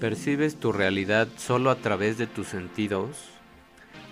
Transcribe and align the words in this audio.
¿Percibes 0.00 0.54
tu 0.54 0.70
realidad 0.70 1.26
solo 1.36 1.70
a 1.70 1.74
través 1.74 2.18
de 2.18 2.28
tus 2.28 2.46
sentidos? 2.46 3.16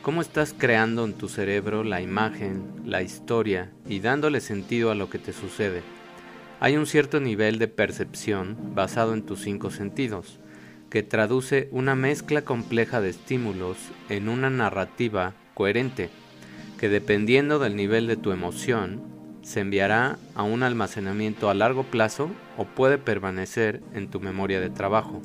¿Cómo 0.02 0.20
estás 0.20 0.52
creando 0.52 1.04
en 1.04 1.12
tu 1.12 1.28
cerebro 1.28 1.84
la 1.84 2.00
imagen, 2.00 2.82
la 2.84 3.02
historia 3.02 3.71
y 3.87 4.01
dándole 4.01 4.41
sentido 4.41 4.91
a 4.91 4.96
lo 4.96 5.09
que 5.09 5.21
te 5.21 5.33
sucede? 5.33 5.83
Hay 6.59 6.77
un 6.77 6.87
cierto 6.87 7.21
nivel 7.21 7.61
de 7.61 7.69
percepción 7.69 8.57
basado 8.75 9.14
en 9.14 9.22
tus 9.22 9.43
cinco 9.43 9.71
sentidos, 9.71 10.41
que 10.91 11.04
traduce 11.04 11.68
una 11.70 11.95
mezcla 11.95 12.43
compleja 12.43 13.00
de 13.00 13.11
estímulos 13.11 13.77
en 14.09 14.29
una 14.29 14.50
narrativa 14.50 15.34
coherente, 15.55 16.11
que 16.80 16.89
dependiendo 16.89 17.61
del 17.61 17.77
nivel 17.77 18.09
de 18.09 18.16
tu 18.16 18.32
emoción, 18.32 19.03
se 19.43 19.61
enviará 19.61 20.18
a 20.34 20.43
un 20.43 20.64
almacenamiento 20.64 21.48
a 21.48 21.55
largo 21.55 21.84
plazo 21.84 22.29
o 22.57 22.64
puede 22.64 22.98
permanecer 22.98 23.82
en 23.95 24.11
tu 24.11 24.18
memoria 24.18 24.61
de 24.61 24.71
trabajo. 24.71 25.23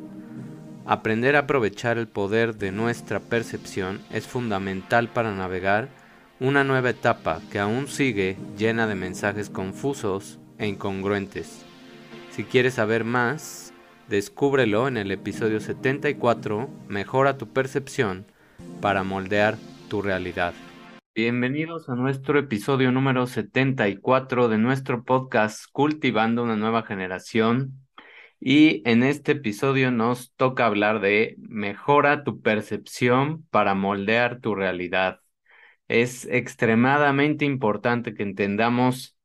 Aprender 0.86 1.36
a 1.36 1.39
aprovechar 1.39 2.00
el 2.00 2.07
poder 2.07 2.55
de 2.55 2.71
nuestra 2.71 3.20
percepción 3.20 4.02
es 4.09 4.26
fundamental 4.26 5.09
para 5.09 5.34
navegar 5.34 5.90
una 6.40 6.63
nueva 6.63 6.90
etapa 6.90 7.40
que 7.52 7.59
aún 7.59 7.88
sigue 7.88 8.35
llena 8.57 8.88
de 8.88 8.95
mensajes 8.95 9.52
confusos 9.52 10.40
e 10.57 10.67
incongruentes. 10.67 11.63
Si 12.31 12.44
quieres 12.44 12.73
saber 12.76 13.04
más, 13.04 13.73
descúbrelo 14.09 14.88
en 14.88 14.98
el 14.98 15.12
episodio 15.12 15.59
74, 15.59 16.67
Mejora 16.88 17.38
tu 17.38 17.48
percepción 17.48 18.26
para 18.82 19.04
moldear 19.04 19.57
tu 19.88 20.02
realidad. 20.02 20.54
Bienvenidos 21.13 21.90
a 21.90 21.95
nuestro 21.95 22.40
episodio 22.40 22.91
número 22.91 23.27
74 23.27 24.49
de 24.49 24.57
nuestro 24.57 25.04
podcast 25.04 25.66
Cultivando 25.71 26.41
una 26.41 26.55
nueva 26.55 26.82
generación. 26.84 27.80
Y 28.44 28.81
en 28.90 29.04
este 29.04 29.34
episodio 29.34 29.91
nos 29.91 30.34
toca 30.34 30.66
hablar 30.66 30.99
de 30.99 31.36
mejora 31.38 32.23
tu 32.23 32.41
percepción 32.41 33.45
para 33.52 33.76
moldear 33.76 34.40
tu 34.41 34.55
realidad. 34.55 35.20
Es 35.88 36.26
extremadamente 36.26 37.46
importante 37.46 38.15
que 38.15 38.24
entendamos 38.24 39.15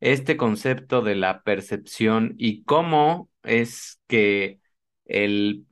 este 0.00 0.36
concepto 0.36 1.02
de 1.02 1.14
la 1.14 1.42
percepción 1.42 2.34
y 2.36 2.64
cómo 2.64 3.30
es 3.44 4.00
que 4.08 4.58
el 5.04 5.66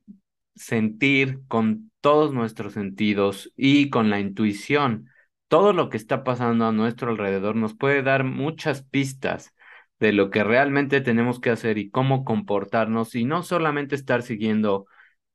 sentir 0.55 1.41
con 1.49 1.91
todos 2.01 2.33
nuestros 2.33 2.75
sentidos 2.75 3.53
y 3.57 3.91
con 3.91 4.11
la 4.11 4.21
intuición, 4.21 5.09
todo 5.49 5.73
lo 5.73 5.89
que 5.89 5.97
está 5.97 6.23
pasando 6.23 6.67
a 6.67 6.73
nuestro 6.73 7.11
alrededor 7.11 7.57
nos 7.57 7.75
puede 7.75 8.03
dar 8.03 8.23
muchas 8.23 8.85
pistas 8.85 9.53
de 10.03 10.13
lo 10.13 10.31
que 10.31 10.43
realmente 10.45 11.01
tenemos 11.01 11.41
que 11.41 11.51
hacer 11.51 11.79
y 11.79 11.91
cómo 11.91 12.25
comportarnos 12.25 13.15
y 13.15 13.25
no 13.25 13.43
solamente 13.45 13.95
estar 13.95 14.23
siguiendo 14.23 14.87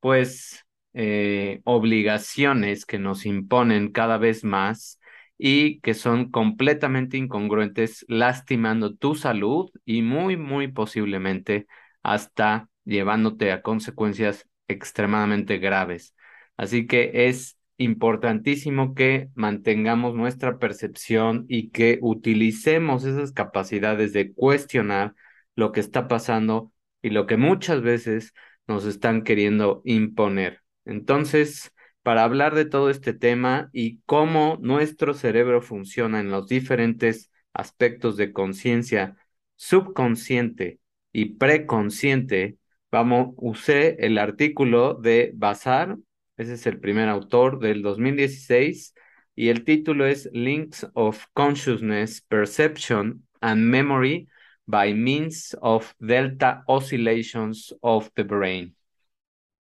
pues 0.02 0.66
eh, 0.94 1.62
obligaciones 1.64 2.86
que 2.86 3.00
nos 3.00 3.26
imponen 3.26 3.92
cada 3.92 4.18
vez 4.18 4.44
más 4.44 5.00
y 5.38 5.80
que 5.82 5.94
son 5.94 6.32
completamente 6.32 7.18
incongruentes, 7.18 8.06
lastimando 8.10 8.94
tu 8.96 9.16
salud 9.16 9.72
y 9.86 10.02
muy, 10.02 10.36
muy 10.38 10.68
posiblemente 10.68 11.68
hasta 12.04 12.70
llevándote 12.84 13.52
a 13.54 13.62
consecuencias 13.62 14.48
extremadamente 14.68 15.60
graves. 15.60 16.14
Así 16.58 16.88
que 16.88 17.28
es 17.28 17.57
importantísimo 17.78 18.96
que 18.96 19.30
mantengamos 19.36 20.16
nuestra 20.16 20.58
percepción 20.60 21.46
y 21.48 21.70
que 21.70 22.00
utilicemos 22.02 23.06
esas 23.06 23.32
capacidades 23.32 24.14
de 24.14 24.34
cuestionar 24.34 25.14
lo 25.56 25.72
que 25.72 25.80
está 25.80 26.08
pasando 26.08 26.72
y 27.02 27.10
lo 27.12 27.28
que 27.28 27.38
muchas 27.38 27.82
veces 27.82 28.34
nos 28.68 28.86
están 28.86 29.24
queriendo 29.24 29.82
imponer. 29.86 30.62
Entonces, 30.86 31.72
para 32.04 32.24
hablar 32.24 32.56
de 32.56 32.66
todo 32.66 32.90
este 32.90 33.14
tema 33.14 33.70
y 33.74 34.00
cómo 34.06 34.58
nuestro 34.62 35.14
cerebro 35.14 35.62
funciona 35.62 36.20
en 36.20 36.32
los 36.32 36.48
diferentes 36.48 37.32
aspectos 37.54 38.18
de 38.18 38.32
conciencia 38.32 39.18
subconsciente 39.56 40.80
y 41.12 41.36
preconsciente, 41.36 42.58
vamos, 42.92 43.34
usé 43.38 43.98
el 44.06 44.18
artículo 44.18 44.94
de 44.94 45.32
Bazar 45.36 45.98
ese 46.38 46.54
es 46.54 46.68
el 46.68 46.80
primer 46.80 47.10
autor 47.10 47.60
del 47.60 47.82
2016 47.82 48.94
y 49.36 49.50
el 49.50 49.64
título 49.64 50.06
es 50.06 50.30
Links 50.34 50.88
of 50.94 51.26
Consciousness, 51.34 52.22
Perception 52.22 53.28
and 53.42 53.64
Memory 53.64 54.28
by 54.66 54.94
Means 54.94 55.58
of 55.62 55.94
Delta 56.00 56.64
Oscillations 56.68 57.76
of 57.82 58.10
the 58.14 58.24
Brain. 58.24 58.76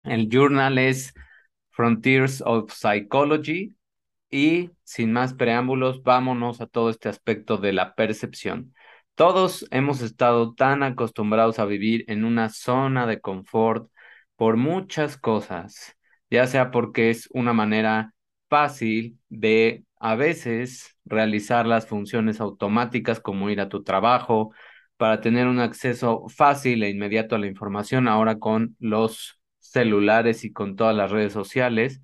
El 0.03 0.29
journal 0.29 0.77
es 0.77 1.13
Frontiers 1.71 2.41
of 2.45 2.71
Psychology 2.71 3.75
y 4.29 4.69
sin 4.83 5.13
más 5.13 5.33
preámbulos, 5.33 6.03
vámonos 6.03 6.61
a 6.61 6.67
todo 6.67 6.89
este 6.91 7.09
aspecto 7.09 7.57
de 7.57 7.73
la 7.73 7.95
percepción. 7.95 8.75
Todos 9.15 9.65
hemos 9.71 10.01
estado 10.01 10.53
tan 10.53 10.83
acostumbrados 10.83 11.57
a 11.57 11.65
vivir 11.65 12.05
en 12.07 12.23
una 12.23 12.49
zona 12.49 13.07
de 13.07 13.19
confort 13.19 13.91
por 14.35 14.57
muchas 14.57 15.17
cosas 15.17 15.96
ya 16.29 16.47
sea 16.47 16.71
porque 16.71 17.09
es 17.09 17.29
una 17.33 17.53
manera 17.53 18.13
fácil 18.49 19.19
de 19.29 19.85
a 19.99 20.15
veces 20.15 20.97
realizar 21.05 21.65
las 21.65 21.87
funciones 21.87 22.39
automáticas 22.41 23.19
como 23.19 23.49
ir 23.49 23.61
a 23.61 23.69
tu 23.69 23.83
trabajo, 23.83 24.51
para 24.97 25.21
tener 25.21 25.47
un 25.47 25.59
acceso 25.59 26.25
fácil 26.29 26.83
e 26.83 26.89
inmediato 26.89 27.35
a 27.35 27.39
la 27.39 27.47
información 27.47 28.07
ahora 28.07 28.39
con 28.39 28.75
los 28.79 29.39
celulares 29.59 30.43
y 30.43 30.51
con 30.51 30.75
todas 30.75 30.95
las 30.95 31.11
redes 31.11 31.33
sociales, 31.33 32.01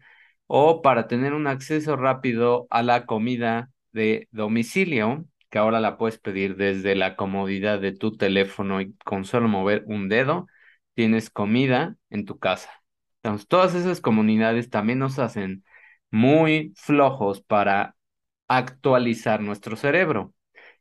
o 0.48 0.82
para 0.82 1.08
tener 1.08 1.34
un 1.34 1.48
acceso 1.48 1.96
rápido 1.96 2.68
a 2.70 2.84
la 2.84 3.06
comida 3.06 3.72
de 3.92 4.28
domicilio, 4.32 5.26
que 5.50 5.58
ahora 5.60 5.80
la 5.80 5.98
puedes 5.98 6.20
pedir 6.20 6.56
desde 6.56 6.96
la 6.96 7.16
comodidad 7.16 7.80
de 7.80 7.94
tu 7.94 8.16
teléfono 8.18 8.82
y 8.82 8.94
con 9.06 9.26
solo 9.26 9.48
mover 9.48 9.84
un 9.88 10.10
dedo, 10.10 10.48
tienes 10.94 11.30
comida 11.30 11.96
en 12.10 12.26
tu 12.26 12.38
casa. 12.40 12.83
Entonces, 13.24 13.48
todas 13.48 13.74
esas 13.76 14.02
comunidades 14.02 14.70
también 14.70 15.00
nos 15.00 15.20
hacen 15.20 15.64
muy 16.12 16.74
flojos 16.76 17.42
para 17.42 17.96
actualizar 18.48 19.42
nuestro 19.42 19.76
cerebro 19.78 20.34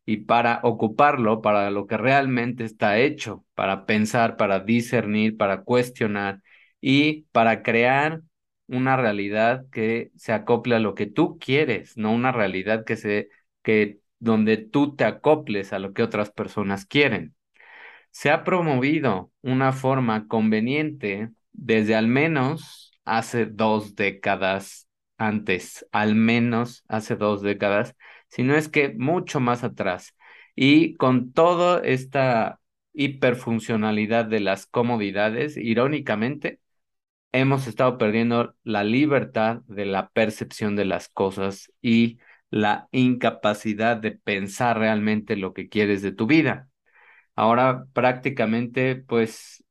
y 0.04 0.18
para 0.18 0.60
ocuparlo 0.64 1.40
para 1.42 1.70
lo 1.70 1.86
que 1.86 1.96
realmente 1.96 2.64
está 2.64 2.98
hecho, 2.98 3.44
para 3.54 3.86
pensar, 3.86 4.36
para 4.36 4.60
discernir, 4.60 5.36
para 5.36 5.62
cuestionar 5.62 6.40
y 6.80 7.22
para 7.32 7.62
crear 7.62 8.22
una 8.66 8.96
realidad 8.96 9.66
que 9.70 10.10
se 10.16 10.32
acople 10.32 10.74
a 10.76 10.80
lo 10.80 10.94
que 10.94 11.06
tú 11.06 11.38
quieres, 11.38 11.96
no 11.96 12.12
una 12.12 12.32
realidad 12.32 12.84
que 12.84 12.96
se 12.96 13.28
que 13.62 14.00
donde 14.18 14.56
tú 14.56 14.96
te 14.96 15.04
acoples 15.04 15.72
a 15.72 15.78
lo 15.78 15.92
que 15.92 16.02
otras 16.02 16.30
personas 16.32 16.86
quieren. 16.86 17.34
Se 18.10 18.30
ha 18.30 18.44
promovido 18.44 19.32
una 19.42 19.72
forma 19.72 20.28
conveniente 20.28 21.30
desde 21.52 21.94
al 21.94 22.08
menos 22.08 22.92
hace 23.04 23.46
dos 23.46 23.94
décadas 23.96 24.88
antes, 25.18 25.86
al 25.92 26.14
menos 26.14 26.84
hace 26.88 27.16
dos 27.16 27.42
décadas, 27.42 27.96
si 28.28 28.42
no 28.42 28.56
es 28.56 28.68
que 28.68 28.94
mucho 28.96 29.40
más 29.40 29.64
atrás. 29.64 30.14
Y 30.54 30.96
con 30.96 31.32
toda 31.32 31.80
esta 31.84 32.60
hiperfuncionalidad 32.92 34.26
de 34.26 34.40
las 34.40 34.66
comodidades, 34.66 35.56
irónicamente, 35.56 36.60
hemos 37.32 37.66
estado 37.66 37.98
perdiendo 37.98 38.54
la 38.64 38.84
libertad 38.84 39.62
de 39.66 39.86
la 39.86 40.10
percepción 40.10 40.76
de 40.76 40.84
las 40.84 41.08
cosas 41.08 41.72
y 41.80 42.18
la 42.50 42.88
incapacidad 42.92 43.96
de 43.96 44.12
pensar 44.12 44.78
realmente 44.78 45.36
lo 45.36 45.54
que 45.54 45.68
quieres 45.68 46.02
de 46.02 46.12
tu 46.12 46.26
vida. 46.26 46.68
Ahora 47.34 47.86
prácticamente, 47.94 48.96
pues 48.96 49.61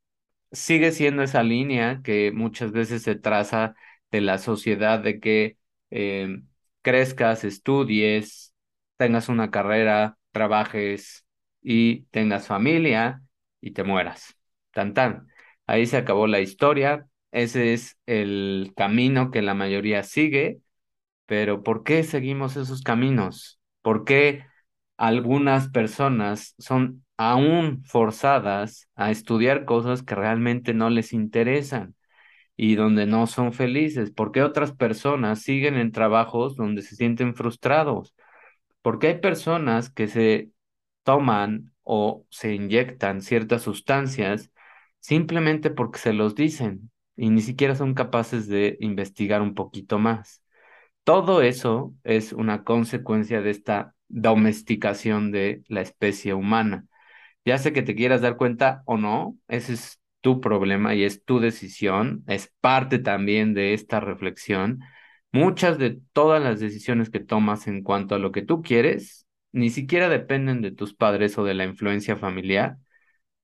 sigue 0.52 0.92
siendo 0.92 1.24
esa 1.24 1.44
línea 1.44 2.02
que 2.04 2.32
muchas 2.32 2.72
veces 2.72 3.04
se 3.04 3.16
traza 3.16 3.76
de 4.12 4.22
la 4.22 4.38
sociedad 4.38 5.00
de 5.00 5.20
que 5.20 5.58
eh, 5.92 6.42
crezcas, 6.82 7.44
estudies, 7.44 8.54
tengas 8.98 9.30
una 9.30 9.52
carrera, 9.52 10.18
trabajes 10.32 11.26
y 11.62 12.04
tengas 12.06 12.48
familia 12.48 13.22
y 13.62 13.72
te 13.72 13.84
mueras. 13.84 14.36
Tan 14.72 14.94
tan. 14.94 15.28
Ahí 15.68 15.86
se 15.86 15.98
acabó 15.98 16.28
la 16.28 16.40
historia. 16.42 17.08
Ese 17.32 17.74
es 17.74 17.98
el 18.06 18.74
camino 18.76 19.32
que 19.32 19.42
la 19.42 19.54
mayoría 19.54 20.04
sigue. 20.04 20.60
Pero 21.26 21.64
¿por 21.64 21.84
qué 21.84 22.04
seguimos 22.04 22.58
esos 22.58 22.82
caminos? 22.82 23.60
¿Por 23.82 24.04
qué 24.06 24.46
algunas 24.98 25.70
personas 25.70 26.56
son 26.60 27.06
aún 27.30 27.84
forzadas 27.86 28.90
a 28.96 29.12
estudiar 29.12 29.66
cosas 29.66 30.04
que 30.04 30.16
realmente 30.16 30.74
no 30.74 30.90
les 30.90 31.14
interesan 31.14 31.96
y 32.58 32.76
donde 32.76 33.06
no 33.06 33.28
son 33.28 33.54
felices? 33.54 34.12
¿Por 34.12 34.32
qué 34.32 34.44
otras 34.44 34.74
personas 34.74 35.42
siguen 35.42 35.76
en 35.78 35.92
trabajos 35.92 36.56
donde 36.56 36.82
se 36.82 36.96
sienten 36.96 37.36
frustrados? 37.36 38.16
Porque 38.82 39.08
hay 39.08 39.20
personas 39.20 39.90
que 39.92 40.08
se 40.08 40.52
toman 41.04 41.72
o 41.84 42.26
se 42.30 42.54
inyectan 42.56 43.22
ciertas 43.22 43.64
sustancias 43.64 44.52
simplemente 45.00 45.72
porque 45.72 46.00
se 46.00 46.14
los 46.14 46.36
dicen 46.36 46.92
y 47.16 47.30
ni 47.30 47.42
siquiera 47.42 47.76
son 47.76 47.94
capaces 47.94 48.48
de 48.48 48.78
investigar 48.80 49.42
un 49.42 49.56
poquito 49.56 50.00
más. 50.00 50.44
Todo 51.04 51.42
eso 51.42 51.94
es 52.04 52.34
una 52.34 52.64
consecuencia 52.64 53.42
de 53.42 53.52
esta 53.52 53.96
domesticación 54.08 55.32
de 55.32 55.64
la 55.68 55.82
especie 55.82 56.34
humana. 56.34 56.86
Ya 57.46 57.58
sé 57.58 57.74
que 57.74 57.82
te 57.82 57.96
quieras 57.96 58.22
dar 58.22 58.38
cuenta 58.38 58.84
o 58.86 58.98
no, 58.98 59.38
ese 59.48 59.74
es 59.74 60.00
tu 60.22 60.40
problema 60.42 60.94
y 60.96 61.04
es 61.04 61.24
tu 61.26 61.40
decisión, 61.40 62.24
es 62.28 62.54
parte 62.62 63.00
también 63.00 63.54
de 63.56 63.74
esta 63.74 64.00
reflexión. 64.00 64.80
Muchas 65.32 65.78
de 65.80 66.00
todas 66.14 66.42
las 66.44 66.60
decisiones 66.60 67.10
que 67.10 67.20
tomas 67.20 67.68
en 67.68 67.82
cuanto 67.84 68.14
a 68.16 68.20
lo 68.20 68.32
que 68.32 68.44
tú 68.44 68.62
quieres, 68.62 69.26
ni 69.52 69.70
siquiera 69.72 70.08
dependen 70.10 70.62
de 70.62 70.72
tus 70.72 70.94
padres 70.94 71.38
o 71.38 71.44
de 71.44 71.56
la 71.56 71.66
influencia 71.66 72.16
familiar, 72.16 72.78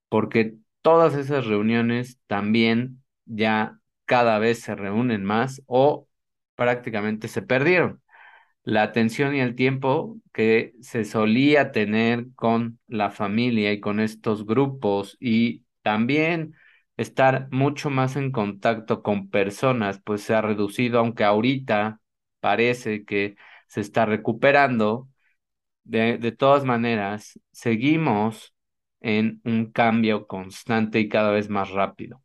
porque 0.09 0.55
todas 0.81 1.15
esas 1.15 1.45
reuniones 1.47 2.19
también 2.27 3.03
ya 3.25 3.79
cada 4.05 4.39
vez 4.39 4.61
se 4.61 4.75
reúnen 4.75 5.23
más 5.25 5.61
o 5.67 6.07
prácticamente 6.55 7.27
se 7.27 7.41
perdieron. 7.41 8.01
La 8.67 8.83
atención 8.83 9.33
y 9.33 9.39
el 9.39 9.55
tiempo 9.55 10.19
que 10.33 10.73
se 10.81 11.05
solía 11.05 11.71
tener 11.71 12.25
con 12.35 12.79
la 12.87 13.11
familia 13.11 13.71
y 13.71 13.79
con 13.79 14.01
estos 14.01 14.45
grupos 14.45 15.15
y 15.21 15.63
también 15.83 16.53
estar 16.97 17.47
mucho 17.49 17.89
más 17.89 18.17
en 18.17 18.29
contacto 18.29 19.03
con 19.03 19.29
personas, 19.29 20.01
pues 20.03 20.21
se 20.23 20.35
ha 20.35 20.41
reducido, 20.41 20.99
aunque 20.99 21.23
ahorita 21.23 22.01
parece 22.41 23.05
que 23.05 23.37
se 23.69 23.79
está 23.79 24.05
recuperando. 24.05 25.07
De, 25.85 26.17
de 26.17 26.31
todas 26.33 26.65
maneras, 26.65 27.39
seguimos 27.53 28.53
en 28.99 29.39
un 29.45 29.71
cambio 29.71 30.27
constante 30.27 30.99
y 30.99 31.07
cada 31.07 31.31
vez 31.31 31.49
más 31.49 31.69
rápido. 31.71 32.21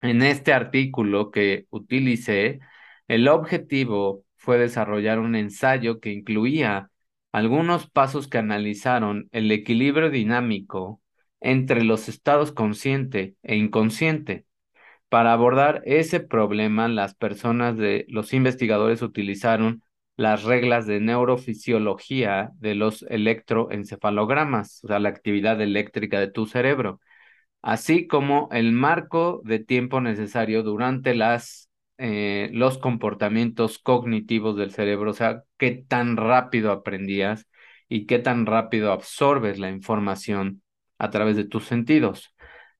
En 0.00 0.22
este 0.22 0.52
artículo 0.52 1.30
que 1.30 1.66
utilicé, 1.70 2.60
el 3.08 3.28
objetivo 3.28 4.24
fue 4.44 4.58
desarrollar 4.58 5.18
un 5.18 5.34
ensayo 5.36 6.00
que 6.00 6.12
incluía 6.12 6.90
algunos 7.32 7.90
pasos 7.90 8.28
que 8.28 8.38
analizaron 8.38 9.28
el 9.32 9.50
equilibrio 9.50 10.10
dinámico 10.10 11.00
entre 11.40 11.82
los 11.84 12.08
estados 12.08 12.52
consciente 12.52 13.36
e 13.42 13.56
inconsciente. 13.56 14.46
Para 15.08 15.32
abordar 15.32 15.82
ese 15.86 16.20
problema, 16.20 16.88
las 16.88 17.14
personas 17.14 17.76
de 17.76 18.06
los 18.08 18.32
investigadores 18.34 19.02
utilizaron 19.02 19.82
las 20.16 20.44
reglas 20.44 20.86
de 20.86 21.00
neurofisiología 21.00 22.50
de 22.58 22.74
los 22.74 23.02
electroencefalogramas, 23.04 24.82
o 24.84 24.88
sea, 24.88 24.98
la 25.00 25.08
actividad 25.08 25.60
eléctrica 25.60 26.20
de 26.20 26.30
tu 26.30 26.46
cerebro, 26.46 27.00
así 27.62 28.06
como 28.06 28.48
el 28.52 28.72
marco 28.72 29.40
de 29.44 29.58
tiempo 29.60 30.00
necesario 30.00 30.62
durante 30.62 31.14
las, 31.14 31.63
eh, 31.98 32.50
los 32.52 32.78
comportamientos 32.78 33.78
cognitivos 33.78 34.56
del 34.56 34.72
cerebro, 34.72 35.10
o 35.12 35.14
sea, 35.14 35.44
qué 35.58 35.84
tan 35.88 36.16
rápido 36.16 36.72
aprendías 36.72 37.46
y 37.88 38.06
qué 38.06 38.18
tan 38.18 38.46
rápido 38.46 38.92
absorbes 38.92 39.58
la 39.58 39.70
información 39.70 40.62
a 40.98 41.10
través 41.10 41.36
de 41.36 41.44
tus 41.44 41.64
sentidos. 41.66 42.34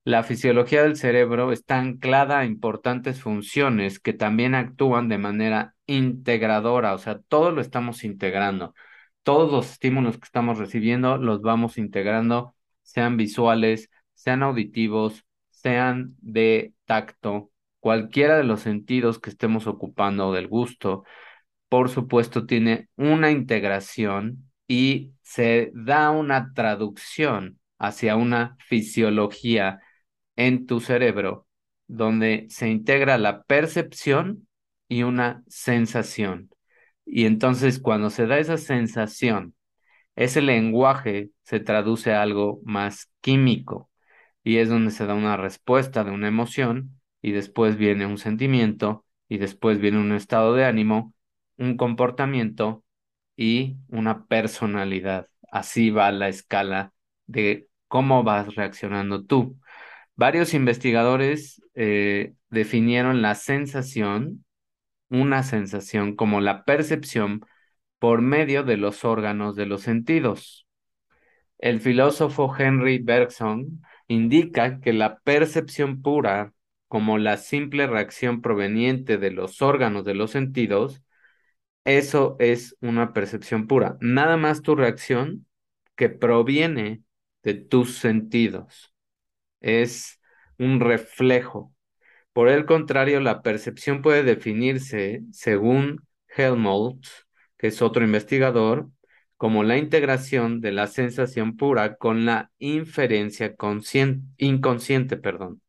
La 0.05 0.23
fisiología 0.23 0.83
del 0.83 0.97
cerebro 0.97 1.53
está 1.53 1.79
anclada 1.79 2.41
a 2.41 2.45
importantes 2.45 3.21
funciones 3.23 3.99
que 4.01 4.13
también 4.13 4.55
actúan 4.55 5.09
de 5.09 5.19
manera 5.19 5.75
integradora, 5.87 6.95
o 6.95 6.99
sea, 6.99 7.21
todo 7.21 7.53
lo 7.53 7.61
estamos 7.61 8.05
integrando. 8.05 8.75
Todos 9.23 9.51
los 9.51 9.73
estímulos 9.73 10.19
que 10.19 10.25
estamos 10.25 10.59
recibiendo 10.59 11.17
los 11.17 11.41
vamos 11.41 11.79
integrando, 11.79 12.55
sean 12.83 13.17
visuales, 13.17 13.91
sean 14.13 14.43
auditivos, 14.43 15.25
sean 15.51 16.15
de 16.21 16.75
tacto, 16.85 17.51
cualquiera 17.85 18.39
de 18.39 18.45
los 18.45 18.63
sentidos 18.63 19.19
que 19.19 19.29
estemos 19.29 19.67
ocupando 19.67 20.33
del 20.33 20.49
gusto, 20.49 21.05
por 21.69 21.91
supuesto, 21.91 22.47
tiene 22.47 22.89
una 22.97 23.31
integración 23.31 24.51
y 24.67 25.13
se 25.21 25.71
da 25.75 26.11
una 26.11 26.55
traducción 26.55 27.61
hacia 27.79 28.17
una 28.17 28.57
fisiología 28.59 29.81
en 30.35 30.65
tu 30.67 30.81
cerebro 30.81 31.47
donde 31.87 32.47
se 32.49 32.71
integra 32.71 33.19
la 33.19 33.43
percepción 33.43 34.49
y 34.89 35.03
una 35.03 35.45
sensación. 35.47 36.49
Y 37.05 37.27
entonces 37.27 37.81
cuando 37.81 38.09
se 38.09 38.27
da 38.27 38.39
esa 38.39 38.57
sensación, 38.57 39.55
ese 40.17 40.41
lenguaje 40.41 41.33
se 41.43 41.61
traduce 41.61 42.15
a 42.15 42.23
algo 42.23 42.61
más 42.65 43.11
químico 43.21 43.91
y 44.43 44.57
es 44.57 44.71
donde 44.71 44.91
se 44.91 45.05
da 45.05 45.13
una 45.13 45.37
respuesta 45.37 46.03
de 46.03 46.13
una 46.13 46.29
emoción 46.29 46.99
y 47.25 47.33
después 47.33 47.79
viene 47.79 48.05
un 48.05 48.19
sentimiento 48.19 49.07
y 49.31 49.39
después 49.39 49.81
viene 49.81 49.99
un 49.99 50.13
estado 50.13 50.55
de 50.55 50.67
ánimo, 50.67 51.15
un 51.57 51.79
comportamiento 51.79 52.85
y 53.35 53.77
una 53.89 54.27
personalidad. 54.27 55.29
Así 55.51 55.89
va 55.89 56.13
la 56.13 56.29
escala 56.29 56.93
de 57.27 57.67
cómo 57.89 58.25
vas 58.25 58.55
reaccionando 58.57 59.25
tú. 59.25 59.59
Varios 60.17 60.53
investigadores 60.53 61.63
eh, 61.75 62.35
definieron 62.51 63.23
la 63.23 63.35
sensación, 63.37 64.45
una 65.09 65.45
sensación 65.45 66.17
como 66.17 66.43
la 66.43 66.65
percepción 66.67 67.41
por 67.99 68.21
medio 68.21 68.65
de 68.65 68.77
los 68.77 69.03
órganos 69.03 69.57
de 69.57 69.65
los 69.65 69.81
sentidos. 69.81 70.67
El 71.57 71.81
filósofo 71.81 72.55
Henry 72.55 72.99
Bergson 72.99 73.81
indica 74.09 74.79
que 74.81 74.93
la 74.93 75.21
percepción 75.21 76.03
pura, 76.03 76.53
como 76.95 77.19
la 77.19 77.39
simple 77.39 77.89
reacción 77.89 78.41
proveniente 78.41 79.19
de 79.19 79.33
los 79.33 79.63
órganos 79.63 80.05
de 80.05 80.15
los 80.15 80.31
sentidos, 80.31 81.03
eso 81.85 82.37
es 82.39 82.77
una 82.81 83.13
percepción 83.13 83.67
pura. 83.67 83.99
Nada 84.01 84.37
más 84.37 84.63
tu 84.63 84.77
reacción 84.77 85.45
que 85.97 86.09
proviene 86.09 87.03
de 87.43 87.55
tus 87.55 87.99
sentidos. 87.99 88.95
Es 89.61 90.21
un 90.57 90.79
reflejo. 90.79 91.75
Por 92.33 92.49
el 92.49 92.65
contrario, 92.65 93.19
la 93.19 93.43
percepción 93.43 94.01
puede 94.01 94.23
definirse, 94.23 95.25
según 95.33 96.07
Helmholtz, 96.29 97.27
que 97.59 97.67
es 97.69 97.83
otro 97.83 98.05
investigador, 98.05 98.89
como 99.37 99.65
la 99.65 99.79
integración 99.79 100.61
de 100.61 100.71
la 100.71 100.87
sensación 100.87 101.57
pura 101.57 101.97
con 101.97 102.25
la 102.25 102.53
inferencia 102.61 103.57
inconsciente. 104.39 105.17
Perdón. 105.17 105.61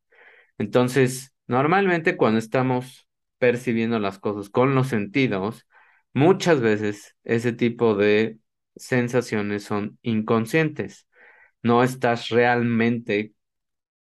Entonces, 0.57 1.33
normalmente 1.47 2.17
cuando 2.17 2.39
estamos 2.39 3.07
percibiendo 3.37 3.99
las 3.99 4.19
cosas 4.19 4.49
con 4.49 4.75
los 4.75 4.87
sentidos, 4.87 5.67
muchas 6.13 6.61
veces 6.61 7.15
ese 7.23 7.53
tipo 7.53 7.95
de 7.95 8.39
sensaciones 8.75 9.63
son 9.63 9.99
inconscientes. 10.01 11.07
No 11.63 11.83
estás 11.83 12.29
realmente 12.29 13.33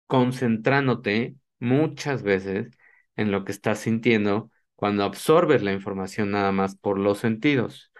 concentrándote 0.06 1.36
muchas 1.58 2.22
veces 2.22 2.70
en 3.16 3.30
lo 3.30 3.44
que 3.44 3.52
estás 3.52 3.80
sintiendo 3.80 4.50
cuando 4.76 5.04
absorbes 5.04 5.62
la 5.62 5.72
información 5.72 6.30
nada 6.30 6.52
más 6.52 6.76
por 6.76 6.98
los 6.98 7.18
sentidos. 7.18 7.92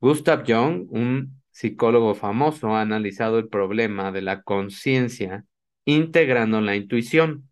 Gustav 0.00 0.44
Jung, 0.46 0.86
un 0.90 1.42
psicólogo 1.50 2.14
famoso, 2.14 2.74
ha 2.74 2.80
analizado 2.82 3.38
el 3.38 3.48
problema 3.48 4.12
de 4.12 4.22
la 4.22 4.42
conciencia 4.42 5.44
integrando 5.84 6.60
la 6.60 6.76
intuición, 6.76 7.50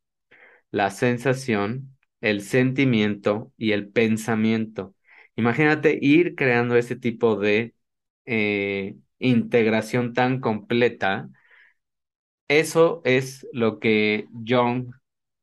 la 0.73 0.91
sensación, 0.91 1.97
el 2.23 2.43
sentimiento 2.43 3.53
y 3.59 3.73
el 3.73 3.91
pensamiento. 3.91 4.97
Imagínate 5.37 5.99
ir 6.03 6.37
creando 6.37 6.77
ese 6.77 6.97
tipo 6.97 7.37
de 7.37 7.75
eh, 8.27 8.97
integración 9.21 10.15
tan 10.15 10.41
completa. 10.41 11.31
Eso 12.49 13.01
es 13.05 13.47
lo 13.53 13.79
que 13.81 14.27
Jung 14.47 14.93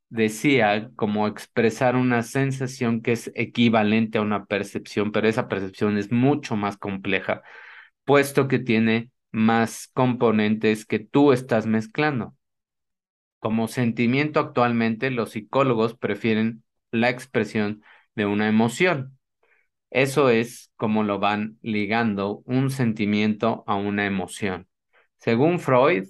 decía 0.10 0.92
como 0.96 1.28
expresar 1.28 1.96
una 1.96 2.24
sensación 2.24 3.02
que 3.02 3.14
es 3.14 3.32
equivalente 3.36 4.18
a 4.20 4.22
una 4.22 4.46
percepción, 4.46 5.12
pero 5.12 5.28
esa 5.30 5.48
percepción 5.50 5.98
es 5.98 6.12
mucho 6.12 6.56
más 6.58 6.78
compleja, 6.78 7.44
puesto 8.06 8.48
que 8.50 8.60
tiene 8.60 9.12
más 9.32 9.90
componentes 9.94 10.86
que 10.86 11.00
tú 11.00 11.34
estás 11.34 11.68
mezclando. 11.68 12.36
Como 13.40 13.68
sentimiento 13.68 14.40
actualmente, 14.40 15.12
los 15.12 15.32
psicólogos 15.32 15.96
prefieren 15.96 16.64
la 16.92 17.10
expresión 17.10 17.84
de 18.16 18.26
una 18.26 18.48
emoción. 18.48 19.18
Eso 19.90 20.30
es 20.30 20.72
como 20.76 21.04
lo 21.04 21.20
van 21.20 21.58
ligando 21.62 22.44
un 22.46 22.70
sentimiento 22.70 23.64
a 23.68 23.76
una 23.76 24.06
emoción. 24.06 24.68
Según 25.18 25.60
Freud, 25.60 26.06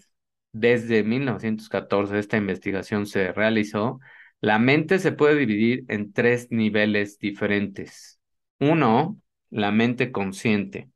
desde 0.52 1.04
1914 1.04 2.20
esta 2.20 2.38
investigación 2.38 3.06
se 3.06 3.32
realizó, 3.32 4.00
la 4.42 4.60
mente 4.60 5.00
se 5.00 5.12
puede 5.12 5.36
dividir 5.36 5.86
en 5.88 6.14
tres 6.14 6.48
niveles 6.50 7.20
diferentes. 7.20 8.20
Uno, 8.60 9.20
la 9.50 9.72
mente 9.72 10.12
consciente. 10.12 10.90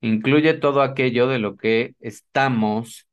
Incluye 0.00 0.54
todo 0.54 0.82
aquello 0.82 1.28
de 1.28 1.38
lo 1.38 1.56
que 1.56 1.94
estamos 2.00 3.06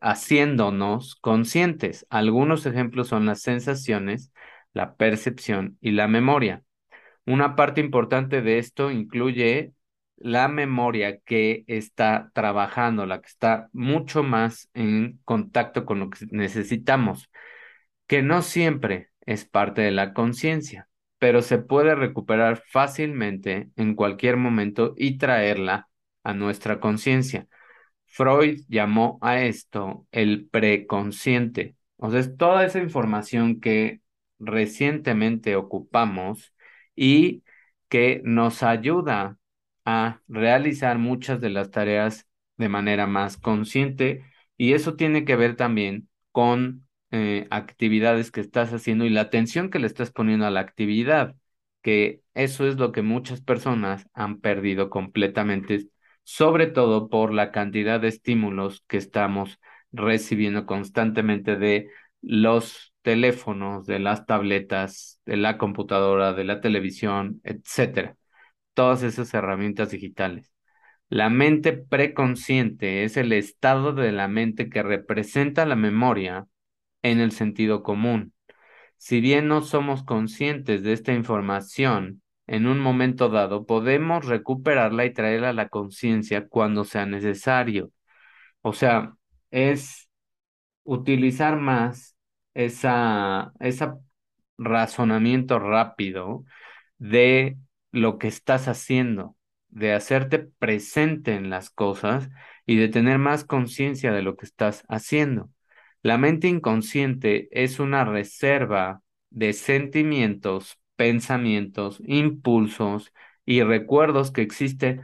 haciéndonos 0.00 1.16
conscientes. 1.16 2.06
Algunos 2.10 2.66
ejemplos 2.66 3.08
son 3.08 3.26
las 3.26 3.42
sensaciones, 3.42 4.32
la 4.72 4.96
percepción 4.96 5.78
y 5.80 5.92
la 5.92 6.08
memoria. 6.08 6.62
Una 7.26 7.56
parte 7.56 7.80
importante 7.80 8.42
de 8.42 8.58
esto 8.58 8.90
incluye 8.90 9.72
la 10.16 10.48
memoria 10.48 11.18
que 11.20 11.64
está 11.66 12.30
trabajando, 12.34 13.06
la 13.06 13.20
que 13.20 13.28
está 13.28 13.68
mucho 13.72 14.22
más 14.22 14.70
en 14.74 15.20
contacto 15.24 15.84
con 15.84 16.00
lo 16.00 16.10
que 16.10 16.26
necesitamos, 16.30 17.30
que 18.06 18.22
no 18.22 18.42
siempre 18.42 19.10
es 19.26 19.44
parte 19.44 19.82
de 19.82 19.90
la 19.90 20.14
conciencia, 20.14 20.88
pero 21.18 21.42
se 21.42 21.58
puede 21.58 21.94
recuperar 21.94 22.62
fácilmente 22.66 23.70
en 23.76 23.94
cualquier 23.94 24.36
momento 24.36 24.94
y 24.96 25.18
traerla 25.18 25.88
a 26.24 26.34
nuestra 26.34 26.80
conciencia. 26.80 27.46
Freud 28.08 28.62
llamó 28.68 29.18
a 29.22 29.42
esto 29.42 30.06
el 30.12 30.48
preconsciente. 30.48 31.76
O 31.96 32.10
sea, 32.10 32.20
es 32.20 32.36
toda 32.36 32.64
esa 32.64 32.80
información 32.80 33.60
que 33.60 34.00
recientemente 34.38 35.56
ocupamos 35.56 36.54
y 36.96 37.42
que 37.88 38.20
nos 38.24 38.62
ayuda 38.62 39.38
a 39.84 40.20
realizar 40.28 40.98
muchas 40.98 41.40
de 41.40 41.50
las 41.50 41.70
tareas 41.70 42.26
de 42.56 42.68
manera 42.68 43.06
más 43.06 43.36
consciente 43.36 44.24
y 44.56 44.72
eso 44.74 44.96
tiene 44.96 45.24
que 45.24 45.36
ver 45.36 45.56
también 45.56 46.08
con 46.32 46.86
eh, 47.10 47.46
actividades 47.50 48.30
que 48.30 48.40
estás 48.40 48.72
haciendo 48.72 49.04
y 49.04 49.10
la 49.10 49.22
atención 49.22 49.70
que 49.70 49.78
le 49.78 49.86
estás 49.86 50.10
poniendo 50.10 50.46
a 50.46 50.50
la 50.50 50.60
actividad, 50.60 51.36
que 51.82 52.22
eso 52.34 52.66
es 52.66 52.76
lo 52.76 52.92
que 52.92 53.02
muchas 53.02 53.40
personas 53.40 54.06
han 54.12 54.40
perdido 54.40 54.90
completamente, 54.90 55.88
sobre 56.28 56.66
todo 56.66 57.08
por 57.08 57.32
la 57.32 57.50
cantidad 57.52 58.00
de 58.00 58.08
estímulos 58.08 58.84
que 58.86 58.98
estamos 58.98 59.58
recibiendo 59.92 60.66
constantemente 60.66 61.56
de 61.56 61.88
los 62.20 62.92
teléfonos, 63.00 63.86
de 63.86 63.98
las 63.98 64.26
tabletas, 64.26 65.22
de 65.24 65.38
la 65.38 65.56
computadora, 65.56 66.34
de 66.34 66.44
la 66.44 66.60
televisión, 66.60 67.40
etcétera. 67.44 68.18
Todas 68.74 69.02
esas 69.04 69.32
herramientas 69.32 69.90
digitales. 69.90 70.52
La 71.08 71.30
mente 71.30 71.72
preconsciente 71.72 73.04
es 73.04 73.16
el 73.16 73.32
estado 73.32 73.94
de 73.94 74.12
la 74.12 74.28
mente 74.28 74.68
que 74.68 74.82
representa 74.82 75.64
la 75.64 75.76
memoria 75.76 76.46
en 77.00 77.20
el 77.20 77.32
sentido 77.32 77.82
común. 77.82 78.34
Si 78.98 79.22
bien 79.22 79.48
no 79.48 79.62
somos 79.62 80.04
conscientes 80.04 80.82
de 80.82 80.92
esta 80.92 81.14
información, 81.14 82.20
en 82.48 82.66
un 82.66 82.80
momento 82.80 83.28
dado 83.28 83.66
podemos 83.66 84.26
recuperarla 84.26 85.04
y 85.06 85.12
traerla 85.14 85.50
a 85.50 85.52
la 85.52 85.68
conciencia 85.68 86.48
cuando 86.48 86.84
sea 86.84 87.06
necesario. 87.06 87.92
O 88.62 88.72
sea, 88.72 89.14
es 89.50 90.10
utilizar 90.84 91.56
más 91.58 92.16
esa, 92.54 93.52
ese 93.60 93.88
razonamiento 94.58 95.58
rápido 95.58 96.44
de 96.98 97.58
lo 97.92 98.18
que 98.18 98.28
estás 98.28 98.68
haciendo, 98.68 99.36
de 99.68 99.92
hacerte 99.94 100.38
presente 100.40 101.34
en 101.34 101.50
las 101.50 101.70
cosas 101.70 102.28
y 102.66 102.76
de 102.76 102.88
tener 102.88 103.18
más 103.18 103.44
conciencia 103.44 104.12
de 104.12 104.22
lo 104.22 104.36
que 104.36 104.46
estás 104.46 104.84
haciendo. 104.88 105.50
La 106.02 106.18
mente 106.18 106.48
inconsciente 106.48 107.48
es 107.52 107.80
una 107.80 108.04
reserva 108.04 109.02
de 109.30 109.52
sentimientos, 109.52 110.78
pensamientos, 110.98 112.02
impulsos 112.06 113.12
y 113.46 113.62
recuerdos 113.62 114.32
que 114.32 114.42
existen 114.42 115.02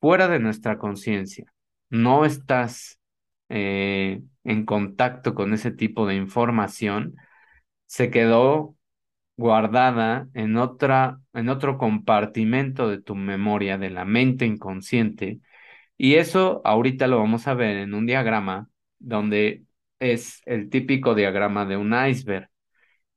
fuera 0.00 0.28
de 0.28 0.40
nuestra 0.40 0.78
conciencia. 0.78 1.52
No 1.90 2.24
estás 2.24 2.98
eh, 3.50 4.22
en 4.44 4.64
contacto 4.64 5.34
con 5.34 5.52
ese 5.54 5.70
tipo 5.70 6.06
de 6.06 6.16
información, 6.16 7.16
se 7.86 8.10
quedó 8.10 8.76
guardada 9.36 10.28
en 10.34 10.56
otra, 10.56 11.20
en 11.34 11.48
otro 11.50 11.78
compartimento 11.78 12.88
de 12.88 13.02
tu 13.02 13.14
memoria, 13.16 13.78
de 13.78 13.90
la 13.90 14.04
mente 14.06 14.46
inconsciente. 14.46 15.40
Y 15.98 16.14
eso 16.16 16.62
ahorita 16.64 17.06
lo 17.08 17.18
vamos 17.18 17.48
a 17.48 17.54
ver 17.54 17.76
en 17.78 17.94
un 17.94 18.06
diagrama 18.06 18.70
donde 18.98 19.64
es 20.00 20.42
el 20.46 20.70
típico 20.70 21.14
diagrama 21.14 21.66
de 21.66 21.76
un 21.76 21.94
iceberg. 21.94 22.50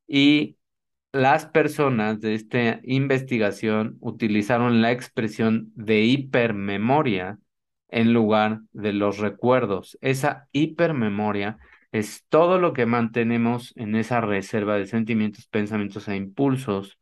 Y 0.07 0.57
las 1.11 1.45
personas 1.45 2.19
de 2.21 2.35
esta 2.35 2.79
investigación 2.83 3.97
utilizaron 4.01 4.81
la 4.81 4.91
expresión 4.91 5.71
de 5.75 6.01
hipermemoria 6.01 7.39
en 7.89 8.13
lugar 8.13 8.61
de 8.73 8.93
los 8.93 9.17
recuerdos. 9.17 9.97
Esa 10.01 10.47
hipermemoria 10.51 11.57
es 11.91 12.25
todo 12.29 12.59
lo 12.59 12.73
que 12.73 12.85
mantenemos 12.85 13.73
en 13.77 13.95
esa 13.95 14.21
reserva 14.21 14.75
de 14.77 14.87
sentimientos, 14.87 15.47
pensamientos 15.47 16.07
e 16.07 16.15
impulsos 16.15 16.99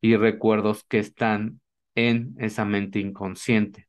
y 0.00 0.16
recuerdos 0.16 0.84
que 0.84 0.98
están 0.98 1.60
en 1.94 2.34
esa 2.38 2.64
mente 2.64 3.00
inconsciente. 3.00 3.88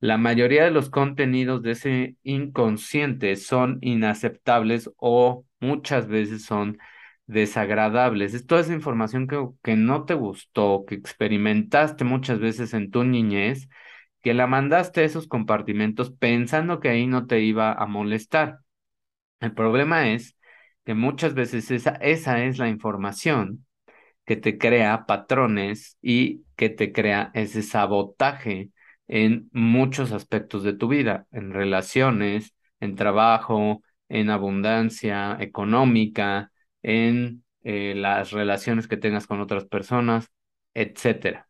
La 0.00 0.18
mayoría 0.18 0.64
de 0.64 0.70
los 0.70 0.90
contenidos 0.90 1.62
de 1.62 1.72
ese 1.72 2.16
inconsciente 2.22 3.36
son 3.36 3.78
inaceptables 3.80 4.90
o 4.96 5.44
muchas 5.60 6.06
veces 6.06 6.44
son 6.44 6.78
desagradables. 7.26 8.34
Es 8.34 8.46
toda 8.46 8.60
esa 8.62 8.72
información 8.74 9.26
que, 9.26 9.46
que 9.62 9.76
no 9.76 10.04
te 10.04 10.14
gustó, 10.14 10.84
que 10.86 10.94
experimentaste 10.94 12.04
muchas 12.04 12.40
veces 12.40 12.74
en 12.74 12.90
tu 12.90 13.04
niñez, 13.04 13.68
que 14.22 14.34
la 14.34 14.46
mandaste 14.46 15.02
a 15.02 15.04
esos 15.04 15.28
compartimentos 15.28 16.10
pensando 16.12 16.80
que 16.80 16.88
ahí 16.90 17.06
no 17.06 17.26
te 17.26 17.40
iba 17.40 17.72
a 17.72 17.86
molestar. 17.86 18.60
El 19.40 19.54
problema 19.54 20.10
es 20.10 20.36
que 20.84 20.94
muchas 20.94 21.34
veces 21.34 21.70
esa, 21.70 21.90
esa 21.92 22.44
es 22.44 22.58
la 22.58 22.68
información 22.68 23.66
que 24.26 24.36
te 24.36 24.58
crea 24.58 25.06
patrones 25.06 25.98
y 26.02 26.44
que 26.56 26.70
te 26.70 26.92
crea 26.92 27.30
ese 27.34 27.62
sabotaje 27.62 28.70
en 29.08 29.50
muchos 29.52 30.12
aspectos 30.12 30.62
de 30.64 30.74
tu 30.74 30.88
vida, 30.88 31.26
en 31.32 31.52
relaciones, 31.52 32.54
en 32.80 32.96
trabajo, 32.96 33.82
en 34.08 34.30
abundancia 34.30 35.36
económica, 35.40 36.52
en 36.84 37.44
eh, 37.64 37.94
las 37.96 38.32
relaciones 38.32 38.88
que 38.88 38.96
tengas 38.98 39.26
con 39.26 39.40
otras 39.40 39.66
personas, 39.66 40.30
etc. 40.74 41.46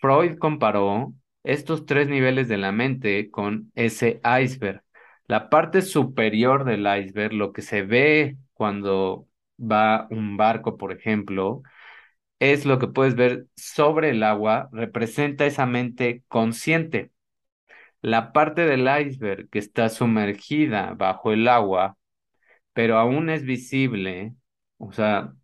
Freud 0.00 0.38
comparó 0.38 1.14
estos 1.44 1.86
tres 1.86 2.08
niveles 2.08 2.48
de 2.48 2.58
la 2.58 2.72
mente 2.72 3.30
con 3.30 3.72
ese 3.74 4.20
iceberg. 4.42 4.82
La 5.26 5.50
parte 5.50 5.82
superior 5.82 6.64
del 6.64 6.86
iceberg, 6.86 7.32
lo 7.34 7.52
que 7.52 7.62
se 7.62 7.82
ve 7.82 8.36
cuando 8.54 9.28
va 9.60 10.08
un 10.10 10.36
barco, 10.36 10.76
por 10.76 10.92
ejemplo, 10.92 11.62
es 12.40 12.66
lo 12.66 12.78
que 12.78 12.88
puedes 12.88 13.14
ver 13.16 13.46
sobre 13.56 14.10
el 14.10 14.22
agua, 14.22 14.68
representa 14.72 15.46
esa 15.46 15.66
mente 15.66 16.24
consciente. 16.28 17.12
La 18.02 18.32
parte 18.32 18.66
del 18.66 18.88
iceberg 18.88 19.48
que 19.50 19.58
está 19.58 19.88
sumergida 19.88 20.94
bajo 20.94 21.32
el 21.32 21.48
agua, 21.48 21.96
pero 22.72 22.98
aún 22.98 23.30
es 23.30 23.44
visible, 23.44 24.34
o 24.80 24.92
sea, 24.92 25.34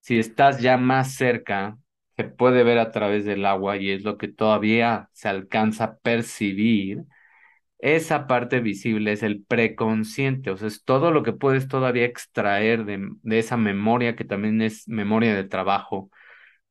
si 0.00 0.18
estás 0.18 0.60
ya 0.60 0.76
más 0.76 1.14
cerca, 1.14 1.78
se 2.16 2.24
puede 2.24 2.62
ver 2.64 2.78
a 2.78 2.92
través 2.92 3.24
del 3.24 3.44
agua 3.46 3.76
y 3.76 3.90
es 3.90 4.04
lo 4.04 4.18
que 4.18 4.28
todavía 4.28 5.10
se 5.12 5.28
alcanza 5.28 5.84
a 5.84 5.96
percibir. 5.98 7.04
Esa 7.78 8.26
parte 8.26 8.60
visible 8.60 9.12
es 9.12 9.22
el 9.22 9.44
preconsciente, 9.44 10.50
o 10.50 10.56
sea, 10.56 10.68
es 10.68 10.84
todo 10.84 11.12
lo 11.12 11.22
que 11.22 11.32
puedes 11.32 11.68
todavía 11.68 12.04
extraer 12.06 12.84
de, 12.86 13.08
de 13.22 13.38
esa 13.38 13.56
memoria 13.56 14.16
que 14.16 14.24
también 14.24 14.62
es 14.62 14.88
memoria 14.88 15.34
de 15.34 15.44
trabajo 15.44 16.10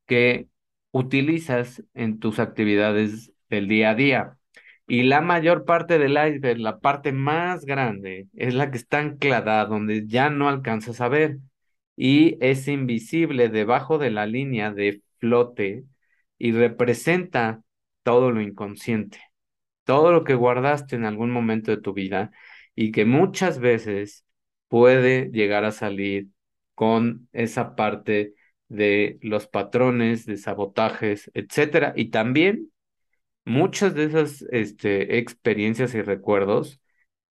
que 0.07 0.49
utilizas 0.91 1.83
en 1.93 2.19
tus 2.19 2.39
actividades 2.39 3.33
del 3.49 3.67
día 3.67 3.91
a 3.91 3.95
día. 3.95 4.37
Y 4.87 5.03
la 5.03 5.21
mayor 5.21 5.65
parte 5.65 5.99
del 5.99 6.13
iceberg, 6.13 6.59
la 6.59 6.79
parte 6.79 7.11
más 7.11 7.65
grande, 7.65 8.27
es 8.35 8.53
la 8.53 8.71
que 8.71 8.77
está 8.77 8.99
anclada 8.99 9.65
donde 9.65 10.07
ya 10.07 10.29
no 10.29 10.49
alcanzas 10.49 11.01
a 11.01 11.09
ver 11.09 11.39
y 11.95 12.37
es 12.41 12.67
invisible 12.67 13.49
debajo 13.49 13.97
de 13.97 14.11
la 14.11 14.25
línea 14.25 14.71
de 14.71 15.01
flote 15.19 15.85
y 16.37 16.51
representa 16.51 17.61
todo 18.03 18.31
lo 18.31 18.41
inconsciente 18.41 19.19
todo 19.85 20.11
lo 20.11 20.23
que 20.23 20.35
guardaste 20.35 20.95
en 20.97 21.05
algún 21.05 21.31
momento 21.31 21.71
de 21.71 21.81
tu 21.81 21.93
vida 21.93 22.31
y 22.75 22.91
que 22.91 23.05
muchas 23.05 23.59
veces 23.59 24.25
puede 24.67 25.29
llegar 25.31 25.63
a 25.63 25.71
salir 25.71 26.27
con 26.73 27.29
esa 27.31 27.75
parte 27.75 28.33
de 28.67 29.19
los 29.21 29.47
patrones 29.47 30.25
de 30.25 30.37
sabotajes, 30.37 31.31
etcétera, 31.33 31.93
y 31.95 32.09
también 32.09 32.71
muchas 33.45 33.95
de 33.95 34.05
esas 34.05 34.43
este, 34.51 35.19
experiencias 35.19 35.95
y 35.95 36.01
recuerdos 36.01 36.81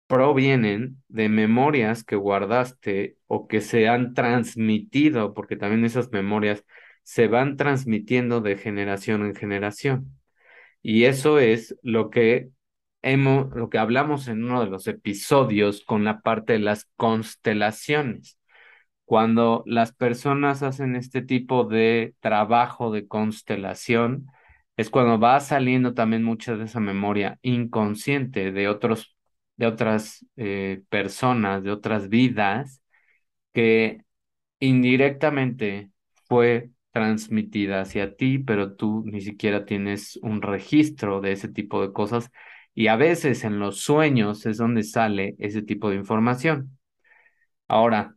provienen 0.06 1.02
de 1.08 1.28
memorias 1.28 2.04
que 2.04 2.16
guardaste 2.16 3.16
o 3.26 3.48
que 3.48 3.60
se 3.60 3.88
han 3.88 4.14
transmitido, 4.14 5.34
porque 5.34 5.56
también 5.56 5.84
esas 5.84 6.10
memorias 6.12 6.64
se 7.02 7.28
van 7.28 7.56
transmitiendo 7.56 8.40
de 8.40 8.56
generación 8.56 9.24
en 9.24 9.34
generación. 9.34 10.18
Y 10.82 11.04
eso 11.04 11.38
es 11.38 11.76
lo 11.82 12.10
que 12.10 12.50
hemos, 13.02 13.54
lo 13.54 13.70
que 13.70 13.78
hablamos 13.78 14.28
en 14.28 14.44
uno 14.44 14.64
de 14.64 14.70
los 14.70 14.86
episodios 14.86 15.82
con 15.84 16.04
la 16.04 16.20
parte 16.20 16.54
de 16.54 16.58
las 16.60 16.88
constelaciones. 16.96 18.38
Cuando 19.04 19.62
las 19.66 19.92
personas 19.92 20.62
hacen 20.62 20.96
este 20.96 21.22
tipo 21.22 21.64
de 21.64 22.14
trabajo 22.20 22.90
de 22.90 23.06
constelación, 23.06 24.26
es 24.76 24.90
cuando 24.90 25.18
va 25.20 25.38
saliendo 25.40 25.94
también 25.94 26.24
mucha 26.24 26.56
de 26.56 26.64
esa 26.64 26.80
memoria 26.80 27.38
inconsciente 27.42 28.50
de 28.52 28.68
otros, 28.68 29.13
de 29.56 29.66
otras 29.66 30.26
eh, 30.36 30.82
personas, 30.88 31.62
de 31.64 31.70
otras 31.70 32.08
vidas, 32.08 32.82
que 33.52 34.02
indirectamente 34.60 35.90
fue 36.28 36.70
transmitida 36.92 37.80
hacia 37.82 38.16
ti, 38.16 38.38
pero 38.38 38.74
tú 38.76 39.04
ni 39.06 39.20
siquiera 39.20 39.64
tienes 39.66 40.16
un 40.22 40.42
registro 40.42 41.20
de 41.20 41.32
ese 41.32 41.48
tipo 41.48 41.82
de 41.82 41.92
cosas 41.92 42.30
y 42.74 42.88
a 42.88 42.96
veces 42.96 43.44
en 43.44 43.58
los 43.58 43.80
sueños 43.80 44.46
es 44.46 44.58
donde 44.58 44.82
sale 44.84 45.36
ese 45.38 45.62
tipo 45.62 45.90
de 45.90 45.96
información. 45.96 46.78
Ahora, 47.68 48.16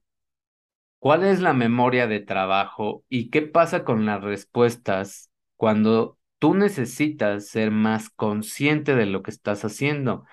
¿cuál 0.99 1.23
es 1.23 1.41
la 1.41 1.53
memoria 1.53 2.07
de 2.07 2.19
trabajo 2.19 3.03
y 3.09 3.29
qué 3.29 3.41
pasa 3.41 3.83
con 3.83 4.05
las 4.05 4.21
respuestas 4.23 5.29
cuando 5.55 6.17
tú 6.39 6.53
necesitas 6.53 7.47
ser 7.47 7.71
más 7.71 8.09
consciente 8.09 8.95
de 8.95 9.05
lo 9.07 9.23
que 9.23 9.31
estás 9.31 9.65
haciendo, 9.65 10.25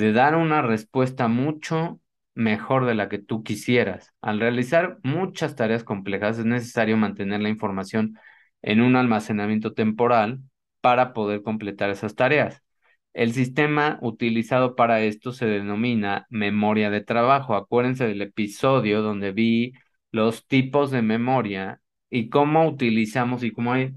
de 0.00 0.12
dar 0.12 0.36
una 0.36 0.62
respuesta 0.62 1.28
mucho 1.28 2.00
mejor 2.34 2.86
de 2.86 2.94
la 2.94 3.08
que 3.08 3.18
tú 3.18 3.42
quisieras. 3.44 4.12
Al 4.20 4.40
realizar 4.40 4.98
muchas 5.02 5.56
tareas 5.56 5.84
complejas 5.84 6.38
es 6.38 6.44
necesario 6.44 6.96
mantener 6.96 7.40
la 7.40 7.48
información 7.48 8.18
en 8.62 8.80
un 8.80 8.96
almacenamiento 8.96 9.74
temporal 9.74 10.40
para 10.80 11.12
poder 11.12 11.42
completar 11.42 11.90
esas 11.90 12.14
tareas. 12.14 12.62
El 13.12 13.32
sistema 13.32 13.98
utilizado 14.02 14.76
para 14.76 15.02
esto 15.02 15.32
se 15.32 15.46
denomina 15.46 16.26
memoria 16.30 16.90
de 16.90 17.00
trabajo. 17.02 17.54
Acuérdense 17.54 18.06
del 18.06 18.22
episodio 18.22 19.02
donde 19.02 19.32
vi 19.32 19.72
los 20.12 20.46
tipos 20.46 20.90
de 20.90 21.02
memoria 21.02 21.80
y 22.08 22.28
cómo 22.28 22.66
utilizamos 22.68 23.42
y 23.44 23.52
cómo 23.52 23.72
hay 23.72 23.94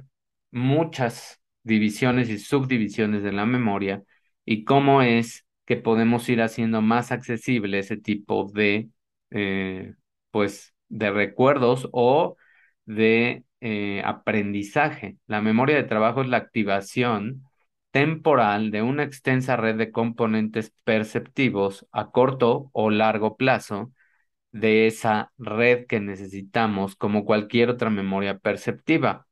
muchas 0.52 1.42
divisiones 1.64 2.30
y 2.30 2.40
subdivisiones 2.40 3.24
de 3.24 3.32
la 3.32 3.46
memoria 3.46 4.04
y 4.46 4.64
cómo 4.66 5.02
es 5.02 5.46
que 5.66 5.78
podemos 5.78 6.28
ir 6.30 6.42
haciendo 6.42 6.82
más 6.82 7.12
accesible 7.12 7.80
ese 7.80 7.98
tipo 7.98 8.50
de, 8.54 8.90
eh, 9.32 9.94
pues, 10.32 10.74
de 10.90 11.12
recuerdos 11.12 11.90
o 11.92 12.36
de 12.86 13.46
eh, 13.62 14.02
aprendizaje. 14.06 15.18
La 15.28 15.42
memoria 15.42 15.76
de 15.78 15.84
trabajo 15.84 16.22
es 16.22 16.28
la 16.28 16.38
activación 16.38 17.44
temporal 17.92 18.72
de 18.72 18.82
una 18.82 19.04
extensa 19.04 19.56
red 19.56 19.78
de 19.78 19.92
componentes 19.92 20.74
perceptivos 20.84 21.88
a 21.92 22.12
corto 22.12 22.70
o 22.74 22.90
largo 22.90 23.38
plazo 23.38 23.92
de 24.52 24.88
esa 24.88 25.34
red 25.38 25.88
que 25.88 26.00
necesitamos 26.00 26.96
como 26.96 27.26
cualquier 27.26 27.70
otra 27.70 27.90
memoria 27.90 28.38
perceptiva, 28.40 29.28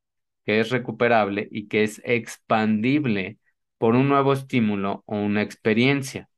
que 0.45 0.59
es 0.59 0.69
recuperable 0.71 1.47
y 1.51 1.67
que 1.67 1.83
es 1.83 2.01
expandible 2.05 3.39
por 3.81 3.95
un 3.95 4.09
nuevo 4.09 4.31
estímulo 4.33 5.01
o 5.07 5.15
una 5.17 5.41
experiencia. 5.41 6.29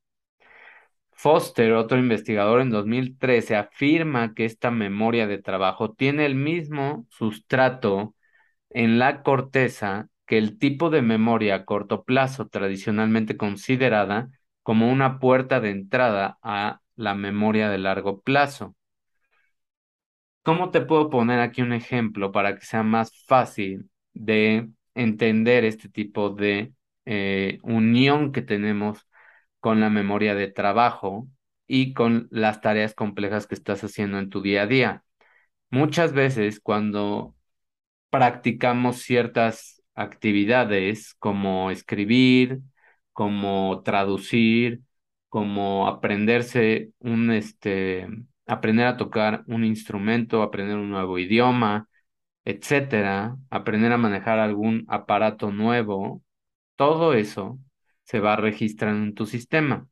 Foster, 1.11 1.73
otro 1.73 1.97
investigador 1.99 2.61
en 2.61 2.69
2013, 2.69 3.57
afirma 3.57 4.33
que 4.33 4.45
esta 4.45 4.71
memoria 4.71 5.27
de 5.27 5.39
trabajo 5.39 5.91
tiene 5.93 6.25
el 6.25 6.35
mismo 6.35 7.05
sustrato 7.09 8.15
en 8.69 8.97
la 8.97 9.23
corteza 9.23 10.07
que 10.25 10.37
el 10.37 10.57
tipo 10.57 10.89
de 10.89 11.01
memoria 11.01 11.55
a 11.55 11.65
corto 11.65 12.05
plazo, 12.05 12.47
tradicionalmente 12.47 13.35
considerada 13.35 14.29
como 14.63 14.89
una 14.89 15.19
puerta 15.19 15.59
de 15.59 15.71
entrada 15.71 16.39
a 16.43 16.79
la 16.95 17.13
memoria 17.13 17.69
de 17.69 17.77
largo 17.77 18.21
plazo. 18.21 18.73
¿Cómo 20.43 20.71
te 20.71 20.79
puedo 20.79 21.09
poner 21.09 21.41
aquí 21.41 21.61
un 21.61 21.73
ejemplo 21.73 22.31
para 22.31 22.55
que 22.55 22.65
sea 22.65 22.83
más 22.83 23.11
fácil 23.25 23.89
de 24.13 24.69
entender 24.95 25.65
este 25.65 25.89
tipo 25.89 26.29
de 26.29 26.73
eh, 27.05 27.59
unión 27.63 28.31
que 28.31 28.41
tenemos 28.41 29.07
con 29.59 29.79
la 29.79 29.89
memoria 29.89 30.35
de 30.35 30.47
trabajo 30.47 31.27
y 31.67 31.93
con 31.93 32.27
las 32.31 32.61
tareas 32.61 32.93
complejas 32.95 33.47
que 33.47 33.55
estás 33.55 33.83
haciendo 33.83 34.19
en 34.19 34.29
tu 34.29 34.41
día 34.41 34.63
a 34.63 34.67
día? 34.67 35.03
Muchas 35.69 36.13
veces 36.13 36.59
cuando 36.59 37.35
practicamos 38.09 38.97
ciertas 39.01 39.81
actividades 39.95 41.15
como 41.19 41.71
escribir, 41.71 42.61
como 43.11 43.81
traducir, 43.83 44.81
como 45.29 45.87
aprenderse 45.87 46.91
un, 46.99 47.31
este, 47.31 48.07
aprender 48.45 48.87
a 48.87 48.97
tocar 48.97 49.43
un 49.47 49.63
instrumento, 49.65 50.43
aprender 50.43 50.77
un 50.77 50.89
nuevo 50.89 51.17
idioma, 51.19 51.87
etcétera, 52.45 53.37
aprender 53.49 53.91
a 53.93 53.97
manejar 53.97 54.39
algún 54.39 54.85
aparato 54.89 55.51
nuevo, 55.51 56.23
todo 56.75 57.13
eso 57.13 57.59
se 58.03 58.19
va 58.19 58.33
a 58.33 58.35
registrar 58.37 58.95
en 58.95 59.13
tu 59.15 59.25
sistema. 59.25 59.87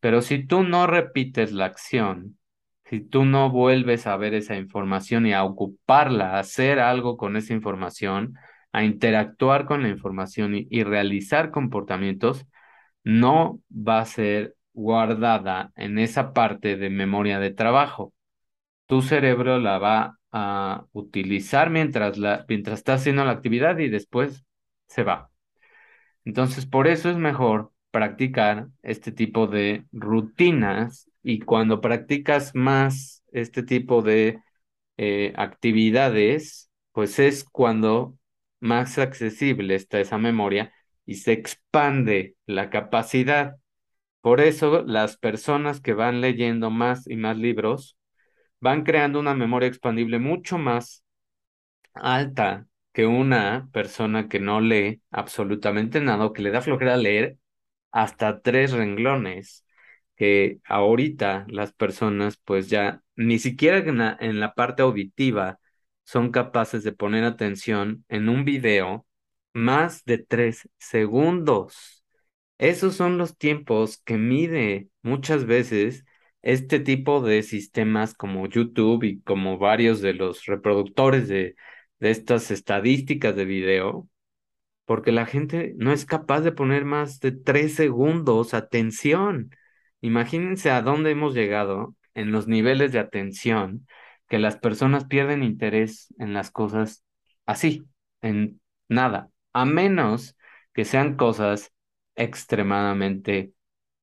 Pero 0.00 0.22
si 0.22 0.46
tú 0.46 0.62
no 0.64 0.86
repites 0.86 1.52
la 1.52 1.66
acción, 1.66 2.38
si 2.84 3.00
tú 3.00 3.24
no 3.24 3.50
vuelves 3.50 4.06
a 4.06 4.16
ver 4.16 4.34
esa 4.34 4.56
información 4.56 5.26
y 5.26 5.32
a 5.34 5.44
ocuparla, 5.44 6.36
a 6.36 6.40
hacer 6.40 6.80
algo 6.80 7.16
con 7.16 7.36
esa 7.36 7.52
información, 7.54 8.34
a 8.72 8.84
interactuar 8.84 9.66
con 9.66 9.82
la 9.82 9.88
información 9.88 10.54
y, 10.56 10.66
y 10.70 10.84
realizar 10.84 11.50
comportamientos, 11.50 12.46
no 13.04 13.60
va 13.72 14.00
a 14.00 14.06
ser 14.06 14.56
guardada 14.72 15.72
en 15.76 15.98
esa 15.98 16.32
parte 16.32 16.76
de 16.76 16.90
memoria 16.90 17.38
de 17.40 17.50
trabajo. 17.52 18.14
Tu 18.86 19.02
cerebro 19.02 19.58
la 19.58 19.78
va 19.78 20.18
a 20.32 20.86
utilizar 20.92 21.70
mientras, 21.70 22.18
la, 22.18 22.44
mientras 22.48 22.80
está 22.80 22.94
haciendo 22.94 23.24
la 23.24 23.32
actividad 23.32 23.78
y 23.78 23.88
después 23.88 24.44
se 24.88 25.02
va. 25.04 25.29
Entonces, 26.24 26.66
por 26.66 26.86
eso 26.88 27.10
es 27.10 27.16
mejor 27.16 27.72
practicar 27.90 28.68
este 28.82 29.12
tipo 29.12 29.46
de 29.46 29.86
rutinas 29.92 31.10
y 31.22 31.40
cuando 31.40 31.80
practicas 31.80 32.54
más 32.54 33.22
este 33.32 33.62
tipo 33.62 34.02
de 34.02 34.40
eh, 34.96 35.32
actividades, 35.36 36.70
pues 36.92 37.18
es 37.18 37.44
cuando 37.44 38.16
más 38.60 38.98
accesible 38.98 39.74
está 39.74 40.00
esa 40.00 40.18
memoria 40.18 40.72
y 41.06 41.16
se 41.16 41.32
expande 41.32 42.36
la 42.46 42.70
capacidad. 42.70 43.56
Por 44.20 44.40
eso 44.40 44.82
las 44.84 45.16
personas 45.16 45.80
que 45.80 45.94
van 45.94 46.20
leyendo 46.20 46.70
más 46.70 47.06
y 47.08 47.16
más 47.16 47.36
libros 47.38 47.96
van 48.60 48.84
creando 48.84 49.20
una 49.20 49.34
memoria 49.34 49.68
expandible 49.68 50.18
mucho 50.18 50.58
más 50.58 51.04
alta 51.94 52.66
que 52.92 53.06
una 53.06 53.68
persona 53.72 54.28
que 54.28 54.40
no 54.40 54.60
lee 54.60 55.02
absolutamente 55.10 56.00
nada 56.00 56.26
o 56.26 56.32
que 56.32 56.42
le 56.42 56.50
da 56.50 56.60
flojera 56.62 56.96
leer 56.96 57.38
hasta 57.92 58.42
tres 58.42 58.72
renglones 58.72 59.64
que 60.16 60.60
ahorita 60.66 61.46
las 61.48 61.72
personas 61.72 62.36
pues 62.44 62.68
ya 62.68 63.02
ni 63.16 63.38
siquiera 63.38 63.78
en 63.78 63.98
la, 63.98 64.16
en 64.20 64.40
la 64.40 64.54
parte 64.54 64.82
auditiva 64.82 65.58
son 66.04 66.30
capaces 66.32 66.84
de 66.84 66.92
poner 66.92 67.24
atención 67.24 68.04
en 68.08 68.28
un 68.28 68.44
video 68.44 69.06
más 69.52 70.04
de 70.04 70.18
tres 70.18 70.68
segundos. 70.78 72.04
Esos 72.58 72.96
son 72.96 73.18
los 73.18 73.38
tiempos 73.38 73.98
que 74.04 74.18
mide 74.18 74.88
muchas 75.02 75.46
veces 75.46 76.04
este 76.42 76.80
tipo 76.80 77.22
de 77.22 77.42
sistemas 77.42 78.14
como 78.14 78.46
YouTube 78.48 79.04
y 79.04 79.20
como 79.22 79.58
varios 79.58 80.00
de 80.00 80.14
los 80.14 80.46
reproductores 80.46 81.28
de, 81.28 81.56
de 82.00 82.10
estas 82.10 82.50
estadísticas 82.50 83.36
de 83.36 83.44
video, 83.44 84.08
porque 84.84 85.12
la 85.12 85.26
gente 85.26 85.74
no 85.76 85.92
es 85.92 86.04
capaz 86.04 86.40
de 86.40 86.52
poner 86.52 86.84
más 86.84 87.20
de 87.20 87.32
tres 87.32 87.74
segundos 87.74 88.54
atención. 88.54 89.54
Imagínense 90.00 90.70
a 90.70 90.82
dónde 90.82 91.12
hemos 91.12 91.34
llegado 91.34 91.94
en 92.14 92.32
los 92.32 92.48
niveles 92.48 92.92
de 92.92 92.98
atención, 92.98 93.86
que 94.28 94.38
las 94.38 94.56
personas 94.56 95.06
pierden 95.06 95.42
interés 95.42 96.12
en 96.18 96.32
las 96.32 96.50
cosas 96.50 97.04
así, 97.46 97.84
en 98.22 98.60
nada, 98.88 99.30
a 99.52 99.64
menos 99.64 100.36
que 100.72 100.84
sean 100.84 101.16
cosas 101.16 101.72
extremadamente 102.14 103.52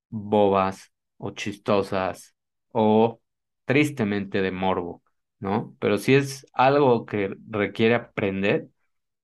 bobas 0.10 0.92
o 1.18 1.32
chistosas 1.32 2.36
o 2.72 3.22
tristemente 3.66 4.42
de 4.42 4.52
morbo, 4.52 5.02
¿no? 5.40 5.76
Pero 5.80 5.98
si 5.98 6.16
es 6.16 6.46
algo 6.54 7.06
que 7.06 7.36
requiere 7.50 7.96
aprender, 7.96 8.70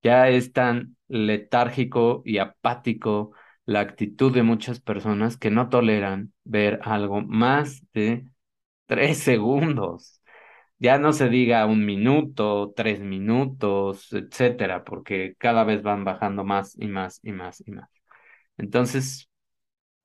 ya 0.02 0.28
es 0.28 0.52
tan 0.52 0.96
letárgico 1.08 2.22
y 2.24 2.38
apático 2.38 3.32
la 3.66 3.80
actitud 3.80 4.32
de 4.32 4.42
muchas 4.42 4.80
personas 4.80 5.36
que 5.38 5.50
no 5.50 5.68
toleran 5.70 6.32
ver 6.44 6.80
algo 6.82 7.22
más 7.22 7.82
de 7.94 8.26
tres 8.86 9.18
segundos. 9.20 10.20
Ya 10.78 10.98
no 10.98 11.12
se 11.12 11.28
diga 11.28 11.66
un 11.66 11.86
minuto, 11.86 12.72
tres 12.76 13.00
minutos, 13.00 14.12
etcétera, 14.12 14.84
porque 14.84 15.34
cada 15.38 15.64
vez 15.64 15.82
van 15.82 16.04
bajando 16.04 16.44
más 16.44 16.76
y 16.78 16.88
más 16.88 17.20
y 17.22 17.32
más 17.32 17.62
y 17.66 17.70
más. 17.72 17.88
Entonces, 18.58 19.30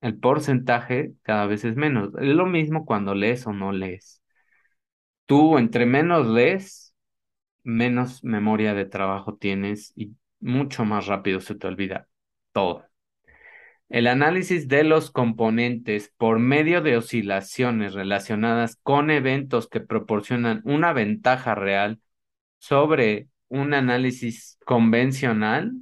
el 0.02 0.18
porcentaje 0.18 1.14
cada 1.22 1.46
vez 1.46 1.64
es 1.64 1.76
menos. 1.76 2.10
Es 2.16 2.28
lo 2.34 2.46
mismo 2.46 2.84
cuando 2.86 3.14
lees 3.14 3.46
o 3.46 3.52
no 3.52 3.72
lees. 3.72 4.19
Tú 5.30 5.58
entre 5.58 5.86
menos 5.86 6.26
lees, 6.26 6.92
menos 7.62 8.24
memoria 8.24 8.74
de 8.74 8.84
trabajo 8.84 9.36
tienes 9.36 9.92
y 9.94 10.16
mucho 10.40 10.84
más 10.84 11.06
rápido 11.06 11.40
se 11.40 11.54
te 11.54 11.68
olvida 11.68 12.08
todo. 12.50 12.84
El 13.88 14.08
análisis 14.08 14.66
de 14.66 14.82
los 14.82 15.12
componentes 15.12 16.12
por 16.16 16.40
medio 16.40 16.82
de 16.82 16.96
oscilaciones 16.96 17.94
relacionadas 17.94 18.74
con 18.82 19.08
eventos 19.12 19.68
que 19.68 19.78
proporcionan 19.78 20.62
una 20.64 20.92
ventaja 20.92 21.54
real 21.54 22.00
sobre 22.58 23.28
un 23.46 23.72
análisis 23.72 24.58
convencional 24.66 25.74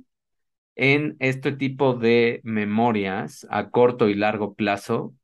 en 0.77 1.17
este 1.21 1.53
tipo 1.53 1.95
de 1.95 2.43
memorias 2.45 3.47
a 3.49 3.71
corto 3.71 4.11
y 4.11 4.15
largo 4.15 4.53
plazo, 4.53 5.15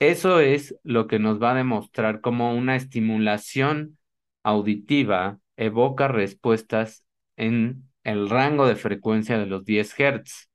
eso 0.00 0.40
es 0.40 0.74
lo 0.82 1.06
que 1.06 1.18
nos 1.18 1.40
va 1.42 1.52
a 1.52 1.54
demostrar 1.54 2.20
cómo 2.20 2.54
una 2.54 2.74
estimulación 2.76 3.98
auditiva 4.42 5.38
evoca 5.56 6.08
respuestas 6.08 7.04
en 7.36 7.84
el 8.02 8.30
rango 8.30 8.66
de 8.66 8.76
frecuencia 8.76 9.38
de 9.38 9.46
los 9.46 9.64
10 9.64 9.94
Hz. 9.94 10.50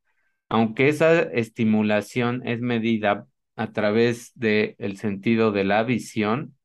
Aunque 0.49 0.89
esa 0.89 1.21
estimulación 1.21 2.41
es 2.47 2.59
medida 2.59 3.27
a 3.55 3.71
través 3.71 4.31
del 4.35 4.75
el 4.79 4.97
sentido 4.97 5.51
de 5.51 5.63
la 5.63 5.83
visión, 5.83 6.57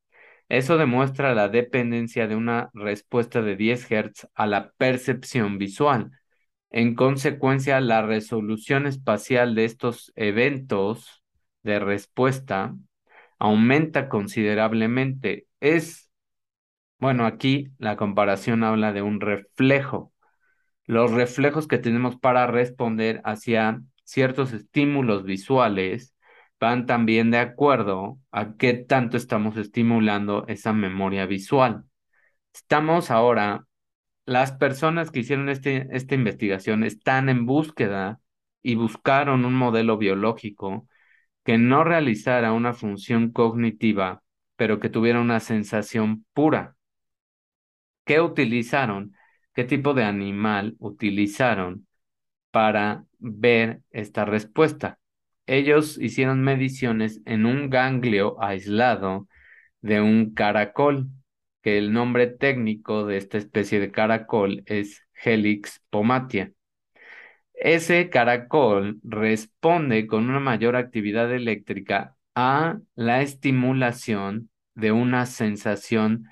eso 0.49 0.79
demuestra 0.79 1.35
la 1.35 1.49
dependencia 1.49 2.27
de 2.29 2.37
una 2.37 2.71
respuesta 2.75 3.43
de 3.43 3.57
10 3.57 3.87
Hz 3.89 4.29
a 4.35 4.47
la 4.47 4.73
percepción 4.73 5.59
visual. 5.59 6.13
En 6.71 6.95
consecuencia, 6.95 7.81
la 7.81 8.03
resolución 8.03 8.87
espacial 8.87 9.55
de 9.55 9.67
estos 9.67 10.13
eventos 10.17 11.20
de 11.63 11.79
respuesta 11.79 12.75
aumenta 13.39 14.09
considerablemente. 14.09 15.47
Es, 15.61 16.11
bueno, 16.99 17.27
aquí 17.27 17.69
la 17.79 17.97
comparación 17.97 18.65
habla 18.65 18.93
de 18.93 19.03
un 19.03 19.21
reflejo. 19.21 20.13
Los 20.87 21.13
reflejos 21.13 21.69
que 21.69 21.79
tenemos 21.79 22.17
para 22.17 22.47
responder 22.47 23.21
hacia 23.25 23.81
ciertos 24.05 24.53
estímulos 24.53 25.25
visuales 25.25 26.15
van 26.61 26.87
también 26.87 27.31
de 27.31 27.39
acuerdo 27.39 28.19
a 28.31 28.55
qué 28.57 28.75
tanto 28.75 29.17
estamos 29.17 29.57
estimulando 29.57 30.45
esa 30.49 30.73
memoria 30.73 31.27
visual. 31.27 31.85
Estamos 32.55 33.11
ahora, 33.11 33.67
las 34.27 34.53
personas 34.53 35.11
que 35.11 35.21
hicieron 35.21 35.49
este, 35.49 35.89
esta 35.93 36.15
investigación 36.15 36.85
están 36.85 37.29
en 37.29 37.47
búsqueda 37.47 38.21
y 38.63 38.75
buscaron 38.75 39.45
un 39.45 39.55
modelo 39.55 39.97
biológico 39.97 40.87
que 41.51 41.59
no 41.59 41.83
realizara 41.83 42.53
una 42.53 42.75
función 42.75 43.33
cognitiva, 43.33 44.23
pero 44.55 44.79
que 44.79 44.89
tuviera 44.89 45.21
una 45.21 45.41
sensación 45.41 46.25
pura. 46.33 46.77
¿Qué 48.05 48.21
utilizaron? 48.21 49.17
¿Qué 49.53 49.65
tipo 49.65 49.93
de 49.93 50.05
animal 50.05 50.77
utilizaron 50.79 51.89
para 52.53 53.05
ver 53.19 53.83
esta 53.91 54.25
respuesta? 54.25 55.01
ellos 55.45 55.99
hicieron 55.99 56.41
mediciones 56.41 57.21
en 57.25 57.45
un 57.47 57.69
ganglio 57.69 58.41
aislado 58.41 59.27
de 59.81 60.01
un 60.01 60.33
caracol, 60.35 61.09
que 61.63 61.79
el 61.79 61.93
nombre 61.93 62.29
técnico 62.29 63.07
de 63.07 63.17
esta 63.17 63.39
especie 63.39 63.81
de 63.81 63.91
caracol 63.91 64.63
es 64.67 65.05
Helix 65.25 65.83
pomatia. 65.91 66.53
Ese 67.61 68.09
caracol 68.09 69.01
responde 69.05 70.07
con 70.07 70.31
una 70.31 70.41
mayor 70.41 70.77
actividad 70.77 71.31
eléctrica 71.33 72.17
a 72.35 72.79
la 72.95 73.21
estimulación 73.23 74.49
de 74.75 74.93
una 74.93 75.27
sensación 75.27 76.25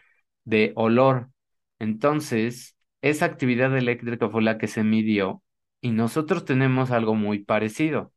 de 0.45 0.73
olor. 0.75 1.29
Entonces, 1.79 2.77
esa 3.03 3.27
actividad 3.27 3.77
eléctrica 3.77 4.31
fue 4.31 4.43
la 4.43 4.57
que 4.57 4.69
se 4.69 4.85
midió 4.85 5.43
y 5.83 5.91
nosotros 5.91 6.47
tenemos 6.47 6.91
algo 6.91 7.15
muy 7.15 7.41
parecido. 7.41 8.13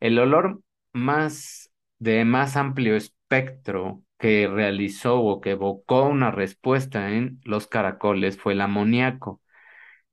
El 0.00 0.18
olor 0.18 0.60
más 0.92 1.72
de 1.98 2.24
más 2.24 2.56
amplio 2.56 2.96
espectro 2.96 4.04
que 4.18 4.48
realizó 4.48 5.20
o 5.20 5.40
que 5.40 5.52
evocó 5.52 6.04
una 6.08 6.30
respuesta 6.30 7.10
en 7.12 7.40
los 7.44 7.66
caracoles 7.66 8.38
fue 8.38 8.52
el 8.54 8.60
amoníaco 8.60 9.40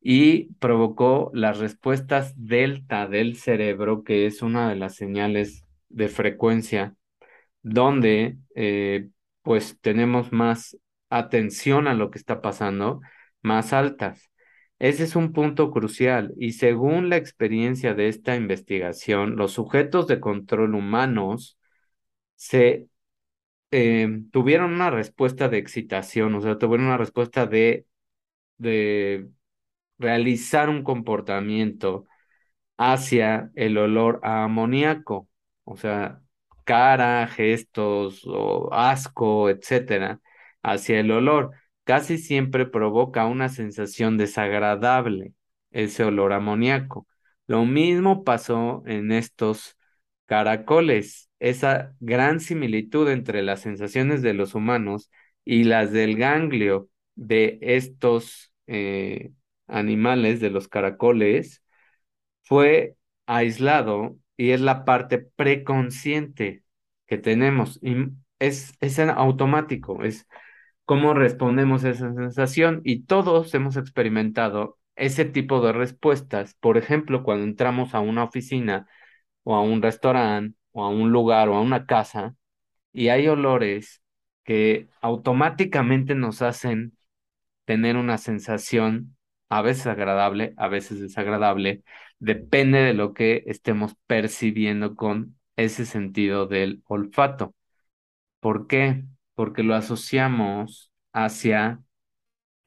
y 0.03 0.53
provocó 0.55 1.31
las 1.33 1.59
respuestas 1.59 2.33
delta 2.35 3.07
del 3.07 3.37
cerebro, 3.37 4.03
que 4.03 4.25
es 4.25 4.41
una 4.41 4.69
de 4.69 4.75
las 4.75 4.95
señales 4.95 5.65
de 5.89 6.09
frecuencia 6.09 6.95
donde 7.61 8.37
eh, 8.55 9.09
pues 9.43 9.79
tenemos 9.81 10.31
más 10.33 10.77
atención 11.09 11.87
a 11.87 11.93
lo 11.93 12.11
que 12.11 12.19
está 12.19 12.41
pasando, 12.41 13.01
más 13.41 13.73
altas. 13.73 14.29
Ese 14.79 15.03
es 15.03 15.15
un 15.15 15.31
punto 15.33 15.71
crucial 15.71 16.33
y 16.37 16.53
según 16.53 17.09
la 17.09 17.17
experiencia 17.17 17.93
de 17.93 18.09
esta 18.09 18.35
investigación, 18.35 19.37
los 19.37 19.53
sujetos 19.53 20.07
de 20.07 20.19
control 20.19 20.75
humanos 20.75 21.57
se 22.35 22.87
eh, 23.71 24.09
tuvieron 24.31 24.73
una 24.73 24.89
respuesta 24.91 25.49
de 25.49 25.57
excitación, 25.59 26.35
o 26.35 26.41
sea, 26.41 26.57
tuvieron 26.57 26.87
una 26.87 26.97
respuesta 26.97 27.45
de, 27.47 27.85
de 28.57 29.29
realizar 29.97 30.69
un 30.69 30.83
comportamiento 30.83 32.05
hacia 32.77 33.51
el 33.55 33.77
olor 33.77 34.19
a 34.23 34.43
amoníaco, 34.45 35.29
o 35.63 35.77
sea, 35.77 36.21
cara, 36.65 37.27
gestos 37.27 38.23
o 38.25 38.73
asco, 38.73 39.49
etcétera, 39.49 40.19
hacia 40.63 40.99
el 40.99 41.11
olor 41.11 41.51
casi 41.83 42.17
siempre 42.17 42.65
provoca 42.65 43.25
una 43.25 43.49
sensación 43.49 44.17
desagradable, 44.17 45.33
ese 45.71 46.03
olor 46.03 46.33
amoníaco. 46.33 47.07
Lo 47.47 47.65
mismo 47.65 48.23
pasó 48.23 48.83
en 48.85 49.11
estos 49.11 49.77
caracoles, 50.25 51.29
esa 51.39 51.93
gran 51.99 52.39
similitud 52.39 53.09
entre 53.09 53.41
las 53.43 53.61
sensaciones 53.61 54.21
de 54.21 54.33
los 54.33 54.55
humanos 54.55 55.11
y 55.45 55.65
las 55.65 55.91
del 55.91 56.15
ganglio 56.17 56.89
de 57.15 57.59
estos 57.61 58.53
eh, 58.67 59.31
animales, 59.67 60.39
de 60.39 60.49
los 60.49 60.67
caracoles, 60.67 61.63
fue 62.43 62.95
aislado 63.25 64.17
y 64.37 64.51
es 64.51 64.61
la 64.61 64.85
parte 64.85 65.19
preconsciente 65.19 66.63
que 67.07 67.17
tenemos. 67.17 67.79
Y 67.83 67.95
es, 68.39 68.73
es 68.81 68.99
automático, 68.99 70.03
es 70.03 70.27
cómo 70.85 71.13
respondemos 71.13 71.83
a 71.85 71.91
esa 71.91 72.13
sensación 72.13 72.81
y 72.83 73.03
todos 73.05 73.53
hemos 73.53 73.77
experimentado 73.77 74.79
ese 74.95 75.25
tipo 75.25 75.61
de 75.65 75.73
respuestas. 75.73 76.55
Por 76.55 76.77
ejemplo, 76.77 77.23
cuando 77.23 77.45
entramos 77.45 77.93
a 77.95 77.99
una 78.01 78.23
oficina 78.23 78.87
o 79.43 79.55
a 79.55 79.61
un 79.61 79.81
restaurante 79.81 80.57
o 80.71 80.83
a 80.85 80.89
un 80.89 81.11
lugar 81.11 81.49
o 81.49 81.55
a 81.55 81.61
una 81.61 81.85
casa 81.85 82.35
y 82.93 83.09
hay 83.09 83.27
olores 83.27 84.03
que 84.43 84.89
automáticamente 85.01 86.15
nos 86.15 86.41
hacen 86.41 86.97
tener 87.65 87.97
una 87.97 88.17
sensación 88.17 89.17
a 89.57 89.61
veces 89.61 89.87
agradable, 89.87 90.53
a 90.57 90.67
veces 90.67 90.99
desagradable, 90.99 91.83
depende 92.19 92.79
de 92.79 92.93
lo 92.93 93.13
que 93.13 93.43
estemos 93.47 93.95
percibiendo 94.07 94.95
con 94.95 95.37
ese 95.55 95.85
sentido 95.85 96.47
del 96.47 96.83
olfato. 96.87 97.55
¿Por 98.39 98.67
qué? 98.67 99.03
porque 99.35 99.63
lo 99.63 99.75
asociamos 99.75 100.91
hacia 101.13 101.83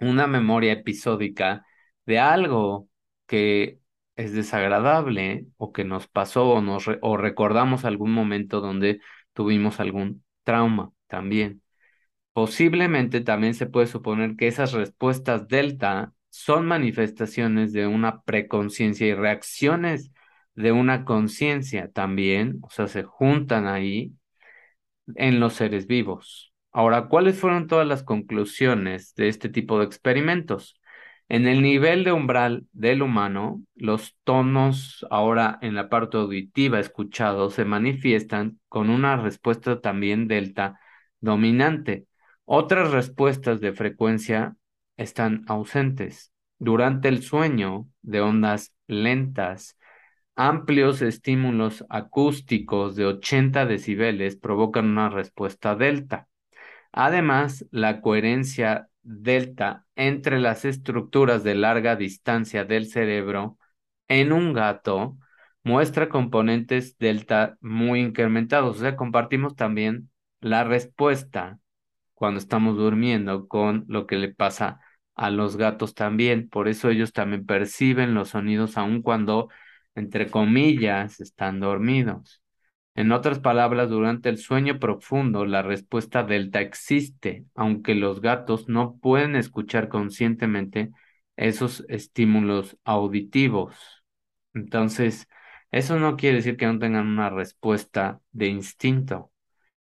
una 0.00 0.26
memoria 0.26 0.72
episódica 0.72 1.66
de 2.06 2.18
algo 2.18 2.88
que 3.26 3.80
es 4.16 4.32
desagradable 4.32 5.46
o 5.58 5.72
que 5.72 5.84
nos 5.84 6.08
pasó 6.08 6.50
o, 6.50 6.62
nos 6.62 6.86
o 7.02 7.16
recordamos 7.16 7.84
algún 7.84 8.12
momento 8.12 8.60
donde 8.60 9.00
tuvimos 9.32 9.80
algún 9.80 10.24
trauma 10.44 10.92
también. 11.06 11.62
Posiblemente 12.32 13.20
también 13.22 13.54
se 13.54 13.66
puede 13.66 13.86
suponer 13.88 14.36
que 14.36 14.48
esas 14.48 14.72
respuestas 14.72 15.48
delta 15.48 16.14
son 16.36 16.66
manifestaciones 16.66 17.72
de 17.72 17.86
una 17.86 18.22
preconciencia 18.22 19.06
y 19.06 19.14
reacciones 19.14 20.12
de 20.54 20.72
una 20.72 21.04
conciencia 21.04 21.90
también, 21.90 22.58
o 22.62 22.70
sea, 22.70 22.88
se 22.88 23.02
juntan 23.04 23.66
ahí 23.66 24.12
en 25.14 25.40
los 25.40 25.54
seres 25.54 25.86
vivos. 25.86 26.52
Ahora, 26.72 27.08
¿cuáles 27.08 27.38
fueron 27.38 27.66
todas 27.66 27.86
las 27.86 28.02
conclusiones 28.02 29.14
de 29.14 29.28
este 29.28 29.48
tipo 29.48 29.78
de 29.78 29.86
experimentos? 29.86 30.78
En 31.28 31.46
el 31.48 31.62
nivel 31.62 32.04
de 32.04 32.12
umbral 32.12 32.66
del 32.72 33.02
humano, 33.02 33.62
los 33.74 34.16
tonos 34.24 35.06
ahora 35.10 35.58
en 35.62 35.74
la 35.74 35.88
parte 35.88 36.18
auditiva 36.18 36.78
escuchados 36.80 37.54
se 37.54 37.64
manifiestan 37.64 38.60
con 38.68 38.90
una 38.90 39.16
respuesta 39.16 39.80
también 39.80 40.28
delta 40.28 40.78
dominante. 41.20 42.06
Otras 42.44 42.90
respuestas 42.92 43.60
de 43.60 43.72
frecuencia 43.72 44.54
están 44.96 45.44
ausentes. 45.48 46.32
Durante 46.58 47.08
el 47.08 47.22
sueño 47.22 47.88
de 48.02 48.20
ondas 48.20 48.74
lentas, 48.86 49.76
amplios 50.34 51.02
estímulos 51.02 51.84
acústicos 51.88 52.96
de 52.96 53.06
80 53.06 53.66
decibeles 53.66 54.36
provocan 54.36 54.86
una 54.86 55.08
respuesta 55.10 55.74
delta. 55.74 56.28
Además, 56.92 57.66
la 57.70 58.00
coherencia 58.00 58.88
delta 59.02 59.86
entre 59.96 60.40
las 60.40 60.64
estructuras 60.64 61.44
de 61.44 61.54
larga 61.54 61.96
distancia 61.96 62.64
del 62.64 62.86
cerebro 62.86 63.58
en 64.08 64.32
un 64.32 64.52
gato 64.52 65.16
muestra 65.62 66.08
componentes 66.08 66.96
delta 66.98 67.56
muy 67.60 68.00
incrementados. 68.00 68.76
O 68.78 68.80
sea, 68.80 68.96
compartimos 68.96 69.56
también 69.56 70.10
la 70.40 70.64
respuesta 70.64 71.58
cuando 72.14 72.38
estamos 72.38 72.76
durmiendo 72.76 73.48
con 73.48 73.84
lo 73.88 74.06
que 74.06 74.16
le 74.16 74.32
pasa 74.34 74.80
a 75.16 75.30
los 75.30 75.56
gatos 75.56 75.94
también. 75.94 76.48
Por 76.48 76.68
eso 76.68 76.90
ellos 76.90 77.12
también 77.12 77.46
perciben 77.46 78.14
los 78.14 78.30
sonidos 78.30 78.76
aun 78.76 79.02
cuando, 79.02 79.48
entre 79.94 80.30
comillas, 80.30 81.20
están 81.20 81.60
dormidos. 81.60 82.42
En 82.94 83.12
otras 83.12 83.40
palabras, 83.40 83.90
durante 83.90 84.28
el 84.30 84.38
sueño 84.38 84.78
profundo, 84.78 85.44
la 85.44 85.62
respuesta 85.62 86.22
delta 86.24 86.60
existe, 86.62 87.44
aunque 87.54 87.94
los 87.94 88.20
gatos 88.22 88.68
no 88.68 88.96
pueden 88.98 89.36
escuchar 89.36 89.88
conscientemente 89.88 90.92
esos 91.36 91.84
estímulos 91.88 92.78
auditivos. 92.84 93.76
Entonces, 94.54 95.28
eso 95.70 95.98
no 95.98 96.16
quiere 96.16 96.36
decir 96.36 96.56
que 96.56 96.66
no 96.66 96.78
tengan 96.78 97.06
una 97.06 97.28
respuesta 97.30 98.20
de 98.32 98.46
instinto. 98.48 99.30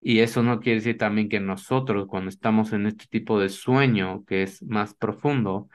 Y 0.01 0.19
eso 0.21 0.43
no 0.43 0.59
quiere 0.59 0.79
decir 0.79 0.97
también 0.97 1.29
que 1.29 1.39
nosotros, 1.39 2.07
cuando 2.07 2.29
estamos 2.29 2.73
en 2.73 2.87
este 2.87 3.05
tipo 3.07 3.39
de 3.39 3.49
sueño 3.49 4.25
que 4.25 4.43
es 4.43 4.63
más 4.63 4.93
profundo, 4.95 5.69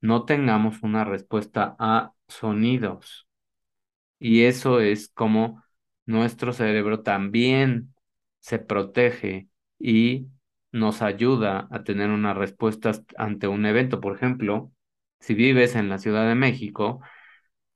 no 0.00 0.24
tengamos 0.24 0.82
una 0.82 1.04
respuesta 1.04 1.76
a 1.78 2.12
sonidos. 2.28 3.26
Y 4.18 4.44
eso 4.44 4.80
es 4.80 5.08
como 5.08 5.62
nuestro 6.06 6.52
cerebro 6.52 7.02
también 7.02 7.94
se 8.40 8.58
protege 8.58 9.48
y 9.78 10.28
nos 10.72 11.02
ayuda 11.02 11.68
a 11.70 11.84
tener 11.84 12.10
una 12.10 12.34
respuesta 12.34 12.92
ante 13.16 13.48
un 13.48 13.66
evento. 13.66 14.00
Por 14.00 14.16
ejemplo, 14.16 14.72
si 15.20 15.34
vives 15.34 15.74
en 15.76 15.88
la 15.88 15.98
Ciudad 15.98 16.28
de 16.28 16.34
México, 16.34 17.00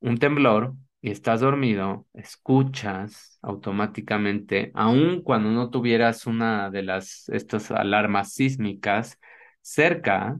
un 0.00 0.18
temblor 0.18 0.74
y 1.06 1.10
estás 1.12 1.40
dormido, 1.40 2.04
escuchas 2.14 3.38
automáticamente, 3.40 4.72
aun 4.74 5.22
cuando 5.22 5.50
no 5.50 5.70
tuvieras 5.70 6.26
una 6.26 6.68
de 6.68 6.82
las 6.82 7.28
estas 7.28 7.70
alarmas 7.70 8.32
sísmicas 8.32 9.20
cerca, 9.60 10.36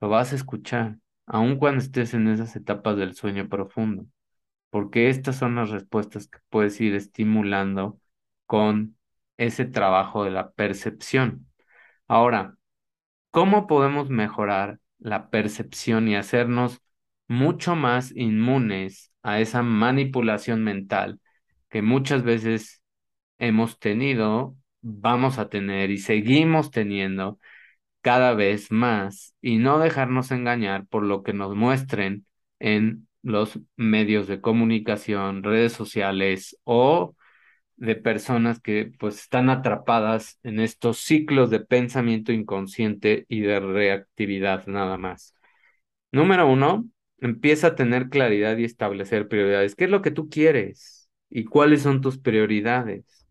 lo 0.00 0.08
vas 0.08 0.32
a 0.32 0.36
escuchar, 0.36 0.96
aun 1.26 1.58
cuando 1.58 1.80
estés 1.84 2.14
en 2.14 2.26
esas 2.28 2.56
etapas 2.56 2.96
del 2.96 3.14
sueño 3.14 3.50
profundo 3.50 4.06
porque 4.70 5.10
estas 5.10 5.36
son 5.36 5.56
las 5.56 5.70
respuestas 5.70 6.26
que 6.28 6.38
puedes 6.48 6.80
ir 6.80 6.94
estimulando 6.94 8.00
con 8.46 8.96
ese 9.36 9.66
trabajo 9.66 10.24
de 10.24 10.30
la 10.30 10.52
percepción. 10.52 11.48
Ahora, 12.08 12.56
¿cómo 13.30 13.66
podemos 13.66 14.10
mejorar 14.10 14.80
la 14.98 15.30
percepción 15.30 16.08
y 16.08 16.16
hacernos 16.16 16.80
mucho 17.28 17.76
más 17.76 18.14
inmunes 18.16 19.12
a 19.26 19.40
esa 19.40 19.62
manipulación 19.62 20.62
mental 20.62 21.20
que 21.68 21.82
muchas 21.82 22.22
veces 22.22 22.82
hemos 23.38 23.78
tenido, 23.80 24.56
vamos 24.82 25.38
a 25.38 25.48
tener 25.48 25.90
y 25.90 25.98
seguimos 25.98 26.70
teniendo 26.70 27.40
cada 28.02 28.34
vez 28.34 28.70
más 28.70 29.34
y 29.42 29.58
no 29.58 29.80
dejarnos 29.80 30.30
engañar 30.30 30.86
por 30.86 31.02
lo 31.02 31.24
que 31.24 31.32
nos 31.32 31.56
muestren 31.56 32.24
en 32.60 33.08
los 33.22 33.58
medios 33.76 34.28
de 34.28 34.40
comunicación, 34.40 35.42
redes 35.42 35.72
sociales 35.72 36.56
o 36.62 37.16
de 37.76 37.96
personas 37.96 38.60
que 38.60 38.92
pues 38.98 39.18
están 39.22 39.50
atrapadas 39.50 40.38
en 40.44 40.60
estos 40.60 40.98
ciclos 41.00 41.50
de 41.50 41.60
pensamiento 41.60 42.32
inconsciente 42.32 43.26
y 43.28 43.40
de 43.40 43.58
reactividad 43.58 44.66
nada 44.68 44.98
más. 44.98 45.34
Número 46.12 46.48
uno, 46.48 46.86
empieza 47.20 47.68
a 47.68 47.74
tener 47.76 48.08
claridad 48.08 48.56
y 48.58 48.64
establecer 48.64 49.28
prioridades. 49.28 49.74
¿Qué 49.74 49.84
es 49.84 49.90
lo 49.90 50.02
que 50.02 50.10
tú 50.10 50.28
quieres? 50.28 51.10
¿Y 51.30 51.44
cuáles 51.44 51.82
son 51.82 52.00
tus 52.00 52.18
prioridades? 52.18 53.26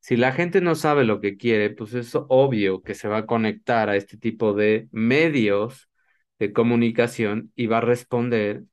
Si 0.00 0.16
la 0.16 0.32
gente 0.32 0.60
no 0.60 0.74
sabe 0.74 1.04
lo 1.04 1.20
que 1.20 1.36
quiere, 1.36 1.70
pues 1.70 1.94
es 1.94 2.14
obvio 2.14 2.82
que 2.82 2.94
se 2.94 3.08
va 3.08 3.18
a 3.18 3.26
conectar 3.26 3.88
a 3.88 3.96
este 3.96 4.18
tipo 4.18 4.54
de 4.54 4.88
medios 4.92 5.90
de 6.38 6.52
comunicación 6.52 7.52
y 7.56 7.66
va 7.66 7.78
a 7.78 7.80
responder 7.80 8.64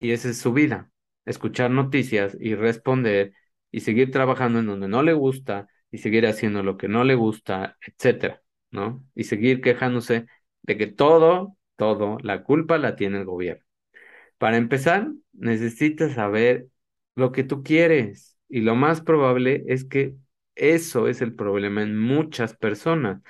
y 0.00 0.12
esa 0.12 0.28
es 0.30 0.38
su 0.38 0.52
vida, 0.52 0.90
escuchar 1.24 1.70
noticias 1.70 2.36
y 2.40 2.54
responder 2.54 3.32
y 3.70 3.80
seguir 3.80 4.10
trabajando 4.10 4.58
en 4.58 4.66
donde 4.66 4.88
no 4.88 5.02
le 5.02 5.12
gusta 5.12 5.68
y 5.90 5.98
seguir 5.98 6.26
haciendo 6.26 6.62
lo 6.62 6.76
que 6.76 6.88
no 6.88 7.04
le 7.04 7.14
gusta, 7.14 7.78
etcétera, 7.86 8.42
¿no? 8.70 9.04
Y 9.14 9.24
seguir 9.24 9.60
quejándose 9.60 10.26
de 10.62 10.76
que 10.76 10.86
todo, 10.86 11.56
todo, 11.76 12.18
la 12.22 12.42
culpa 12.44 12.78
la 12.78 12.96
tiene 12.96 13.18
el 13.18 13.24
gobierno. 13.24 13.64
Para 14.38 14.56
empezar, 14.56 15.08
necesitas 15.32 16.14
saber 16.14 16.68
lo 17.14 17.32
que 17.32 17.44
tú 17.44 17.62
quieres 17.62 18.36
y 18.48 18.60
lo 18.60 18.74
más 18.74 19.00
probable 19.00 19.64
es 19.68 19.84
que 19.84 20.14
eso 20.54 21.08
es 21.08 21.22
el 21.22 21.34
problema 21.34 21.82
en 21.82 21.98
muchas 21.98 22.56
personas, 22.56 23.22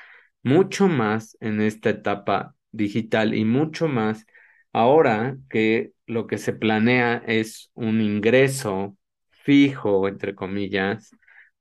mucho 0.42 0.88
más 0.88 1.36
en 1.40 1.60
esta 1.60 1.90
etapa 1.90 2.54
digital 2.72 3.34
y 3.34 3.44
mucho 3.44 3.88
más 3.88 4.26
ahora 4.72 5.36
que 5.50 5.92
lo 6.06 6.26
que 6.26 6.38
se 6.38 6.52
planea 6.52 7.22
es 7.26 7.70
un 7.74 8.00
ingreso 8.00 8.96
fijo, 9.30 10.08
entre 10.08 10.34
comillas, 10.34 11.10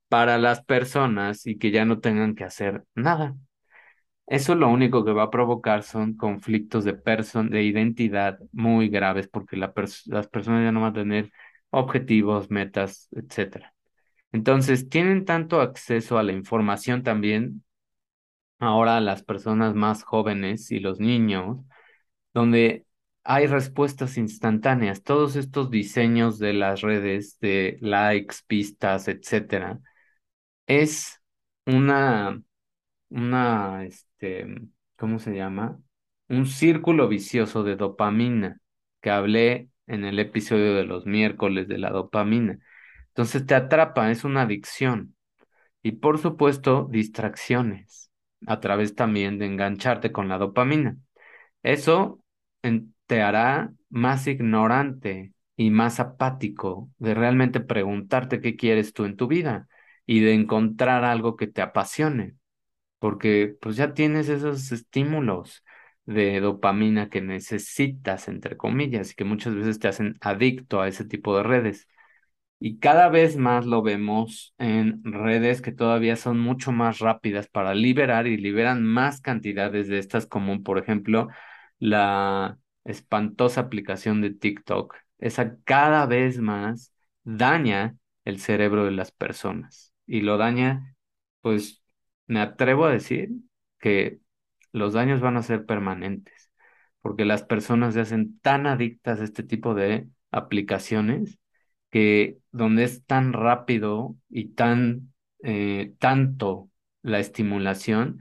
para 0.08 0.38
las 0.38 0.64
personas 0.64 1.46
y 1.46 1.58
que 1.58 1.70
ya 1.70 1.84
no 1.84 2.00
tengan 2.00 2.34
que 2.34 2.44
hacer 2.44 2.84
nada. 2.94 3.36
Eso 4.32 4.54
lo 4.54 4.68
único 4.70 5.04
que 5.04 5.12
va 5.12 5.24
a 5.24 5.30
provocar 5.30 5.82
son 5.82 6.16
conflictos 6.16 6.84
de, 6.84 6.94
de 6.94 7.62
identidad 7.64 8.38
muy 8.52 8.88
graves 8.88 9.28
porque 9.28 9.58
las 9.58 9.72
personas 10.28 10.64
ya 10.64 10.72
no 10.72 10.80
van 10.80 10.92
a 10.92 10.94
tener 10.94 11.30
objetivos, 11.68 12.50
metas, 12.50 13.08
etc. 13.12 13.74
Entonces, 14.32 14.88
tienen 14.88 15.26
tanto 15.26 15.60
acceso 15.60 16.16
a 16.16 16.22
la 16.22 16.32
información 16.32 17.02
también 17.02 17.62
ahora 18.58 19.00
las 19.00 19.22
personas 19.22 19.74
más 19.74 20.02
jóvenes 20.02 20.70
y 20.70 20.80
los 20.80 20.98
niños, 20.98 21.58
donde 22.34 22.86
hay 23.24 23.46
respuestas 23.46 24.16
instantáneas. 24.16 25.02
Todos 25.02 25.36
estos 25.36 25.70
diseños 25.70 26.38
de 26.38 26.54
las 26.54 26.80
redes 26.80 27.38
de 27.40 27.76
likes, 27.82 28.36
pistas, 28.46 29.08
etcétera, 29.08 29.80
es 30.66 31.20
una, 31.66 32.42
una, 33.10 33.84
este, 34.22 34.46
¿cómo 34.96 35.18
se 35.18 35.34
llama? 35.34 35.80
Un 36.28 36.46
círculo 36.46 37.08
vicioso 37.08 37.64
de 37.64 37.76
dopamina 37.76 38.60
que 39.00 39.10
hablé 39.10 39.68
en 39.86 40.04
el 40.04 40.18
episodio 40.18 40.74
de 40.74 40.84
los 40.84 41.06
miércoles 41.06 41.66
de 41.68 41.78
la 41.78 41.90
dopamina. 41.90 42.58
Entonces 43.08 43.46
te 43.46 43.54
atrapa, 43.54 44.10
es 44.10 44.24
una 44.24 44.42
adicción. 44.42 45.16
Y 45.82 45.92
por 45.92 46.18
supuesto, 46.18 46.88
distracciones 46.90 48.10
a 48.46 48.60
través 48.60 48.94
también 48.94 49.38
de 49.38 49.46
engancharte 49.46 50.12
con 50.12 50.28
la 50.28 50.38
dopamina. 50.38 50.96
Eso 51.62 52.22
te 53.06 53.22
hará 53.22 53.72
más 53.90 54.26
ignorante 54.26 55.32
y 55.56 55.70
más 55.70 56.00
apático 56.00 56.90
de 56.98 57.14
realmente 57.14 57.60
preguntarte 57.60 58.40
qué 58.40 58.56
quieres 58.56 58.92
tú 58.92 59.04
en 59.04 59.16
tu 59.16 59.26
vida 59.26 59.68
y 60.06 60.20
de 60.20 60.34
encontrar 60.34 61.04
algo 61.04 61.36
que 61.36 61.46
te 61.46 61.62
apasione, 61.62 62.36
porque 63.02 63.56
pues 63.60 63.74
ya 63.76 63.94
tienes 63.94 64.28
esos 64.28 64.70
estímulos 64.70 65.64
de 66.06 66.38
dopamina 66.40 67.10
que 67.10 67.20
necesitas, 67.20 68.28
entre 68.28 68.56
comillas, 68.56 69.10
y 69.12 69.14
que 69.16 69.24
muchas 69.24 69.56
veces 69.56 69.80
te 69.80 69.88
hacen 69.88 70.16
adicto 70.20 70.80
a 70.80 70.86
ese 70.88 71.04
tipo 71.04 71.36
de 71.36 71.42
redes. 71.42 71.88
Y 72.60 72.78
cada 72.78 73.08
vez 73.08 73.36
más 73.36 73.66
lo 73.66 73.82
vemos 73.82 74.54
en 74.58 75.02
redes 75.04 75.62
que 75.62 75.72
todavía 75.72 76.14
son 76.16 76.38
mucho 76.38 76.70
más 76.72 77.00
rápidas 77.00 77.48
para 77.48 77.74
liberar 77.74 78.28
y 78.28 78.36
liberan 78.36 78.84
más 78.84 79.20
cantidades 79.20 79.88
de 79.88 79.98
estas, 79.98 80.26
como 80.26 80.62
por 80.62 80.78
ejemplo 80.78 81.28
la 81.80 82.58
espantosa 82.84 83.62
aplicación 83.62 84.20
de 84.22 84.30
TikTok, 84.30 84.94
esa 85.18 85.56
cada 85.64 86.06
vez 86.06 86.38
más 86.38 86.94
daña 87.24 87.96
el 88.24 88.38
cerebro 88.40 88.84
de 88.84 88.92
las 88.92 89.10
personas 89.12 89.92
y 90.06 90.20
lo 90.20 90.38
daña, 90.38 90.94
pues 91.40 91.81
me 92.32 92.40
atrevo 92.40 92.86
a 92.86 92.92
decir 92.92 93.30
que 93.78 94.18
los 94.72 94.94
daños 94.94 95.20
van 95.20 95.36
a 95.36 95.42
ser 95.42 95.66
permanentes, 95.66 96.50
porque 97.02 97.24
las 97.24 97.42
personas 97.42 97.94
se 97.94 98.00
hacen 98.00 98.38
tan 98.40 98.66
adictas 98.66 99.20
a 99.20 99.24
este 99.24 99.42
tipo 99.42 99.74
de 99.74 100.08
aplicaciones 100.30 101.38
que 101.90 102.38
donde 102.52 102.84
es 102.84 103.04
tan 103.04 103.34
rápido 103.34 104.16
y 104.30 104.50
tan 104.54 105.12
eh, 105.42 105.94
tanto 105.98 106.70
la 107.02 107.18
estimulación 107.18 108.20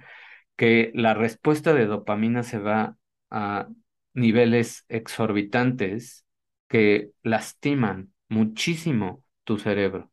que 0.58 0.92
la 0.94 1.14
respuesta 1.14 1.74
de 1.74 1.86
dopamina 1.86 2.44
se 2.44 2.60
va 2.60 2.98
a 3.30 3.70
niveles 4.14 4.86
exorbitantes 4.90 6.26
que 6.68 7.12
lastiman 7.24 8.12
muchísimo 8.28 9.24
tu 9.46 9.58
cerebro. 9.58 10.12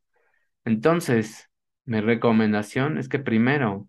Entonces, 0.65 1.51
mi 1.85 2.01
recomendación 2.01 2.99
es 2.99 3.09
que 3.09 3.19
primero 3.19 3.88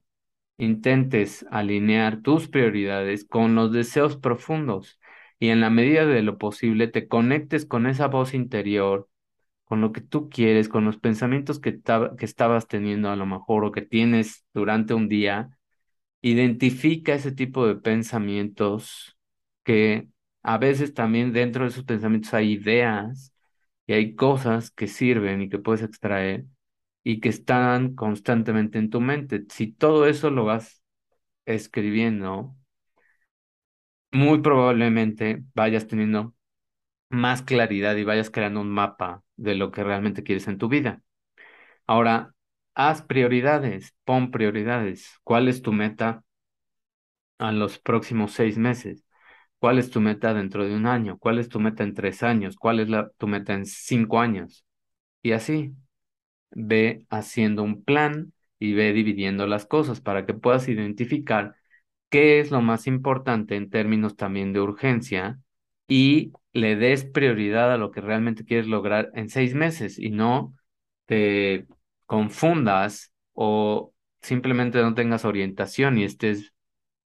intentes 0.60 1.46
alinear 1.52 2.22
tus 2.22 2.50
prioridades 2.50 3.26
con 3.26 3.56
los 3.56 3.72
deseos 3.74 4.18
profundos 4.18 5.00
y 5.40 5.50
en 5.50 5.62
la 5.62 5.70
medida 5.72 6.06
de 6.06 6.22
lo 6.24 6.38
posible 6.38 6.88
te 6.88 7.08
conectes 7.08 7.66
con 7.66 7.88
esa 7.88 8.08
voz 8.08 8.34
interior, 8.36 9.10
con 9.66 9.82
lo 9.82 9.92
que 9.94 10.02
tú 10.02 10.30
quieres, 10.30 10.70
con 10.70 10.86
los 10.86 10.98
pensamientos 10.98 11.60
que, 11.60 11.82
que 12.18 12.26
estabas 12.26 12.68
teniendo 12.68 13.10
a 13.12 13.16
lo 13.18 13.26
mejor 13.26 13.66
o 13.66 13.72
que 13.72 13.82
tienes 13.84 14.46
durante 14.54 14.94
un 14.94 15.10
día, 15.10 15.52
identifica 16.22 17.14
ese 17.16 17.32
tipo 17.32 17.68
de 17.68 17.76
pensamientos 17.76 19.18
que 19.64 20.10
a 20.44 20.58
veces 20.58 20.94
también 20.94 21.34
dentro 21.34 21.64
de 21.64 21.70
esos 21.70 21.84
pensamientos 21.86 22.34
hay 22.34 22.54
ideas 22.54 23.34
y 23.88 23.94
hay 23.94 24.16
cosas 24.16 24.72
que 24.72 24.88
sirven 24.88 25.42
y 25.42 25.50
que 25.50 25.60
puedes 25.60 25.84
extraer 25.84 26.46
y 27.10 27.20
que 27.22 27.30
están 27.30 27.96
constantemente 27.96 28.78
en 28.78 28.90
tu 28.92 29.02
mente. 29.02 29.44
Si 29.50 29.72
todo 29.72 30.06
eso 30.08 30.30
lo 30.30 30.46
vas 30.46 30.84
escribiendo, 31.46 32.56
muy 34.12 34.42
probablemente 34.42 35.44
vayas 35.54 35.88
teniendo 35.88 36.34
más 37.10 37.42
claridad 37.44 37.96
y 37.98 38.06
vayas 38.06 38.32
creando 38.32 38.62
un 38.62 38.70
mapa 38.70 39.24
de 39.38 39.56
lo 39.56 39.72
que 39.72 39.84
realmente 39.84 40.24
quieres 40.24 40.48
en 40.48 40.58
tu 40.58 40.70
vida. 40.70 41.04
Ahora, 41.88 42.34
haz 42.76 43.02
prioridades, 43.04 43.96
pon 44.06 44.32
prioridades. 44.32 45.20
¿Cuál 45.24 45.48
es 45.50 45.62
tu 45.62 45.74
meta 45.74 46.24
a 47.38 47.52
los 47.52 47.80
próximos 47.80 48.34
seis 48.34 48.58
meses? 48.58 49.06
¿Cuál 49.60 49.80
es 49.80 49.92
tu 49.92 50.02
meta 50.02 50.34
dentro 50.34 50.66
de 50.66 50.76
un 50.76 50.88
año? 50.88 51.18
¿Cuál 51.20 51.40
es 51.40 51.50
tu 51.50 51.60
meta 51.60 51.84
en 51.84 51.94
tres 51.94 52.24
años? 52.24 52.56
¿Cuál 52.58 52.80
es 52.80 52.90
la, 52.90 53.10
tu 53.18 53.28
meta 53.28 53.54
en 53.54 53.66
cinco 53.66 54.20
años? 54.20 54.66
Y 55.24 55.34
así, 55.34 55.76
ve 56.52 57.06
haciendo 57.10 57.64
un 57.64 57.84
plan 57.84 58.34
y 58.60 58.74
ve 58.74 58.94
dividiendo 58.94 59.48
las 59.48 59.66
cosas 59.66 60.02
para 60.02 60.26
que 60.26 60.34
puedas 60.34 60.68
identificar 60.68 61.56
qué 62.10 62.40
es 62.40 62.52
lo 62.52 62.62
más 62.62 62.88
importante 62.88 63.56
en 63.56 63.70
términos 63.70 64.16
también 64.16 64.54
de 64.54 64.62
urgencia 64.62 65.40
y 65.88 66.34
le 66.54 66.76
des 66.76 67.06
prioridad 67.06 67.72
a 67.74 67.78
lo 67.78 67.92
que 67.92 68.02
realmente 68.02 68.46
quieres 68.46 68.68
lograr 68.68 69.12
en 69.16 69.30
seis 69.30 69.54
meses 69.56 70.00
y 70.00 70.10
no 70.10 70.56
te 71.06 71.68
confundas 72.06 73.14
o 73.34 73.94
simplemente 74.22 74.82
no 74.82 74.94
tengas 74.96 75.26
orientación 75.26 75.98
y 75.98 76.04
estés 76.04 76.54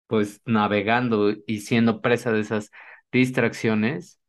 pues 0.06 0.42
navegando 0.44 1.32
y 1.46 1.60
siendo 1.60 2.00
presa 2.00 2.32
de 2.32 2.40
esas 2.40 2.70
distracciones, 3.12 4.20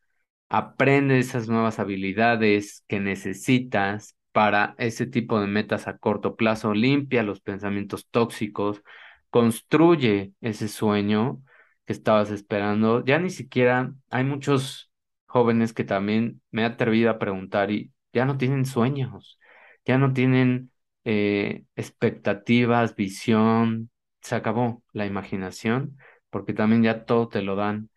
aprende 0.50 1.20
esas 1.20 1.50
nuevas 1.50 1.80
habilidades 1.80 2.84
que 2.88 3.00
necesitas 3.00 4.16
para 4.32 4.76
ese 4.78 5.06
tipo 5.08 5.40
de 5.42 5.48
metas 5.48 5.88
a 5.88 5.98
corto 5.98 6.36
plazo, 6.36 6.74
limpia 6.74 7.24
los 7.24 7.42
pensamientos 7.42 8.08
tóxicos, 8.10 8.82
construye 9.30 10.34
ese 10.42 10.68
sueño 10.68 11.44
que 11.86 11.94
estabas 11.94 12.32
esperando. 12.32 13.04
Ya 13.06 13.20
ni 13.20 13.30
siquiera 13.30 13.94
hay 14.10 14.24
muchos 14.24 14.92
jóvenes 15.26 15.74
que 15.74 15.84
también 15.84 16.42
me 16.52 16.64
he 16.64 16.66
atrevido 16.66 17.10
a 17.10 17.20
preguntar 17.20 17.72
y 17.72 17.92
ya 18.14 18.26
no 18.26 18.38
tienen 18.38 18.66
sueños, 18.66 19.40
ya 19.86 19.98
no 19.98 20.14
tienen 20.14 20.72
eh, 21.06 21.66
expectativas, 21.76 22.96
visión, 22.96 23.90
se 24.22 24.36
acabó 24.36 24.84
la 24.94 25.06
imaginación, 25.06 25.98
porque 26.30 26.54
también 26.54 26.84
ya 26.84 27.06
todo 27.06 27.28
te 27.30 27.42
lo 27.42 27.56
dan 27.56 27.90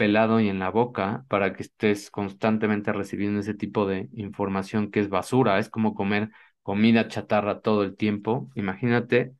pelado 0.00 0.40
y 0.40 0.48
en 0.48 0.58
la 0.60 0.70
boca 0.70 1.26
para 1.28 1.52
que 1.52 1.62
estés 1.62 2.10
constantemente 2.10 2.90
recibiendo 2.90 3.40
ese 3.40 3.52
tipo 3.52 3.86
de 3.86 4.08
información 4.14 4.90
que 4.90 5.00
es 5.00 5.10
basura, 5.10 5.58
es 5.58 5.68
como 5.68 5.94
comer 5.94 6.30
comida 6.62 7.06
chatarra 7.08 7.60
todo 7.60 7.82
el 7.82 7.96
tiempo. 7.98 8.50
Imagínate, 8.54 9.34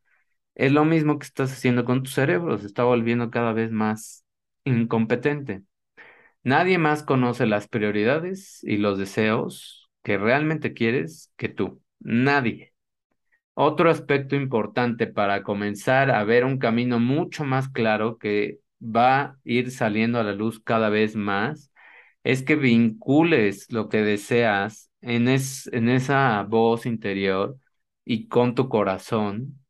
es 0.54 0.72
lo 0.72 0.84
mismo 0.84 1.18
que 1.18 1.26
estás 1.26 1.52
haciendo 1.52 1.84
con 1.86 2.02
tu 2.04 2.10
cerebro, 2.10 2.58
se 2.58 2.66
está 2.66 2.84
volviendo 2.84 3.30
cada 3.30 3.52
vez 3.54 3.72
más 3.72 4.26
incompetente. 4.64 5.62
Nadie 6.44 6.78
más 6.78 7.02
conoce 7.02 7.46
las 7.46 7.68
prioridades 7.68 8.62
y 8.64 8.78
los 8.78 8.98
deseos 8.98 9.90
que 10.02 10.18
realmente 10.18 10.74
quieres 10.74 11.32
que 11.36 11.48
tú. 11.48 11.82
Nadie. 12.00 12.74
Otro 13.54 13.90
aspecto 13.90 14.36
importante 14.36 15.06
para 15.06 15.42
comenzar 15.42 16.10
a 16.10 16.24
ver 16.24 16.44
un 16.44 16.58
camino 16.58 16.98
mucho 17.00 17.44
más 17.44 17.68
claro 17.68 18.18
que 18.18 18.60
va 18.80 19.20
a 19.22 19.38
ir 19.44 19.70
saliendo 19.70 20.18
a 20.20 20.24
la 20.24 20.32
luz 20.32 20.60
cada 20.62 20.88
vez 20.90 21.16
más 21.16 21.72
es 22.24 22.42
que 22.42 22.56
vincules 22.56 23.70
lo 23.72 23.88
que 23.88 23.98
deseas 24.02 24.90
en, 25.00 25.28
en 25.28 25.88
esa 25.88 26.42
voz 26.48 26.86
interior 26.86 27.56
y 28.04 28.28
con 28.28 28.54
tu 28.54 28.68
corazón 28.68 29.60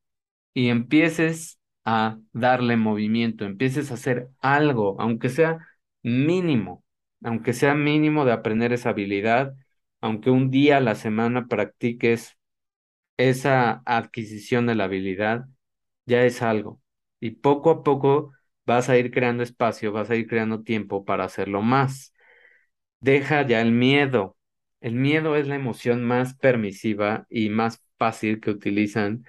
y 0.55 0.68
empieces 0.68 1.59
a 1.85 2.18
darle 2.33 2.77
movimiento, 2.77 3.44
empieces 3.44 3.90
a 3.90 3.94
hacer 3.94 4.31
algo, 4.40 4.96
aunque 5.01 5.29
sea 5.29 5.59
mínimo, 6.03 6.85
aunque 7.25 7.53
sea 7.53 7.75
mínimo 7.75 8.25
de 8.25 8.33
aprender 8.33 8.73
esa 8.73 8.90
habilidad, 8.90 9.55
aunque 10.01 10.31
un 10.31 10.51
día 10.51 10.79
a 10.79 10.81
la 10.81 10.94
semana 10.94 11.46
practiques 11.49 12.37
esa 13.16 13.83
adquisición 13.87 14.66
de 14.66 14.75
la 14.75 14.85
habilidad, 14.85 15.46
ya 16.07 16.25
es 16.25 16.42
algo. 16.42 16.81
Y 17.20 17.33
poco 17.33 17.70
a 17.70 17.83
poco 17.85 18.33
vas 18.71 18.89
a 18.89 18.97
ir 18.97 19.11
creando 19.11 19.43
espacio, 19.43 19.91
vas 19.93 20.11
a 20.11 20.17
ir 20.17 20.29
creando 20.29 20.63
tiempo 20.63 21.05
para 21.05 21.25
hacerlo 21.25 21.61
más. 21.63 22.15
Deja 23.01 23.47
ya 23.47 23.61
el 23.63 23.73
miedo. 23.73 24.37
El 24.81 24.95
miedo 24.95 25.37
es 25.37 25.49
la 25.49 25.57
emoción 25.57 26.05
más 26.05 26.35
permisiva 26.37 27.27
y 27.31 27.51
más 27.51 27.83
fácil 27.99 28.41
que 28.41 28.51
utilizan, 28.51 29.27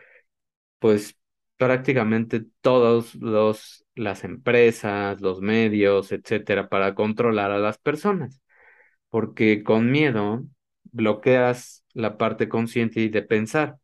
pues 0.79 1.17
prácticamente 1.57 2.45
todos 2.61 3.15
los 3.15 3.85
las 3.95 4.23
empresas, 4.23 5.21
los 5.21 5.41
medios, 5.41 6.11
etcétera, 6.11 6.69
para 6.69 6.95
controlar 6.95 7.51
a 7.51 7.59
las 7.59 7.77
personas. 7.79 8.41
Porque 9.09 9.63
con 9.63 9.91
miedo 9.91 10.43
bloqueas 10.91 11.85
la 11.93 12.17
parte 12.17 12.49
consciente 12.49 13.01
y 13.01 13.09
de 13.09 13.23
pensar. 13.23 13.77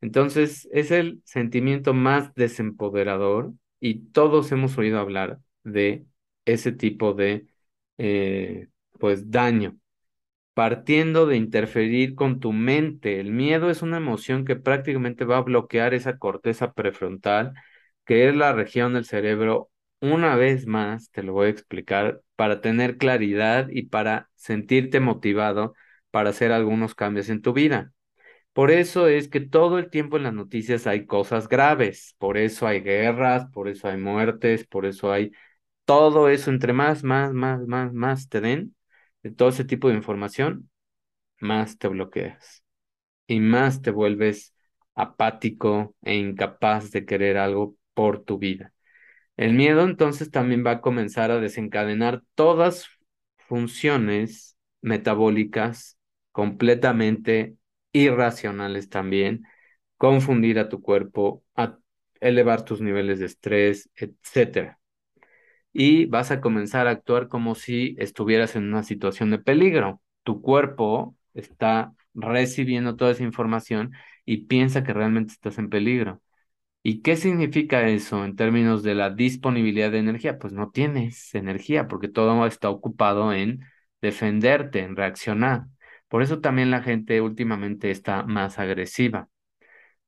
Entonces, 0.00 0.68
es 0.72 0.90
el 0.90 1.22
sentimiento 1.24 1.94
más 1.94 2.34
desempoderador 2.34 3.52
y 3.90 4.06
todos 4.12 4.52
hemos 4.52 4.76
oído 4.78 4.98
hablar 5.00 5.40
de 5.64 6.06
ese 6.44 6.72
tipo 6.72 7.14
de, 7.14 7.46
eh, 7.98 8.68
pues, 8.98 9.30
daño. 9.30 9.78
Partiendo 10.54 11.26
de 11.26 11.36
interferir 11.36 12.14
con 12.14 12.40
tu 12.40 12.52
mente, 12.52 13.20
el 13.20 13.30
miedo 13.30 13.70
es 13.70 13.82
una 13.82 13.98
emoción 13.98 14.44
que 14.46 14.56
prácticamente 14.56 15.24
va 15.26 15.38
a 15.38 15.42
bloquear 15.42 15.92
esa 15.94 16.18
corteza 16.18 16.72
prefrontal, 16.72 17.52
que 18.06 18.28
es 18.28 18.34
la 18.36 18.52
región 18.54 18.94
del 18.94 19.04
cerebro. 19.04 19.70
Una 20.00 20.34
vez 20.36 20.66
más, 20.66 21.10
te 21.10 21.22
lo 21.22 21.32
voy 21.34 21.48
a 21.48 21.50
explicar, 21.50 22.22
para 22.36 22.60
tener 22.62 22.96
claridad 22.98 23.68
y 23.70 23.82
para 23.84 24.30
sentirte 24.34 25.00
motivado 25.00 25.74
para 26.10 26.30
hacer 26.30 26.52
algunos 26.52 26.94
cambios 26.94 27.28
en 27.28 27.42
tu 27.42 27.52
vida. 27.52 27.92
Por 28.56 28.70
eso 28.70 29.06
es 29.08 29.28
que 29.28 29.40
todo 29.40 29.78
el 29.78 29.90
tiempo 29.90 30.16
en 30.16 30.22
las 30.24 30.32
noticias 30.34 30.88
hay 30.88 31.06
cosas 31.06 31.48
graves, 31.48 32.14
por 32.18 32.38
eso 32.38 32.66
hay 32.66 32.80
guerras, 32.80 33.46
por 33.52 33.68
eso 33.68 33.88
hay 33.88 33.98
muertes, 33.98 34.66
por 34.66 34.86
eso 34.86 35.12
hay 35.12 35.32
todo 35.86 36.28
eso, 36.30 36.50
entre 36.50 36.72
más, 36.74 37.04
más, 37.04 37.32
más, 37.34 37.60
más, 37.66 37.92
más 37.94 38.28
te 38.30 38.40
den 38.42 38.76
de 39.22 39.32
todo 39.32 39.50
ese 39.50 39.64
tipo 39.64 39.88
de 39.88 39.96
información, 39.96 40.70
más 41.40 41.78
te 41.78 41.88
bloqueas 41.88 42.64
y 43.26 43.40
más 43.40 43.82
te 43.82 43.90
vuelves 43.92 44.54
apático 44.94 45.96
e 46.02 46.16
incapaz 46.16 46.90
de 46.92 47.06
querer 47.06 47.38
algo 47.38 47.76
por 47.94 48.24
tu 48.24 48.38
vida. 48.38 48.72
El 49.36 49.54
miedo 49.54 49.82
entonces 49.84 50.30
también 50.30 50.64
va 50.66 50.72
a 50.72 50.80
comenzar 50.80 51.30
a 51.30 51.40
desencadenar 51.40 52.22
todas 52.34 52.88
funciones 53.48 54.56
metabólicas 54.82 55.98
completamente 56.32 57.56
irracionales 58.04 58.88
también, 58.88 59.44
confundir 59.96 60.58
a 60.58 60.68
tu 60.68 60.82
cuerpo, 60.82 61.44
a 61.56 61.78
elevar 62.20 62.64
tus 62.64 62.80
niveles 62.80 63.18
de 63.20 63.26
estrés, 63.26 63.90
etcétera. 63.96 64.80
Y 65.72 66.06
vas 66.06 66.30
a 66.30 66.40
comenzar 66.40 66.86
a 66.86 66.90
actuar 66.90 67.28
como 67.28 67.54
si 67.54 67.96
estuvieras 67.98 68.56
en 68.56 68.64
una 68.64 68.82
situación 68.82 69.30
de 69.30 69.38
peligro. 69.38 70.00
Tu 70.24 70.40
cuerpo 70.42 71.16
está 71.34 71.92
recibiendo 72.14 72.96
toda 72.96 73.12
esa 73.12 73.24
información 73.24 73.92
y 74.24 74.46
piensa 74.46 74.82
que 74.84 74.94
realmente 74.94 75.32
estás 75.34 75.58
en 75.58 75.68
peligro. 75.70 76.22
¿Y 76.82 77.02
qué 77.02 77.16
significa 77.16 77.88
eso 77.88 78.24
en 78.24 78.36
términos 78.36 78.82
de 78.84 78.94
la 78.94 79.10
disponibilidad 79.10 79.90
de 79.90 79.98
energía? 79.98 80.38
Pues 80.38 80.52
no 80.52 80.70
tienes 80.70 81.34
energía 81.34 81.88
porque 81.88 82.08
todo 82.08 82.46
está 82.46 82.70
ocupado 82.70 83.32
en 83.32 83.60
defenderte, 84.00 84.80
en 84.80 84.94
reaccionar. 84.96 85.66
Por 86.08 86.22
eso 86.22 86.40
también 86.40 86.70
la 86.70 86.82
gente 86.82 87.20
últimamente 87.20 87.90
está 87.90 88.22
más 88.24 88.58
agresiva, 88.58 89.28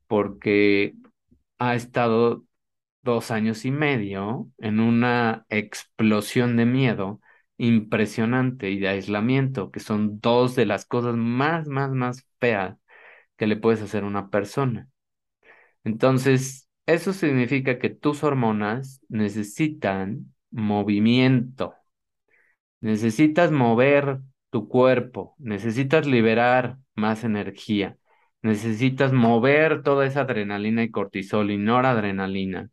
porque 0.07 0.95
ha 1.59 1.75
estado 1.75 2.45
dos 3.03 3.31
años 3.31 3.65
y 3.65 3.71
medio 3.73 4.51
en 4.59 4.81
una 4.81 5.47
explosión 5.51 6.57
de 6.57 6.67
miedo 6.67 7.21
impresionante 7.59 8.71
y 8.71 8.79
de 8.81 8.89
aislamiento, 8.89 9.71
que 9.71 9.81
son 9.81 10.21
dos 10.21 10.57
de 10.57 10.67
las 10.67 10.87
cosas 10.87 11.17
más, 11.17 11.69
más, 11.69 11.91
más 11.93 12.29
feas 12.41 12.77
que 13.37 13.47
le 13.49 13.57
puedes 13.57 13.83
hacer 13.83 14.05
a 14.05 14.07
una 14.09 14.31
persona. 14.31 14.89
Entonces, 15.85 16.69
eso 16.87 17.13
significa 17.13 17.79
que 17.79 17.91
tus 17.91 18.23
hormonas 18.25 19.01
necesitan 19.09 20.35
movimiento, 20.51 21.75
necesitas 22.81 23.51
mover 23.53 24.21
tu 24.51 24.69
cuerpo, 24.69 25.35
necesitas 25.39 26.07
liberar 26.07 26.79
más 26.95 27.25
energía, 27.25 27.97
necesitas 28.43 29.13
mover 29.13 29.83
toda 29.83 30.07
esa 30.07 30.23
adrenalina 30.23 30.83
y 30.83 30.91
cortisol 30.91 31.51
y 31.51 31.59
noradrenalina. 31.59 32.71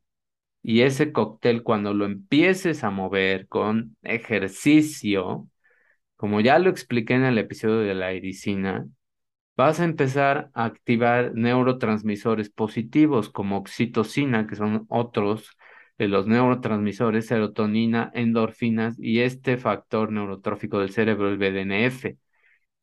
Y 0.63 0.81
ese 0.81 1.11
cóctel, 1.11 1.63
cuando 1.63 1.93
lo 1.93 2.05
empieces 2.05 2.83
a 2.83 2.89
mover 2.91 3.47
con 3.47 3.97
ejercicio, 4.03 5.47
como 6.15 6.41
ya 6.41 6.59
lo 6.59 6.69
expliqué 6.69 7.15
en 7.15 7.25
el 7.25 7.37
episodio 7.37 7.79
de 7.79 7.95
la 7.95 8.13
iricina, 8.13 8.87
vas 9.57 9.79
a 9.79 9.85
empezar 9.85 10.49
a 10.53 10.65
activar 10.65 11.33
neurotransmisores 11.35 12.49
positivos 12.49 13.29
como 13.29 13.57
oxitocina, 13.57 14.47
que 14.47 14.55
son 14.55 14.85
otros 14.89 15.54
de 15.97 16.07
los 16.07 16.27
neurotransmisores, 16.27 17.27
serotonina, 17.27 18.11
endorfinas 18.13 18.95
y 18.99 19.21
este 19.21 19.57
factor 19.57 20.11
neurotrófico 20.11 20.79
del 20.79 20.91
cerebro, 20.91 21.29
el 21.29 21.37
BDNF, 21.37 22.17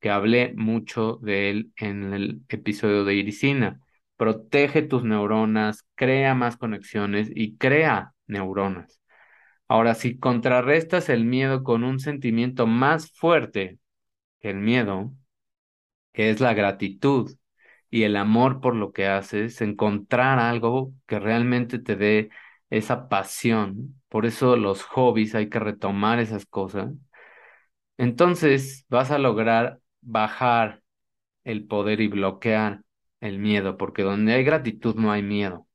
que 0.00 0.10
hablé 0.10 0.54
mucho 0.56 1.18
de 1.22 1.50
él 1.50 1.72
en 1.76 2.12
el 2.14 2.42
episodio 2.48 3.04
de 3.04 3.14
iricina. 3.14 3.80
Protege 4.16 4.82
tus 4.82 5.04
neuronas, 5.04 5.86
crea 5.94 6.34
más 6.34 6.56
conexiones 6.56 7.30
y 7.34 7.56
crea 7.56 8.14
neuronas. 8.26 9.00
Ahora, 9.68 9.94
si 9.94 10.18
contrarrestas 10.18 11.08
el 11.08 11.24
miedo 11.24 11.62
con 11.64 11.84
un 11.84 11.98
sentimiento 12.00 12.66
más 12.66 13.12
fuerte 13.12 13.78
que 14.40 14.50
el 14.50 14.58
miedo, 14.58 15.14
que 16.12 16.30
es 16.30 16.40
la 16.40 16.54
gratitud 16.54 17.36
y 17.90 18.04
el 18.04 18.16
amor 18.16 18.60
por 18.60 18.74
lo 18.76 18.92
que 18.92 19.06
haces, 19.06 19.60
encontrar 19.60 20.38
algo 20.38 20.92
que 21.06 21.18
realmente 21.18 21.78
te 21.78 21.96
dé 21.96 22.30
esa 22.72 23.08
pasión. 23.08 24.00
Por 24.08 24.26
eso 24.26 24.56
los 24.56 24.82
hobbies 24.82 25.34
hay 25.34 25.48
que 25.50 25.60
retomar 25.60 26.18
esas 26.20 26.46
cosas. 26.46 26.92
Entonces 27.98 28.86
vas 28.88 29.10
a 29.10 29.18
lograr 29.18 29.80
bajar 30.00 30.82
el 31.44 31.66
poder 31.66 32.00
y 32.00 32.08
bloquear 32.08 32.82
el 33.20 33.38
miedo, 33.38 33.76
porque 33.76 34.02
donde 34.02 34.34
hay 34.34 34.44
gratitud 34.44 34.96
no 34.96 35.12
hay 35.12 35.22
miedo, 35.22 35.68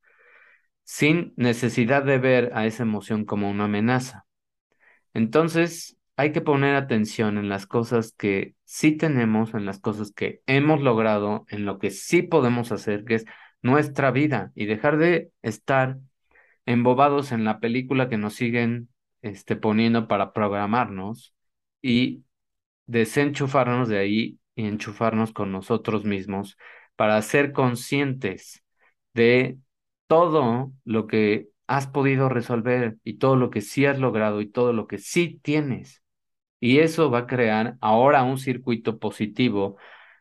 sin 0.84 1.34
necesidad 1.38 2.04
de 2.04 2.18
ver 2.20 2.52
a 2.56 2.66
esa 2.66 2.84
emoción 2.84 3.26
como 3.26 3.50
una 3.50 3.66
amenaza. 3.66 4.26
Entonces, 5.14 5.98
hay 6.18 6.32
que 6.32 6.42
poner 6.42 6.76
atención 6.76 7.38
en 7.38 7.50
las 7.50 7.68
cosas 7.68 8.14
que 8.18 8.56
sí 8.66 8.94
tenemos, 8.98 9.54
en 9.54 9.66
las 9.66 9.80
cosas 9.80 10.12
que 10.12 10.42
hemos 10.48 10.82
logrado, 10.82 11.46
en 11.50 11.66
lo 11.66 11.80
que 11.80 11.92
sí 11.92 12.24
podemos 12.24 12.72
hacer, 12.72 13.06
que 13.06 13.16
es 13.16 13.26
nuestra 13.62 14.12
vida, 14.12 14.52
y 14.56 14.66
dejar 14.66 14.98
de 14.98 15.32
estar 15.42 16.00
embobados 16.68 17.32
en 17.32 17.46
la 17.46 17.60
película 17.60 18.10
que 18.10 18.18
nos 18.18 18.36
siguen 18.36 18.90
este, 19.22 19.56
poniendo 19.56 20.08
para 20.08 20.34
programarnos 20.34 21.34
y 21.82 22.24
desenchufarnos 22.88 23.90
de 23.90 24.00
ahí 24.00 24.40
y 24.56 24.68
enchufarnos 24.68 25.34
con 25.34 25.52
nosotros 25.52 26.06
mismos 26.06 26.58
para 26.96 27.22
ser 27.22 27.54
conscientes 27.54 28.64
de 29.14 29.58
todo 30.08 30.74
lo 30.86 31.08
que 31.08 31.50
has 31.68 31.88
podido 31.88 32.30
resolver 32.30 32.98
y 33.04 33.16
todo 33.16 33.36
lo 33.36 33.50
que 33.50 33.62
sí 33.62 33.86
has 33.86 34.00
logrado 34.00 34.42
y 34.42 34.50
todo 34.50 34.74
lo 34.74 34.88
que 34.88 34.98
sí 35.00 35.40
tienes. 35.44 36.04
Y 36.60 36.80
eso 36.80 37.12
va 37.12 37.20
a 37.20 37.28
crear 37.28 37.78
ahora 37.82 38.24
un 38.24 38.38
circuito 38.40 39.00
positivo 39.00 39.78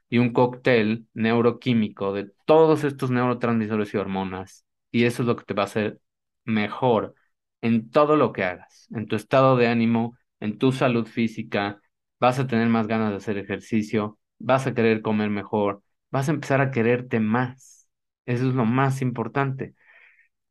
y 0.09 0.18
un 0.18 0.32
cóctel 0.32 1.07
neuroquímico 1.14 2.12
de 2.12 2.30
todos 2.44 2.84
estos 2.84 3.11
neurotransmisores 3.11 3.94
y 3.94 3.97
hormonas. 3.97 4.64
Y 4.92 5.05
eso 5.05 5.22
es 5.22 5.28
lo 5.28 5.36
que 5.36 5.44
te 5.44 5.55
va 5.55 5.62
a 5.64 5.66
hacer 5.66 6.01
mejor 6.47 7.14
en 7.62 7.90
todo 7.90 8.16
lo 8.16 8.32
que 8.32 8.44
hagas, 8.44 8.88
en 8.94 9.07
tu 9.07 9.16
estado 9.16 9.57
de 9.57 9.68
ánimo, 9.68 10.16
en 10.40 10.59
tu 10.59 10.72
salud 10.72 11.07
física, 11.07 11.80
vas 12.20 12.38
a 12.38 12.47
tener 12.47 12.68
más 12.68 12.86
ganas 12.86 13.11
de 13.11 13.16
hacer 13.16 13.38
ejercicio, 13.38 14.18
vas 14.38 14.66
a 14.66 14.74
querer 14.74 15.03
comer 15.03 15.30
mejor, 15.30 15.82
vas 16.11 16.28
a 16.28 16.32
empezar 16.32 16.61
a 16.61 16.70
quererte 16.70 17.20
más. 17.20 17.88
Eso 18.26 18.49
es 18.49 18.55
lo 18.55 18.64
más 18.64 19.03
importante. 19.03 19.74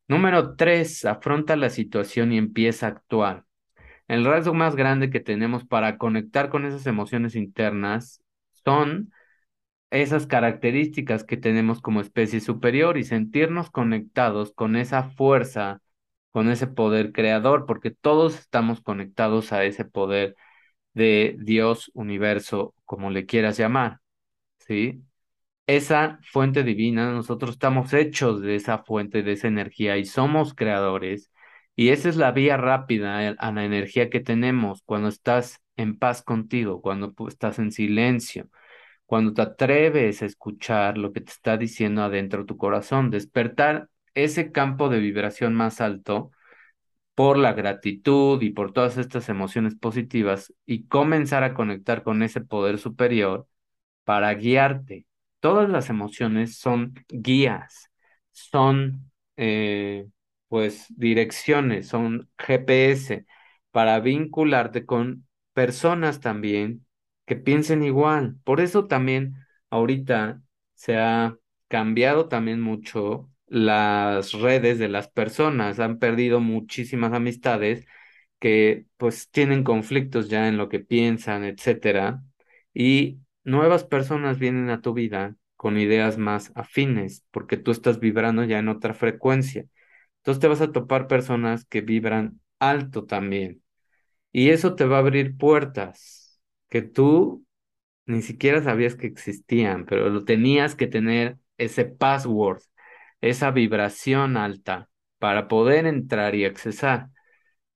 Número 0.07 0.55
tres, 0.55 1.05
afronta 1.05 1.55
la 1.55 1.69
situación 1.69 2.31
y 2.31 2.37
empieza 2.37 2.87
a 2.87 2.89
actuar. 2.89 3.45
El 4.07 4.25
rasgo 4.25 4.53
más 4.53 4.75
grande 4.75 5.09
que 5.09 5.19
tenemos 5.19 5.65
para 5.65 5.97
conectar 5.97 6.49
con 6.49 6.65
esas 6.65 6.87
emociones 6.87 7.35
internas 7.35 8.23
son 8.65 9.11
esas 9.91 10.27
características 10.27 11.23
que 11.23 11.37
tenemos 11.37 11.81
como 11.81 12.01
especie 12.01 12.41
superior 12.41 12.97
y 12.97 13.03
sentirnos 13.03 13.71
conectados 13.71 14.53
con 14.53 14.75
esa 14.75 15.03
fuerza, 15.03 15.81
con 16.35 16.49
ese 16.49 16.67
poder 16.67 17.13
creador, 17.13 17.65
porque 17.65 17.91
todos 17.91 18.37
estamos 18.37 18.81
conectados 18.81 19.53
a 19.53 19.63
ese 19.63 19.85
poder 19.85 20.35
de 20.93 21.37
Dios, 21.39 21.91
universo, 21.93 22.75
como 22.85 23.09
le 23.09 23.25
quieras 23.25 23.57
llamar, 23.57 24.01
¿sí? 24.59 25.03
Esa 25.67 26.19
fuente 26.31 26.63
divina, 26.63 27.11
nosotros 27.13 27.51
estamos 27.51 27.93
hechos 27.93 28.41
de 28.41 28.55
esa 28.55 28.79
fuente, 28.79 29.23
de 29.23 29.33
esa 29.33 29.47
energía 29.47 29.97
y 29.97 30.05
somos 30.05 30.53
creadores 30.55 31.31
y 31.75 31.89
esa 31.89 32.09
es 32.09 32.17
la 32.17 32.33
vía 32.33 32.57
rápida 32.57 33.35
a 33.37 33.51
la 33.53 33.65
energía 33.65 34.09
que 34.09 34.19
tenemos 34.19 34.81
cuando 34.83 35.09
estás 35.09 35.61
en 35.77 35.97
paz 35.99 36.23
contigo, 36.23 36.81
cuando 36.81 37.13
estás 37.29 37.59
en 37.59 37.71
silencio, 37.71 38.49
cuando 39.05 39.33
te 39.33 39.43
atreves 39.43 40.21
a 40.21 40.25
escuchar 40.27 40.97
lo 40.97 41.13
que 41.13 41.21
te 41.21 41.31
está 41.31 41.57
diciendo 41.57 42.03
adentro 42.03 42.41
de 42.41 42.47
tu 42.47 42.57
corazón, 42.57 43.11
despertar 43.11 43.89
ese 44.15 44.51
campo 44.51 44.89
de 44.89 44.99
vibración 44.99 45.53
más 45.55 45.81
alto 45.81 46.31
por 47.15 47.37
la 47.37 47.53
gratitud 47.53 48.41
y 48.41 48.51
por 48.51 48.73
todas 48.73 48.97
estas 48.97 49.29
emociones 49.29 49.75
positivas 49.75 50.53
y 50.65 50.87
comenzar 50.87 51.43
a 51.43 51.53
conectar 51.53 52.03
con 52.03 52.23
ese 52.23 52.41
poder 52.41 52.77
superior 52.79 53.47
para 54.03 54.33
guiarte. 54.33 55.07
Todas 55.39 55.69
las 55.69 55.89
emociones 55.89 56.57
son 56.57 56.95
guías, 57.09 57.91
son 58.31 59.11
eh, 59.37 60.07
pues 60.47 60.85
direcciones, 60.89 61.87
son 61.87 62.29
GPS 62.37 63.25
para 63.71 63.99
vincularte 63.99 64.85
con 64.85 65.27
personas 65.53 66.19
también 66.19 66.85
que 67.25 67.35
piensen 67.35 67.83
igual. 67.83 68.37
Por 68.43 68.61
eso 68.61 68.87
también 68.87 69.35
ahorita 69.69 70.41
se 70.75 70.97
ha 70.97 71.37
cambiado 71.67 72.27
también 72.29 72.61
mucho 72.61 73.29
las 73.47 74.31
redes 74.33 74.79
de 74.79 74.89
las 74.89 75.07
personas, 75.09 75.79
han 75.79 75.99
perdido 75.99 76.39
muchísimas 76.39 77.13
amistades 77.13 77.85
que 78.39 78.85
pues 78.97 79.29
tienen 79.31 79.63
conflictos 79.63 80.29
ya 80.29 80.47
en 80.47 80.57
lo 80.57 80.69
que 80.69 80.79
piensan, 80.79 81.43
etcétera, 81.45 82.23
y 82.73 83.19
nuevas 83.43 83.83
personas 83.83 84.39
vienen 84.39 84.69
a 84.69 84.81
tu 84.81 84.93
vida 84.93 85.35
con 85.55 85.77
ideas 85.79 86.17
más 86.17 86.51
afines, 86.55 87.25
porque 87.31 87.57
tú 87.57 87.71
estás 87.71 87.99
vibrando 87.99 88.43
ya 88.43 88.59
en 88.59 88.69
otra 88.69 88.93
frecuencia. 88.93 89.65
Entonces 90.17 90.41
te 90.41 90.47
vas 90.47 90.61
a 90.61 90.71
topar 90.71 91.07
personas 91.07 91.65
que 91.65 91.81
vibran 91.81 92.41
alto 92.59 93.05
también. 93.05 93.61
Y 94.31 94.49
eso 94.49 94.75
te 94.75 94.85
va 94.85 94.97
a 94.97 94.99
abrir 94.99 95.37
puertas 95.37 96.41
que 96.69 96.81
tú 96.81 97.45
ni 98.05 98.21
siquiera 98.21 98.63
sabías 98.63 98.95
que 98.95 99.07
existían, 99.07 99.85
pero 99.85 100.09
lo 100.09 100.25
tenías 100.25 100.75
que 100.75 100.87
tener 100.87 101.37
ese 101.57 101.85
password, 101.85 102.61
esa 103.29 103.51
vibración 103.51 104.37
alta 104.37 104.89
para 105.19 105.47
poder 105.47 105.85
entrar 105.87 106.35
y 106.35 106.45
accesar. 106.45 107.09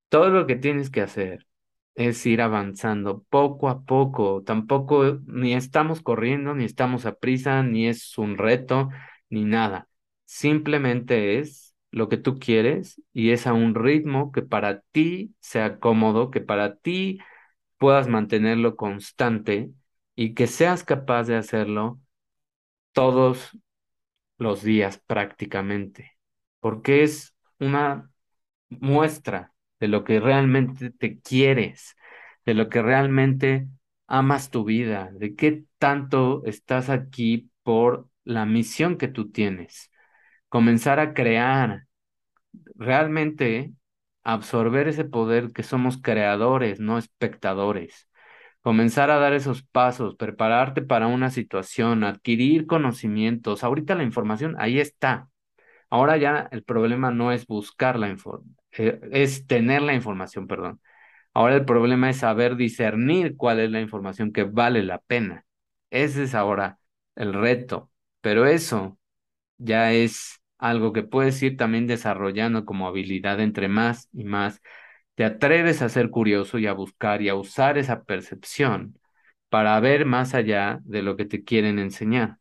Todo 0.10 0.30
lo 0.30 0.48
que 0.48 0.56
tienes 0.56 0.90
que 0.90 1.02
hacer 1.02 1.48
es 1.96 2.26
ir 2.26 2.42
avanzando 2.42 3.24
poco 3.30 3.70
a 3.70 3.84
poco. 3.84 4.44
Tampoco 4.44 5.20
ni 5.26 5.54
estamos 5.54 6.02
corriendo, 6.02 6.56
ni 6.56 6.66
estamos 6.66 7.06
a 7.06 7.16
prisa, 7.20 7.64
ni 7.64 7.88
es 7.88 8.18
un 8.18 8.38
reto, 8.38 8.90
ni 9.30 9.46
nada. 9.46 9.90
Simplemente 10.26 11.40
es 11.40 11.76
lo 11.92 12.10
que 12.10 12.18
tú 12.18 12.40
quieres 12.40 13.02
y 13.14 13.32
es 13.32 13.48
a 13.48 13.54
un 13.54 13.76
ritmo 13.76 14.32
que 14.32 14.42
para 14.44 14.82
ti 14.92 15.36
sea 15.40 15.80
cómodo, 15.80 16.32
que 16.32 16.42
para 16.42 16.76
ti 16.78 17.20
puedas 17.78 18.08
mantenerlo 18.08 18.76
constante 18.76 19.72
y 20.16 20.34
que 20.36 20.48
seas 20.48 20.84
capaz 20.84 21.26
de 21.26 21.36
hacerlo 21.38 22.00
todos 22.94 23.58
los 24.40 24.64
días 24.64 25.00
prácticamente, 25.08 26.18
porque 26.62 27.04
es 27.04 27.36
una 27.60 28.12
muestra 28.70 29.54
de 29.80 29.88
lo 29.88 30.04
que 30.04 30.20
realmente 30.20 30.92
te 30.92 31.20
quieres, 31.22 31.96
de 32.46 32.54
lo 32.56 32.70
que 32.70 32.82
realmente 32.82 33.68
amas 34.08 34.50
tu 34.52 34.66
vida, 34.66 35.12
de 35.14 35.36
qué 35.36 35.66
tanto 35.80 36.44
estás 36.46 36.90
aquí 36.90 37.52
por 37.64 38.10
la 38.24 38.46
misión 38.46 38.98
que 38.98 39.08
tú 39.08 39.32
tienes. 39.32 39.92
Comenzar 40.50 41.00
a 41.00 41.14
crear, 41.14 41.88
realmente 42.76 43.74
absorber 44.24 44.88
ese 44.90 45.06
poder 45.06 45.52
que 45.54 45.64
somos 45.64 46.02
creadores, 46.02 46.80
no 46.80 46.98
espectadores. 46.98 48.09
Comenzar 48.62 49.10
a 49.10 49.20
dar 49.20 49.34
esos 49.34 49.64
pasos, 49.64 50.16
prepararte 50.16 50.82
para 50.82 51.08
una 51.08 51.30
situación, 51.32 52.04
adquirir 52.04 52.68
conocimientos. 52.68 53.64
Ahorita 53.64 53.96
la 53.96 54.04
información 54.04 54.56
ahí 54.60 54.80
está. 54.80 55.30
Ahora 55.90 56.18
ya 56.18 56.50
el 56.52 56.64
problema 56.64 57.12
no 57.12 57.32
es 57.32 57.48
buscar 57.48 57.98
la 58.00 58.10
información, 58.10 58.58
eh, 58.74 59.00
es 59.12 59.48
tener 59.48 59.82
la 59.82 59.94
información, 59.96 60.48
perdón. 60.48 60.82
Ahora 61.34 61.56
el 61.56 61.66
problema 61.66 62.10
es 62.10 62.18
saber 62.18 62.56
discernir 62.58 63.38
cuál 63.38 63.60
es 63.60 63.72
la 63.72 63.82
información 63.82 64.34
que 64.34 64.44
vale 64.44 64.84
la 64.84 65.00
pena. 65.00 65.46
Ese 65.92 66.24
es 66.24 66.36
ahora 66.36 66.80
el 67.16 67.34
reto. 67.34 67.92
Pero 68.22 68.46
eso 68.46 69.00
ya 69.58 69.94
es 69.94 70.42
algo 70.58 70.94
que 70.94 71.04
puedes 71.04 71.42
ir 71.44 71.58
también 71.58 71.88
desarrollando 71.88 72.66
como 72.66 72.88
habilidad 72.88 73.40
entre 73.42 73.68
más 73.70 74.10
y 74.14 74.24
más 74.26 74.62
te 75.20 75.26
atreves 75.26 75.82
a 75.82 75.90
ser 75.90 76.12
curioso 76.12 76.60
y 76.60 76.68
a 76.68 76.72
buscar 76.72 77.22
y 77.22 77.28
a 77.28 77.36
usar 77.36 77.78
esa 77.78 78.06
percepción 78.06 78.98
para 79.50 79.78
ver 79.82 80.06
más 80.06 80.34
allá 80.34 80.80
de 80.86 81.02
lo 81.02 81.18
que 81.18 81.26
te 81.26 81.44
quieren 81.44 81.78
enseñar. 81.78 82.38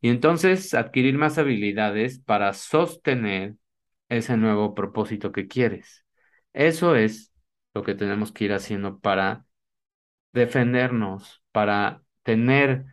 Y 0.00 0.10
entonces 0.10 0.74
adquirir 0.74 1.18
más 1.18 1.38
habilidades 1.38 2.20
para 2.20 2.52
sostener 2.52 3.56
ese 4.08 4.36
nuevo 4.36 4.76
propósito 4.76 5.32
que 5.32 5.48
quieres. 5.48 6.06
Eso 6.52 6.94
es 6.94 7.32
lo 7.74 7.82
que 7.82 7.96
tenemos 7.96 8.30
que 8.30 8.44
ir 8.44 8.52
haciendo 8.52 9.00
para 9.00 9.44
defendernos, 10.32 11.42
para 11.50 12.04
tener 12.22 12.84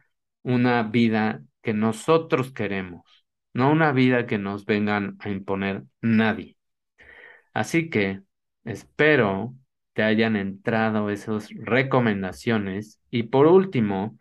una 0.42 0.82
vida 0.82 1.44
que 1.62 1.76
nosotros 1.76 2.52
queremos, 2.54 3.28
no 3.54 3.72
una 3.72 3.92
vida 3.92 4.26
que 4.26 4.40
nos 4.40 4.66
vengan 4.66 5.16
a 5.20 5.30
imponer 5.30 5.84
nadie. 6.02 6.58
Así 7.54 7.92
que 7.92 8.25
espero 8.66 9.56
te 9.94 10.04
hayan 10.04 10.36
entrado 10.36 11.10
esas 11.10 11.50
recomendaciones 11.52 13.00
y 13.10 13.24
por 13.24 13.48
último, 13.48 14.18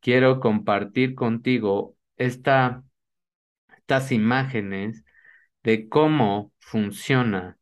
quiero 0.00 0.40
compartir 0.40 1.14
contigo 1.14 1.96
esta, 2.16 2.84
estas 3.76 4.12
imágenes 4.12 5.04
de 5.62 5.88
cómo 5.88 6.52
funciona 6.58 7.58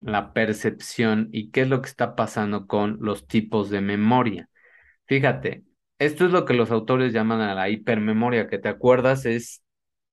la 0.00 0.32
percepción 0.34 1.30
y 1.32 1.50
qué 1.50 1.62
es 1.62 1.68
lo 1.68 1.80
que 1.80 1.88
está 1.88 2.14
pasando 2.14 2.66
con 2.66 2.98
los 3.00 3.26
tipos 3.26 3.70
de 3.70 3.80
memoria. 3.80 4.50
Fíjate, 5.06 5.64
esto 5.98 6.26
es 6.26 6.32
lo 6.32 6.44
que 6.44 6.54
los 6.54 6.70
autores 6.70 7.12
llaman 7.12 7.40
a 7.40 7.54
la 7.54 7.70
hipermemoria, 7.70 8.48
que 8.48 8.58
te 8.58 8.68
acuerdas 8.68 9.24
es 9.24 9.62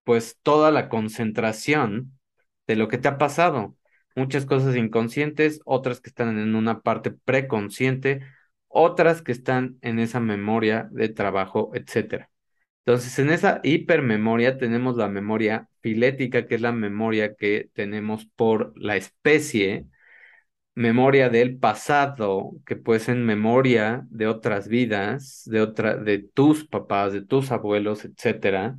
pues 0.05 0.39
toda 0.41 0.71
la 0.71 0.89
concentración 0.89 2.17
de 2.67 2.75
lo 2.77 2.87
que 2.87 2.97
te 2.97 3.09
ha 3.09 3.17
pasado. 3.17 3.75
Muchas 4.15 4.45
cosas 4.45 4.75
inconscientes, 4.75 5.61
otras 5.65 6.01
que 6.01 6.09
están 6.09 6.37
en 6.39 6.55
una 6.55 6.81
parte 6.81 7.11
preconsciente, 7.11 8.21
otras 8.67 9.21
que 9.21 9.31
están 9.31 9.77
en 9.81 9.99
esa 9.99 10.19
memoria 10.19 10.89
de 10.91 11.09
trabajo, 11.09 11.71
etcétera. 11.73 12.29
Entonces, 12.85 13.17
en 13.19 13.29
esa 13.29 13.61
hipermemoria 13.63 14.57
tenemos 14.57 14.97
la 14.97 15.07
memoria 15.09 15.69
filética, 15.81 16.47
que 16.47 16.55
es 16.55 16.61
la 16.61 16.73
memoria 16.73 17.35
que 17.35 17.69
tenemos 17.73 18.25
por 18.35 18.73
la 18.77 18.97
especie, 18.97 19.87
memoria 20.75 21.29
del 21.29 21.57
pasado, 21.57 22.51
que 22.65 22.75
puede 22.75 22.99
ser 22.99 23.17
memoria 23.17 24.05
de 24.09 24.27
otras 24.27 24.67
vidas, 24.67 25.43
de 25.45 25.61
otra, 25.61 25.95
de 25.97 26.19
tus 26.19 26.65
papás, 26.67 27.13
de 27.13 27.21
tus 27.21 27.51
abuelos, 27.51 28.05
etcétera. 28.05 28.75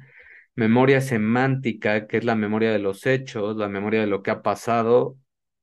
Memoria 0.57 1.01
semántica, 1.01 2.07
que 2.07 2.19
es 2.19 2.25
la 2.25 2.37
memoria 2.37 2.73
de 2.73 2.79
los 2.79 3.07
hechos, 3.07 3.57
la 3.57 3.69
memoria 3.69 4.01
de 4.01 4.07
lo 4.07 4.23
que 4.23 4.31
ha 4.31 4.43
pasado 4.43 5.17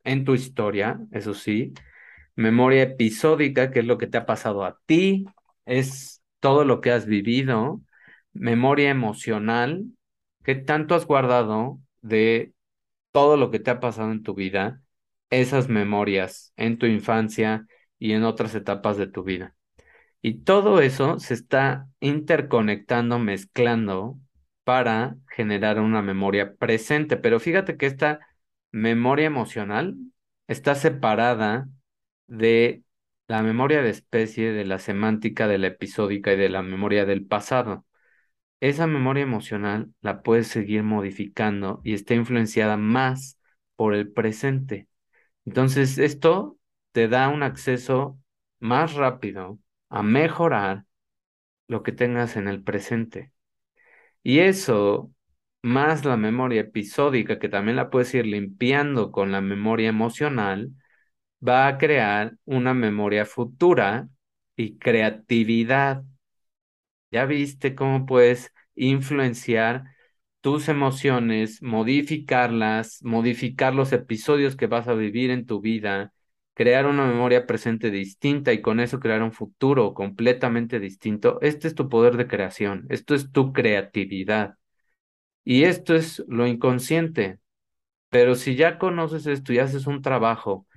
en 0.04 0.26
tu 0.26 0.34
historia, 0.36 1.00
eso 1.12 1.34
sí. 1.34 1.74
Memoria 2.36 2.84
episódica, 2.84 3.72
que 3.72 3.80
es 3.80 3.86
lo 3.86 3.98
que 3.98 4.08
te 4.08 4.18
ha 4.18 4.26
pasado 4.26 4.66
a 4.66 4.80
ti, 4.86 5.26
es 5.66 6.22
todo 6.40 6.66
lo 6.66 6.82
que 6.82 6.92
has 6.92 7.06
vivido 7.06 7.82
memoria 8.34 8.90
emocional, 8.90 9.86
¿qué 10.44 10.56
tanto 10.56 10.96
has 10.96 11.06
guardado 11.06 11.80
de 12.02 12.54
todo 13.12 13.38
lo 13.38 13.52
que 13.52 13.60
te 13.60 13.72
ha 13.72 13.80
pasado 13.80 14.12
en 14.12 14.24
tu 14.24 14.34
vida, 14.34 14.82
esas 15.30 15.70
memorias 15.70 16.54
en 16.56 16.78
tu 16.78 16.86
infancia 16.86 17.66
y 18.00 18.14
en 18.14 18.24
otras 18.24 18.56
etapas 18.56 18.98
de 18.98 19.08
tu 19.08 19.24
vida? 19.24 19.56
Y 20.22 20.44
todo 20.44 20.82
eso 20.82 21.20
se 21.20 21.34
está 21.34 21.88
interconectando, 22.00 23.20
mezclando 23.20 24.18
para 24.64 25.16
generar 25.36 25.80
una 25.80 26.02
memoria 26.04 26.56
presente. 26.56 27.18
Pero 27.18 27.40
fíjate 27.40 27.76
que 27.76 27.88
esta 27.88 28.20
memoria 28.72 29.28
emocional 29.28 29.98
está 30.48 30.76
separada 30.76 31.70
de 32.28 32.84
la 33.28 33.44
memoria 33.44 33.82
de 33.82 33.90
especie, 33.90 34.52
de 34.52 34.66
la 34.66 34.80
semántica, 34.80 35.48
de 35.48 35.58
la 35.60 35.68
episódica 35.68 36.34
y 36.34 36.38
de 36.38 36.50
la 36.50 36.62
memoria 36.64 37.06
del 37.06 37.26
pasado 37.26 37.86
esa 38.62 38.88
memoria 38.88 39.24
emocional 39.24 39.94
la 40.02 40.22
puedes 40.24 40.48
seguir 40.48 40.84
modificando 40.84 41.82
y 41.84 41.94
está 41.94 42.14
influenciada 42.14 42.78
más 42.78 43.40
por 43.76 43.94
el 43.96 44.12
presente. 44.12 44.88
Entonces, 45.46 45.98
esto 45.98 46.58
te 46.92 47.08
da 47.08 47.30
un 47.30 47.44
acceso 47.44 48.20
más 48.60 48.94
rápido 48.94 49.60
a 49.90 50.04
mejorar 50.04 50.86
lo 51.68 51.84
que 51.84 51.92
tengas 51.92 52.38
en 52.38 52.48
el 52.48 52.64
presente. 52.64 53.34
Y 54.24 54.40
eso, 54.40 55.12
más 55.64 56.06
la 56.06 56.18
memoria 56.18 56.62
episódica, 56.62 57.40
que 57.40 57.50
también 57.50 57.78
la 57.78 57.90
puedes 57.90 58.14
ir 58.16 58.26
limpiando 58.26 59.12
con 59.12 59.32
la 59.32 59.42
memoria 59.42 59.90
emocional, 59.90 60.72
va 61.48 61.68
a 61.68 61.78
crear 61.78 62.38
una 62.46 62.74
memoria 62.74 63.26
futura 63.26 64.10
y 64.56 64.78
creatividad 64.78 66.04
ya 67.12 67.26
viste 67.26 67.76
cómo 67.76 68.06
puedes 68.06 68.54
influenciar 68.76 69.84
tus 70.42 70.70
emociones, 70.70 71.62
modificarlas, 71.62 73.04
modificar 73.04 73.76
los 73.76 73.94
episodios 73.94 74.56
que 74.56 74.68
vas 74.68 74.88
a 74.88 74.94
vivir 74.94 75.30
en 75.32 75.46
tu 75.46 75.62
vida, 75.62 76.14
crear 76.54 76.88
una 76.88 77.06
memoria 77.06 77.46
presente 77.46 77.92
distinta 77.92 78.54
y 78.54 78.62
con 78.62 78.80
eso 78.80 79.00
crear 79.00 79.22
un 79.22 79.34
futuro 79.34 79.94
completamente 79.94 80.80
distinto. 80.80 81.40
Este 81.42 81.68
es 81.68 81.76
tu 81.76 81.90
poder 81.90 82.18
de 82.18 82.28
creación, 82.28 82.86
esto 82.90 83.14
es 83.16 83.32
tu 83.32 83.54
creatividad. 83.54 84.56
Y 85.44 85.64
esto 85.64 85.96
es 85.96 86.24
lo 86.28 86.48
inconsciente. 86.48 87.40
Pero 88.10 88.36
si 88.36 88.56
ya 88.56 88.80
conoces 88.80 89.28
esto 89.28 89.54
y 89.54 89.60
haces 89.60 89.88
un 89.88 90.02
trabajo 90.02 90.68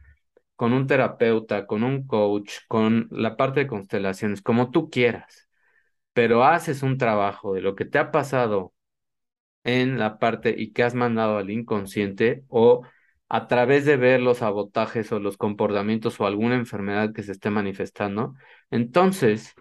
con 0.57 0.73
un 0.73 0.87
terapeuta, 0.87 1.67
con 1.67 1.85
un 1.85 2.07
coach, 2.07 2.53
con 2.69 3.09
la 3.11 3.37
parte 3.37 3.61
de 3.63 3.67
constelaciones, 3.69 4.43
como 4.43 4.71
tú 4.71 4.91
quieras, 4.91 5.49
pero 6.15 6.45
haces 6.45 6.83
un 6.83 6.99
trabajo 6.99 7.55
de 7.55 7.63
lo 7.63 7.77
que 7.77 7.85
te 7.87 7.99
ha 7.99 8.13
pasado 8.13 8.75
en 9.65 9.99
la 9.99 10.19
parte 10.19 10.55
y 10.57 10.73
que 10.73 10.83
has 10.83 10.95
mandado 10.95 11.39
al 11.39 11.51
inconsciente 11.51 12.45
o 12.49 12.83
a 13.29 13.47
través 13.49 13.85
de 13.87 13.97
ver 13.97 14.21
los 14.21 14.39
sabotajes 14.39 15.11
o 15.13 15.19
los 15.21 15.37
comportamientos 15.37 16.21
o 16.21 16.27
alguna 16.27 16.57
enfermedad 16.57 17.13
que 17.13 17.23
se 17.23 17.33
esté 17.33 17.51
manifestando, 17.51 18.35
entonces 18.71 19.55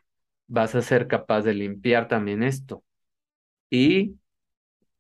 vas 0.48 0.76
a 0.76 0.82
ser 0.82 1.08
capaz 1.08 1.42
de 1.44 1.54
limpiar 1.54 2.08
también 2.08 2.44
esto. 2.44 2.84
Y 3.70 4.18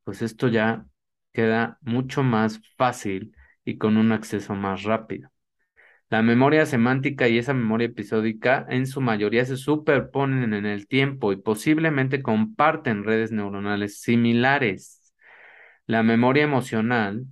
pues 0.03 0.21
esto 0.21 0.47
ya 0.47 0.85
queda 1.31 1.77
mucho 1.81 2.23
más 2.23 2.61
fácil 2.77 3.35
y 3.65 3.77
con 3.77 3.97
un 3.97 4.11
acceso 4.11 4.55
más 4.55 4.83
rápido. 4.83 5.31
La 6.09 6.21
memoria 6.21 6.65
semántica 6.67 7.27
y 7.27 7.39
esa 7.39 7.53
memoria 7.55 7.87
episódica 7.87 8.65
en 8.69 8.85
su 8.85 9.01
mayoría 9.01 9.45
se 9.45 9.57
superponen 9.57 10.53
en 10.53 10.65
el 10.67 10.87
tiempo 10.87 11.33
y 11.33 11.37
posiblemente 11.37 12.21
comparten 12.21 13.03
redes 13.03 13.31
neuronales 13.31 13.99
similares. 13.99 15.13
La 15.87 16.03
memoria 16.03 16.43
emocional 16.43 17.25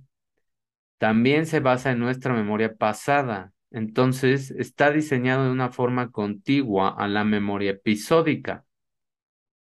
también 0.98 1.46
se 1.46 1.60
basa 1.60 1.92
en 1.92 2.00
nuestra 2.00 2.32
memoria 2.34 2.74
pasada, 2.76 3.52
entonces 3.70 4.50
está 4.50 4.90
diseñado 4.90 5.44
de 5.44 5.50
una 5.50 5.70
forma 5.70 6.10
contigua 6.10 6.94
a 6.96 7.08
la 7.08 7.24
memoria 7.24 7.72
episódica, 7.72 8.64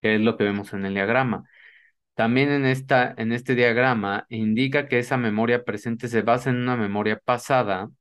que 0.02 0.16
es 0.16 0.22
lo 0.22 0.38
que 0.38 0.44
vemos 0.44 0.74
en 0.74 0.86
el 0.86 0.94
diagrama. 0.94 1.44
También 2.18 2.50
en, 2.50 2.66
este 2.66 3.56
diagrama 3.56 4.26
indica 4.30 4.88
que 4.88 4.98
esa 4.98 5.18
memoria 5.18 5.64
presente 5.64 6.08
se 6.08 6.24
basa 6.24 6.50
en 6.50 6.56
una 6.58 6.76
memoria 6.76 7.20
pasada 7.20 7.92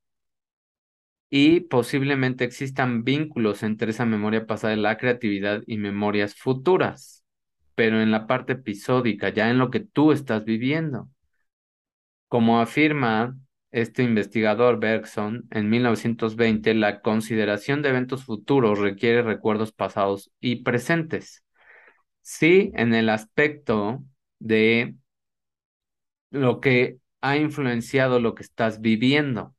y 1.29 1.59
posiblemente 1.61 2.43
existan 2.43 3.03
vínculos 3.03 3.61
entre 3.61 3.91
esa 3.91 4.05
memoria 4.05 4.47
pasada 4.47 4.71
de 4.71 4.81
la 4.81 4.97
creatividad 4.97 5.61
y 5.67 5.77
memorias 5.77 6.33
futuras, 6.33 7.25
pero 7.75 8.01
en 8.01 8.09
la 8.09 8.25
parte 8.25 8.53
episódica, 8.53 9.29
ya 9.29 9.51
en 9.51 9.59
lo 9.59 9.69
que 9.69 9.81
tú 9.81 10.11
estás 10.11 10.45
viviendo. 10.45 11.09
Como 12.27 12.59
afirma 12.59 13.37
este 13.69 14.01
investigador 14.01 14.79
Bergson 14.79 15.45
en 15.51 15.69
1920, 15.69 16.73
la 16.73 17.01
consideración 17.01 17.83
de 17.83 17.89
eventos 17.89 18.25
futuros 18.25 18.79
requiere 18.79 19.21
recuerdos 19.21 19.73
pasados 19.73 20.31
y 20.39 20.63
presentes. 20.63 21.43
Sí, 22.27 22.71
en 22.75 22.93
el 22.93 23.09
aspecto 23.09 24.03
de 24.39 24.95
lo 26.31 26.59
que 26.61 26.99
ha 27.21 27.37
influenciado 27.37 28.19
lo 28.19 28.35
que 28.35 28.43
estás 28.43 28.81
viviendo. 28.81 29.55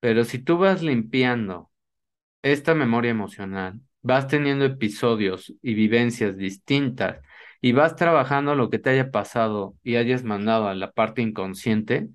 Pero 0.00 0.24
si 0.24 0.38
tú 0.40 0.58
vas 0.58 0.82
limpiando 0.82 1.70
esta 2.42 2.74
memoria 2.74 3.12
emocional, 3.12 3.80
vas 4.02 4.28
teniendo 4.28 4.64
episodios 4.64 5.54
y 5.62 5.74
vivencias 5.74 6.36
distintas 6.36 7.20
y 7.62 7.72
vas 7.72 7.96
trabajando 7.96 8.54
lo 8.56 8.70
que 8.70 8.78
te 8.80 8.90
haya 8.90 9.10
pasado 9.12 9.76
y 9.82 9.96
hayas 9.96 10.24
mandado 10.24 10.68
a 10.68 10.74
la 10.74 10.92
parte 10.92 11.22
inconsciente, 11.22 12.08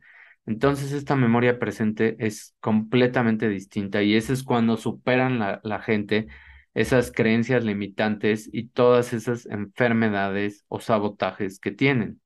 entonces 0.46 0.92
esta 0.94 1.16
memoria 1.16 1.60
presente 1.60 2.16
es 2.20 2.56
completamente 2.62 3.50
distinta 3.50 4.04
y 4.04 4.16
eso 4.16 4.34
es 4.34 4.44
cuando 4.44 4.78
superan 4.78 5.40
la, 5.40 5.62
la 5.64 5.82
gente 5.82 6.28
esas 6.74 7.12
creencias 7.12 7.64
limitantes 7.64 8.50
y 8.52 8.70
todas 8.70 9.14
esas 9.14 9.46
enfermedades 9.48 10.66
o 10.68 10.80
sabotajes 10.80 11.60
que 11.60 11.72
tienen. 11.72 12.22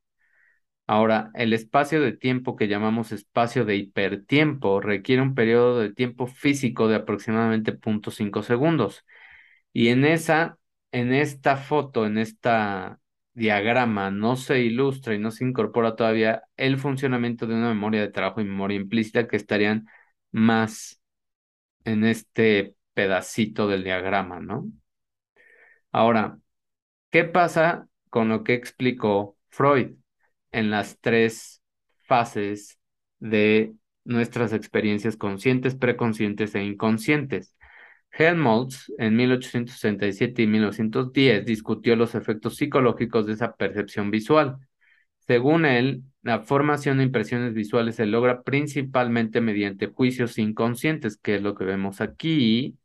Ahora, 0.87 1.31
el 1.33 1.53
espacio 1.53 1.99
de 2.01 2.11
tiempo 2.13 2.55
que 2.55 2.67
llamamos 2.67 3.11
espacio 3.11 3.65
de 3.65 3.75
hipertiempo 3.75 4.81
requiere 4.81 5.21
un 5.23 5.33
periodo 5.33 5.79
de 5.79 5.91
tiempo 5.93 6.27
físico 6.27 6.87
de 6.87 6.95
aproximadamente 6.95 7.71
0.5 7.71 8.43
segundos. 8.43 9.03
Y 9.73 9.89
en 9.89 10.05
esa, 10.05 10.57
en 10.91 11.13
esta 11.13 11.57
foto, 11.57 12.05
en 12.05 12.17
esta 12.19 12.99
diagrama, 13.33 14.11
no 14.11 14.35
se 14.37 14.61
ilustra 14.61 15.15
y 15.15 15.19
no 15.19 15.31
se 15.31 15.45
incorpora 15.45 15.95
todavía 15.95 16.43
el 16.57 16.77
funcionamiento 16.77 17.47
de 17.47 17.55
una 17.55 17.69
memoria 17.69 18.01
de 18.01 18.09
trabajo 18.11 18.41
y 18.41 18.45
memoria 18.45 18.77
implícita 18.77 19.27
que 19.27 19.37
estarían 19.37 19.87
más 20.31 21.01
en 21.85 22.05
este 22.05 22.75
pedacito 22.95 23.67
del 23.67 23.83
diagrama, 23.83 24.39
¿no? 24.39 24.71
Ahora, 25.91 26.39
¿qué 27.11 27.25
pasa 27.25 27.87
con 28.09 28.29
lo 28.29 28.43
que 28.43 28.55
explicó 28.55 29.37
Freud? 29.49 29.95
en 30.55 30.71
las 30.71 30.99
tres 31.01 31.61
fases 32.03 32.79
de 33.19 33.73
nuestras 34.05 34.53
experiencias 34.53 35.17
conscientes, 35.17 35.75
preconscientes 35.75 36.55
e 36.55 36.63
inconscientes. 36.63 37.55
Helmholtz 38.11 38.89
en 38.97 39.17
1867 39.17 40.43
y 40.43 40.47
1910 40.47 41.45
discutió 41.45 41.97
los 41.97 42.15
efectos 42.15 42.55
psicológicos 42.55 43.25
de 43.25 43.33
esa 43.33 43.55
percepción 43.55 44.11
visual. 44.11 44.57
Según 45.27 45.65
él, 45.65 46.03
la 46.21 46.39
formación 46.39 46.99
de 46.99 47.03
impresiones 47.03 47.53
visuales 47.53 47.95
se 47.95 48.05
logra 48.05 48.43
principalmente 48.43 49.41
mediante 49.41 49.87
juicios 49.87 50.37
inconscientes, 50.37 51.17
que 51.17 51.35
es 51.35 51.41
lo 51.41 51.55
que 51.55 51.65
vemos 51.65 51.99
aquí, 51.99 52.77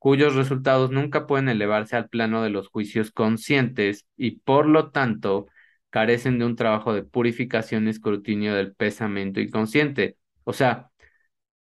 cuyos 0.00 0.34
resultados 0.34 0.90
nunca 0.92 1.28
pueden 1.28 1.50
elevarse 1.50 1.96
al 1.96 2.08
plano 2.08 2.42
de 2.42 2.50
los 2.50 2.68
juicios 2.70 3.12
conscientes 3.12 4.06
y 4.16 4.40
por 4.40 4.66
lo 4.66 4.90
tanto 4.92 5.46
carecen 5.90 6.38
de 6.40 6.46
un 6.46 6.56
trabajo 6.56 6.94
de 6.94 7.04
purificación 7.04 7.86
y 7.86 7.90
escrutinio 7.90 8.54
del 8.54 8.74
pensamiento 8.74 9.40
inconsciente. 9.40 10.16
O 10.44 10.54
sea, 10.54 10.90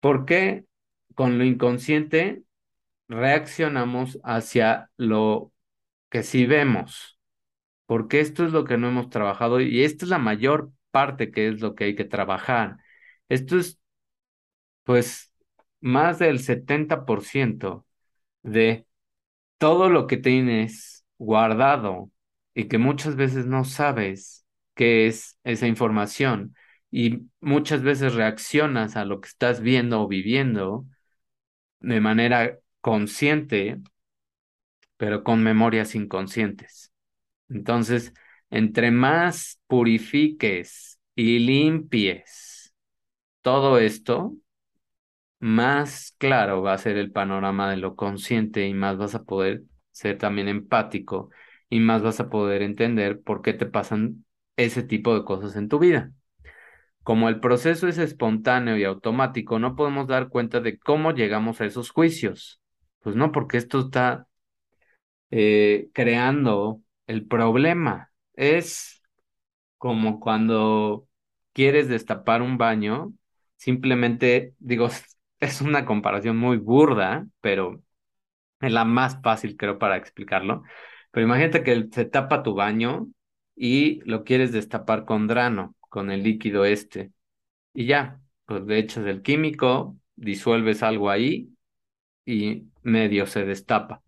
¿por 0.02 0.26
qué 0.26 0.66
con 1.16 1.38
lo 1.40 1.46
inconsciente 1.46 2.44
reaccionamos 3.10 4.20
hacia 4.24 4.92
lo 4.98 5.54
que 6.10 6.24
sí 6.24 6.46
vemos? 6.46 7.20
Porque 7.88 8.22
esto 8.22 8.46
es 8.46 8.54
lo 8.54 8.66
que 8.66 8.78
no 8.78 8.90
hemos 8.90 9.10
trabajado 9.10 9.62
y 9.62 9.84
esta 9.84 10.06
es 10.06 10.10
la 10.12 10.20
mayor 10.20 10.72
parte 10.92 11.32
que 11.32 11.50
es 11.50 11.62
lo 11.62 11.76
que 11.76 11.86
hay 11.86 11.96
que 11.96 12.06
trabajar. 12.06 12.78
Esto 13.30 13.58
es, 13.60 13.80
pues, 14.84 15.34
más 15.82 16.20
del 16.20 16.40
70% 16.40 17.87
de 18.48 18.86
todo 19.58 19.89
lo 19.89 20.08
que 20.08 20.18
tienes 20.18 21.06
guardado 21.18 22.12
y 22.54 22.68
que 22.68 22.78
muchas 22.78 23.16
veces 23.16 23.45
no 23.45 23.66
sabes 23.66 24.45
qué 24.76 25.08
es 25.08 25.39
esa 25.43 25.68
información 25.68 26.56
y 26.91 27.28
muchas 27.41 27.84
veces 27.84 28.16
reaccionas 28.16 28.95
a 28.98 29.06
lo 29.06 29.22
que 29.22 29.30
estás 29.30 29.62
viendo 29.62 30.02
o 30.02 30.08
viviendo 30.08 30.86
de 31.80 32.02
manera 32.02 32.60
consciente, 32.82 33.80
pero 34.98 35.24
con 35.24 35.43
memorias 35.43 35.95
inconscientes. 35.95 36.91
Entonces, 37.50 38.14
entre 38.50 38.91
más 38.91 39.60
purifiques 39.68 41.00
y 41.16 41.39
limpies 41.39 42.74
todo 43.41 43.80
esto, 43.80 44.36
más 45.40 46.16
claro 46.18 46.62
va 46.62 46.74
a 46.74 46.78
ser 46.78 46.98
el 46.98 47.12
panorama 47.12 47.70
de 47.70 47.78
lo 47.78 47.96
consciente 47.96 48.68
y 48.68 48.74
más 48.74 48.98
vas 48.98 49.16
a 49.16 49.24
poder 49.24 49.64
ser 49.92 50.18
también 50.18 50.48
empático 50.48 51.30
y 51.70 51.80
más 51.80 52.02
vas 52.04 52.20
a 52.20 52.30
poder 52.30 52.62
entender 52.62 53.22
por 53.22 53.42
qué 53.42 53.54
te 53.54 53.66
pasan 53.66 54.26
ese 54.56 54.84
tipo 54.84 55.14
de 55.18 55.24
cosas 55.26 55.56
en 55.56 55.70
tu 55.70 55.80
vida. 55.80 56.12
Como 57.04 57.30
el 57.30 57.40
proceso 57.40 57.88
es 57.88 57.98
espontáneo 57.98 58.78
y 58.78 58.84
automático, 58.84 59.60
no 59.60 59.76
podemos 59.76 60.08
dar 60.08 60.30
cuenta 60.30 60.60
de 60.60 60.78
cómo 60.80 61.12
llegamos 61.14 61.62
a 61.62 61.66
esos 61.66 61.90
juicios. 61.92 62.62
Pues 63.02 63.16
no, 63.16 63.32
porque 63.32 63.58
esto 63.58 63.80
está 63.82 64.28
eh, 65.32 65.90
creando 65.94 66.82
el 67.08 67.28
problema. 67.28 68.12
Es 68.34 69.02
como 69.78 70.20
cuando 70.20 71.08
quieres 71.54 71.90
destapar 71.90 72.44
un 72.44 72.58
baño, 72.58 73.14
simplemente 73.58 74.56
digo, 74.60 74.90
es 75.40 75.62
una 75.62 75.86
comparación 75.86 76.38
muy 76.38 76.58
burda, 76.58 77.28
pero 77.42 77.84
es 78.62 78.72
la 78.72 78.86
más 78.86 79.22
fácil 79.22 79.58
creo 79.58 79.80
para 79.80 79.98
explicarlo. 79.98 80.64
Pero 81.12 81.26
imagínate 81.28 81.64
que 81.64 81.88
se 81.92 82.06
tapa 82.06 82.44
tu 82.44 82.56
baño 82.56 83.08
y 83.56 84.02
lo 84.10 84.24
quieres 84.24 84.52
destapar 84.52 85.06
con 85.06 85.28
drano, 85.28 85.76
con 85.90 86.12
el 86.12 86.24
líquido 86.24 86.66
este. 86.66 87.12
Y 87.74 87.88
ya, 87.88 88.22
pues 88.46 88.64
le 88.66 88.80
echas 88.80 89.06
el 89.06 89.22
químico, 89.22 89.98
disuelves 90.16 90.84
algo 90.84 91.10
ahí 91.10 91.56
y 92.26 92.68
medio 92.84 93.28
se 93.28 93.46
destapa. 93.46 94.04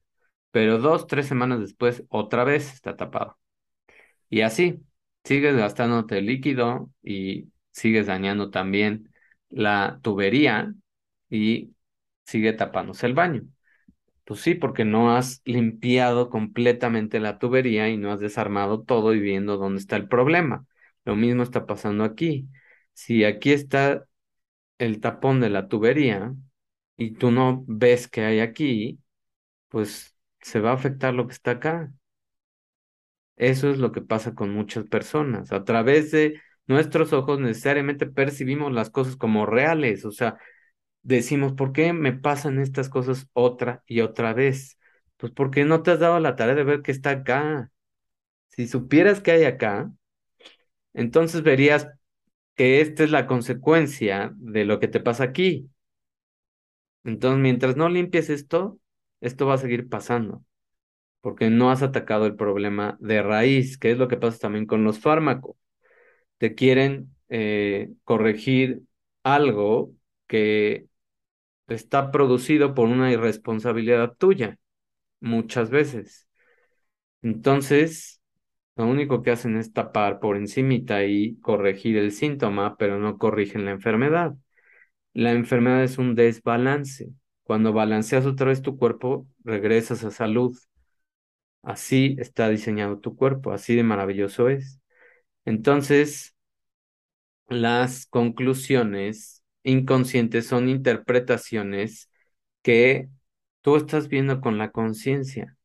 Pero 0.52 0.80
dos, 0.80 1.08
tres 1.08 1.28
semanas 1.28 1.60
después, 1.62 2.04
otra 2.10 2.44
vez 2.44 2.74
está 2.74 2.96
tapado. 2.98 3.38
Y 4.30 4.42
así, 4.42 4.82
sigues 5.24 5.56
gastándote 5.56 6.20
el 6.20 6.26
líquido 6.28 6.92
y 7.04 7.52
sigues 7.72 8.08
dañando 8.08 8.50
también 8.52 9.14
la 9.50 10.00
tubería 10.04 10.74
y 11.30 11.76
sigue 12.26 12.54
tapándose 12.54 13.06
el 13.08 13.14
baño. 13.14 13.44
Pues 14.26 14.42
sí, 14.42 14.56
porque 14.56 14.86
no 14.86 15.16
has 15.16 15.42
limpiado 15.46 16.30
completamente 16.30 17.20
la 17.20 17.40
tubería 17.40 17.90
y 17.90 17.98
no 17.98 18.12
has 18.12 18.20
desarmado 18.20 18.84
todo 18.84 19.14
y 19.14 19.20
viendo 19.20 19.58
dónde 19.58 19.80
está 19.82 19.96
el 19.96 20.08
problema. 20.08 20.66
Lo 21.06 21.16
mismo 21.16 21.44
está 21.44 21.66
pasando 21.66 22.04
aquí. 22.04 22.48
Si 22.94 23.24
aquí 23.26 23.52
está 23.52 24.06
el 24.80 25.02
tapón 25.02 25.42
de 25.42 25.50
la 25.50 25.68
tubería 25.68 26.36
y 26.98 27.12
tú 27.14 27.32
no 27.32 27.64
ves 27.68 28.08
que 28.08 28.24
hay 28.26 28.40
aquí, 28.40 29.00
pues 29.70 30.16
se 30.42 30.60
va 30.60 30.72
a 30.72 30.74
afectar 30.76 31.14
lo 31.14 31.28
que 31.28 31.34
está 31.34 31.52
acá. 31.52 31.92
Eso 33.38 33.70
es 33.70 33.78
lo 33.78 33.92
que 33.92 34.02
pasa 34.02 34.36
con 34.36 34.52
muchas 34.52 34.86
personas. 34.86 35.52
A 35.52 35.64
través 35.64 36.12
de 36.12 36.42
nuestros 36.68 37.14
ojos 37.14 37.40
necesariamente 37.40 38.06
percibimos 38.06 38.74
las 38.74 38.90
cosas 38.90 39.16
como 39.16 39.46
reales, 39.46 40.06
o 40.06 40.12
sea, 40.12 40.38
decimos, 41.04 41.54
¿por 41.54 41.74
qué 41.74 41.93
me 41.93 42.14
pasan 42.14 42.60
estas 42.60 42.89
cosas 42.89 43.28
otra 43.34 43.84
y 43.88 44.02
otra 44.02 44.34
vez? 44.34 44.78
Pues 45.18 45.32
porque 45.34 45.66
no 45.66 45.84
te 45.84 45.91
has 45.91 46.00
dado 46.00 46.20
la 46.20 46.36
tarea 46.36 46.56
de 46.56 46.64
ver 46.64 46.82
qué 46.82 46.91
está 46.91 47.12
acá. 47.12 47.72
Si 48.50 48.68
supieras 48.68 49.22
que 49.22 49.32
hay 49.32 49.45
acá, 49.45 49.91
entonces 50.93 51.43
verías 51.43 51.88
que 52.56 52.82
esta 52.82 53.04
es 53.04 53.12
la 53.12 53.28
consecuencia 53.28 54.34
de 54.38 54.66
lo 54.66 54.80
que 54.80 54.88
te 54.88 55.00
pasa 55.00 55.24
aquí. 55.26 55.70
Entonces, 57.04 57.39
mientras 57.41 57.76
no 57.78 57.89
limpies 57.89 58.30
esto, 58.30 58.80
esto 59.22 59.45
va 59.47 59.56
a 59.56 59.58
seguir 59.58 59.89
pasando, 59.89 60.43
porque 61.22 61.50
no 61.50 61.72
has 61.72 61.84
atacado 61.84 62.26
el 62.28 62.36
problema 62.36 62.97
de 63.02 63.24
raíz, 63.24 63.78
que 63.78 63.91
es 63.91 63.97
lo 63.97 64.08
que 64.08 64.18
pasa 64.18 64.39
también 64.39 64.66
con 64.68 64.84
los 64.84 65.00
fármacos. 65.00 65.58
Te 66.39 66.56
quieren 66.56 67.16
eh, 67.30 67.91
corregir 68.06 68.84
algo 69.24 69.93
que 70.28 70.89
está 71.76 72.12
producido 72.12 72.74
por 72.76 72.88
una 72.88 73.12
irresponsabilidad 73.12 74.16
tuya, 74.18 74.58
muchas 75.22 75.70
veces. 75.70 76.28
Entonces, 77.22 78.22
lo 78.76 78.88
único 78.88 79.24
que 79.24 79.32
hacen 79.32 79.58
es 79.58 79.74
tapar 79.74 80.20
por 80.20 80.38
encimita 80.38 81.06
y 81.06 81.38
corregir 81.42 81.98
el 81.98 82.12
síntoma, 82.12 82.78
pero 82.78 83.00
no 83.00 83.18
corrigen 83.18 83.66
la 83.66 83.72
enfermedad. 83.72 84.36
La 85.14 85.32
enfermedad 85.34 85.84
es 85.84 85.98
un 85.98 86.16
desbalance. 86.16 87.12
Cuando 87.44 87.74
balanceas 87.74 88.26
otra 88.26 88.48
vez 88.48 88.62
tu 88.62 88.78
cuerpo, 88.78 89.28
regresas 89.44 90.04
a 90.04 90.12
salud. 90.12 90.58
Así 91.62 92.16
está 92.20 92.50
diseñado 92.50 93.00
tu 93.00 93.16
cuerpo, 93.16 93.52
así 93.52 93.76
de 93.76 93.84
maravilloso 93.84 94.50
es. 94.50 94.80
Entonces, 95.46 96.36
las 97.50 98.06
conclusiones 98.06 99.39
inconscientes 99.64 100.47
son 100.47 100.70
interpretaciones 100.70 102.10
que 102.62 103.10
tú 103.62 103.76
estás 103.78 104.07
viendo 104.10 104.41
con 104.41 104.57
la 104.57 104.72
conciencia, 104.72 105.57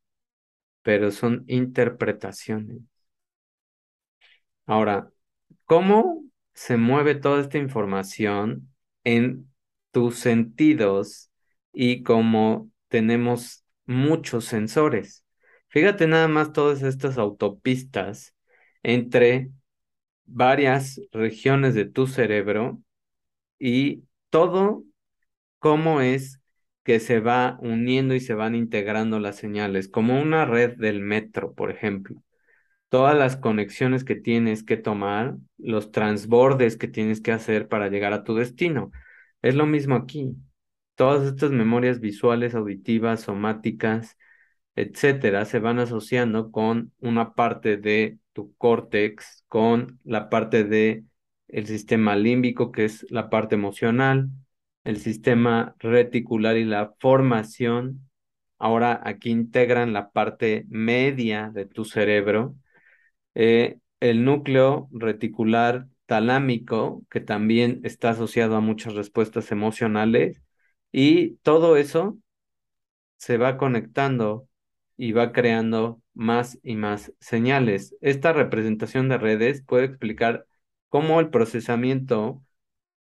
pero 0.82 1.10
son 1.12 1.44
interpretaciones. 1.48 2.78
Ahora, 4.66 5.10
¿cómo 5.64 6.24
se 6.54 6.76
mueve 6.76 7.14
toda 7.14 7.40
esta 7.40 7.58
información 7.58 8.70
en 9.04 9.50
tus 9.92 10.18
sentidos 10.18 11.30
y 11.72 12.02
cómo 12.02 12.70
tenemos 12.88 13.64
muchos 13.86 14.46
sensores? 14.46 15.24
Fíjate 15.68 16.06
nada 16.06 16.28
más 16.28 16.52
todas 16.52 16.82
estas 16.82 17.18
autopistas 17.18 18.34
entre 18.82 19.50
varias 20.26 21.00
regiones 21.12 21.74
de 21.74 21.86
tu 21.86 22.06
cerebro 22.06 22.80
y 23.58 24.04
todo 24.30 24.84
cómo 25.58 26.00
es 26.00 26.40
que 26.84 27.00
se 27.00 27.20
va 27.20 27.58
uniendo 27.60 28.14
y 28.14 28.20
se 28.20 28.34
van 28.34 28.54
integrando 28.54 29.18
las 29.20 29.36
señales, 29.36 29.88
como 29.88 30.20
una 30.20 30.44
red 30.44 30.76
del 30.76 31.00
metro, 31.00 31.54
por 31.54 31.70
ejemplo. 31.70 32.22
Todas 32.88 33.16
las 33.16 33.36
conexiones 33.36 34.04
que 34.04 34.16
tienes 34.16 34.62
que 34.64 34.76
tomar, 34.76 35.36
los 35.58 35.90
transbordes 35.92 36.76
que 36.76 36.88
tienes 36.88 37.20
que 37.20 37.32
hacer 37.32 37.68
para 37.68 37.88
llegar 37.88 38.12
a 38.12 38.24
tu 38.24 38.34
destino. 38.36 38.92
Es 39.42 39.54
lo 39.54 39.66
mismo 39.66 39.96
aquí. 39.96 40.36
Todas 40.94 41.26
estas 41.26 41.50
memorias 41.50 42.00
visuales, 42.00 42.54
auditivas, 42.54 43.22
somáticas, 43.22 44.16
etcétera, 44.76 45.44
se 45.44 45.58
van 45.58 45.78
asociando 45.78 46.50
con 46.52 46.92
una 47.00 47.34
parte 47.34 47.76
de 47.76 48.18
tu 48.32 48.54
córtex, 48.56 49.44
con 49.48 50.00
la 50.04 50.28
parte 50.30 50.64
de 50.64 51.04
el 51.54 51.66
sistema 51.68 52.16
límbico, 52.16 52.72
que 52.72 52.84
es 52.84 53.06
la 53.10 53.30
parte 53.30 53.54
emocional, 53.54 54.28
el 54.82 54.98
sistema 54.98 55.76
reticular 55.78 56.56
y 56.56 56.64
la 56.64 56.94
formación. 56.98 58.10
Ahora 58.58 59.00
aquí 59.04 59.30
integran 59.30 59.92
la 59.92 60.10
parte 60.10 60.66
media 60.68 61.50
de 61.54 61.66
tu 61.66 61.84
cerebro, 61.84 62.56
eh, 63.36 63.78
el 64.00 64.24
núcleo 64.24 64.88
reticular 64.92 65.86
talámico, 66.06 67.04
que 67.08 67.20
también 67.20 67.80
está 67.84 68.10
asociado 68.10 68.56
a 68.56 68.60
muchas 68.60 68.94
respuestas 68.94 69.52
emocionales, 69.52 70.42
y 70.90 71.36
todo 71.42 71.76
eso 71.76 72.18
se 73.16 73.38
va 73.38 73.56
conectando 73.58 74.48
y 74.96 75.12
va 75.12 75.30
creando 75.32 76.02
más 76.14 76.58
y 76.64 76.74
más 76.74 77.12
señales. 77.20 77.94
Esta 78.00 78.32
representación 78.32 79.08
de 79.08 79.18
redes 79.18 79.62
puede 79.62 79.84
explicar 79.86 80.46
cómo 80.94 81.18
el 81.18 81.28
procesamiento 81.30 82.44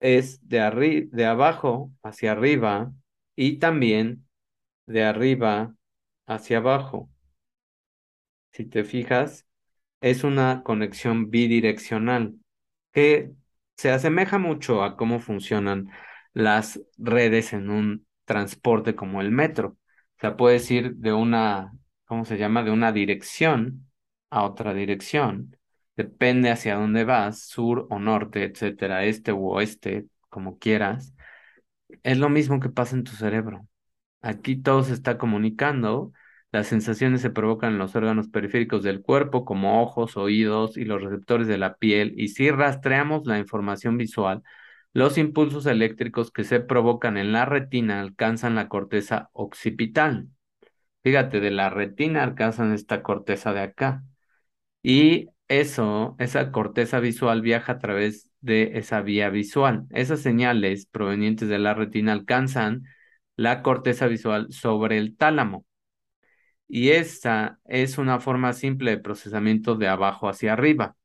es 0.00 0.46
de, 0.48 1.08
de 1.12 1.26
abajo 1.26 1.92
hacia 2.02 2.32
arriba 2.32 2.92
y 3.36 3.58
también 3.58 4.28
de 4.86 5.04
arriba 5.04 5.74
hacia 6.26 6.58
abajo. 6.58 7.10
Si 8.52 8.64
te 8.64 8.84
fijas, 8.84 9.46
es 10.00 10.24
una 10.24 10.62
conexión 10.64 11.30
bidireccional 11.30 12.36
que 12.92 13.32
se 13.76 13.90
asemeja 13.92 14.38
mucho 14.38 14.84
a 14.84 14.96
cómo 14.96 15.20
funcionan 15.20 15.90
las 16.34 16.80
redes 16.98 17.52
en 17.54 17.70
un 17.70 18.06
transporte 18.26 18.96
como 18.96 19.20
el 19.22 19.32
metro. 19.32 19.78
O 20.18 20.20
sea, 20.20 20.36
puedes 20.36 20.70
ir 20.70 20.96
de 20.96 21.12
una, 21.14 21.72
¿cómo 22.06 22.24
se 22.26 22.38
llama? 22.38 22.64
De 22.64 22.72
una 22.72 22.92
dirección 22.92 23.90
a 24.30 24.44
otra 24.44 24.74
dirección. 24.74 25.56
Depende 26.00 26.50
hacia 26.50 26.76
dónde 26.76 27.04
vas, 27.04 27.40
sur 27.42 27.86
o 27.90 27.98
norte, 27.98 28.44
etcétera, 28.44 29.04
este 29.04 29.34
u 29.34 29.50
oeste, 29.50 30.06
como 30.30 30.58
quieras. 30.58 31.14
Es 32.02 32.16
lo 32.16 32.30
mismo 32.30 32.58
que 32.58 32.70
pasa 32.70 32.96
en 32.96 33.04
tu 33.04 33.12
cerebro. 33.12 33.68
Aquí 34.22 34.56
todo 34.56 34.82
se 34.82 34.94
está 34.94 35.18
comunicando. 35.18 36.12
Las 36.52 36.68
sensaciones 36.68 37.20
se 37.20 37.28
provocan 37.28 37.72
en 37.72 37.78
los 37.78 37.94
órganos 37.96 38.28
periféricos 38.28 38.82
del 38.82 39.02
cuerpo, 39.02 39.44
como 39.44 39.82
ojos, 39.82 40.16
oídos 40.16 40.78
y 40.78 40.86
los 40.86 41.02
receptores 41.02 41.46
de 41.48 41.58
la 41.58 41.76
piel. 41.76 42.14
Y 42.16 42.28
si 42.28 42.50
rastreamos 42.50 43.26
la 43.26 43.38
información 43.38 43.98
visual, 43.98 44.42
los 44.94 45.18
impulsos 45.18 45.66
eléctricos 45.66 46.30
que 46.32 46.44
se 46.44 46.60
provocan 46.60 47.18
en 47.18 47.32
la 47.32 47.44
retina 47.44 48.00
alcanzan 48.00 48.54
la 48.54 48.68
corteza 48.68 49.28
occipital. 49.34 50.28
Fíjate, 51.02 51.40
de 51.40 51.50
la 51.50 51.68
retina 51.68 52.22
alcanzan 52.22 52.72
esta 52.72 53.02
corteza 53.02 53.52
de 53.52 53.60
acá. 53.60 54.02
Y 54.82 55.28
eso, 55.50 56.16
esa 56.20 56.52
corteza 56.52 57.00
visual 57.00 57.42
viaja 57.42 57.72
a 57.72 57.78
través 57.78 58.30
de 58.40 58.78
esa 58.78 59.02
vía 59.02 59.30
visual. 59.30 59.86
Esas 59.90 60.20
señales 60.20 60.86
provenientes 60.86 61.48
de 61.48 61.58
la 61.58 61.74
retina 61.74 62.12
alcanzan 62.12 62.84
la 63.36 63.62
corteza 63.62 64.06
visual 64.06 64.46
sobre 64.52 64.98
el 64.98 65.16
tálamo. 65.16 65.66
Y 66.68 66.90
esta 66.90 67.58
es 67.66 67.98
una 67.98 68.20
forma 68.20 68.52
simple 68.52 68.92
de 68.92 68.98
procesamiento 68.98 69.74
de 69.74 69.88
abajo 69.88 70.28
hacia 70.28 70.52
arriba. 70.52 70.96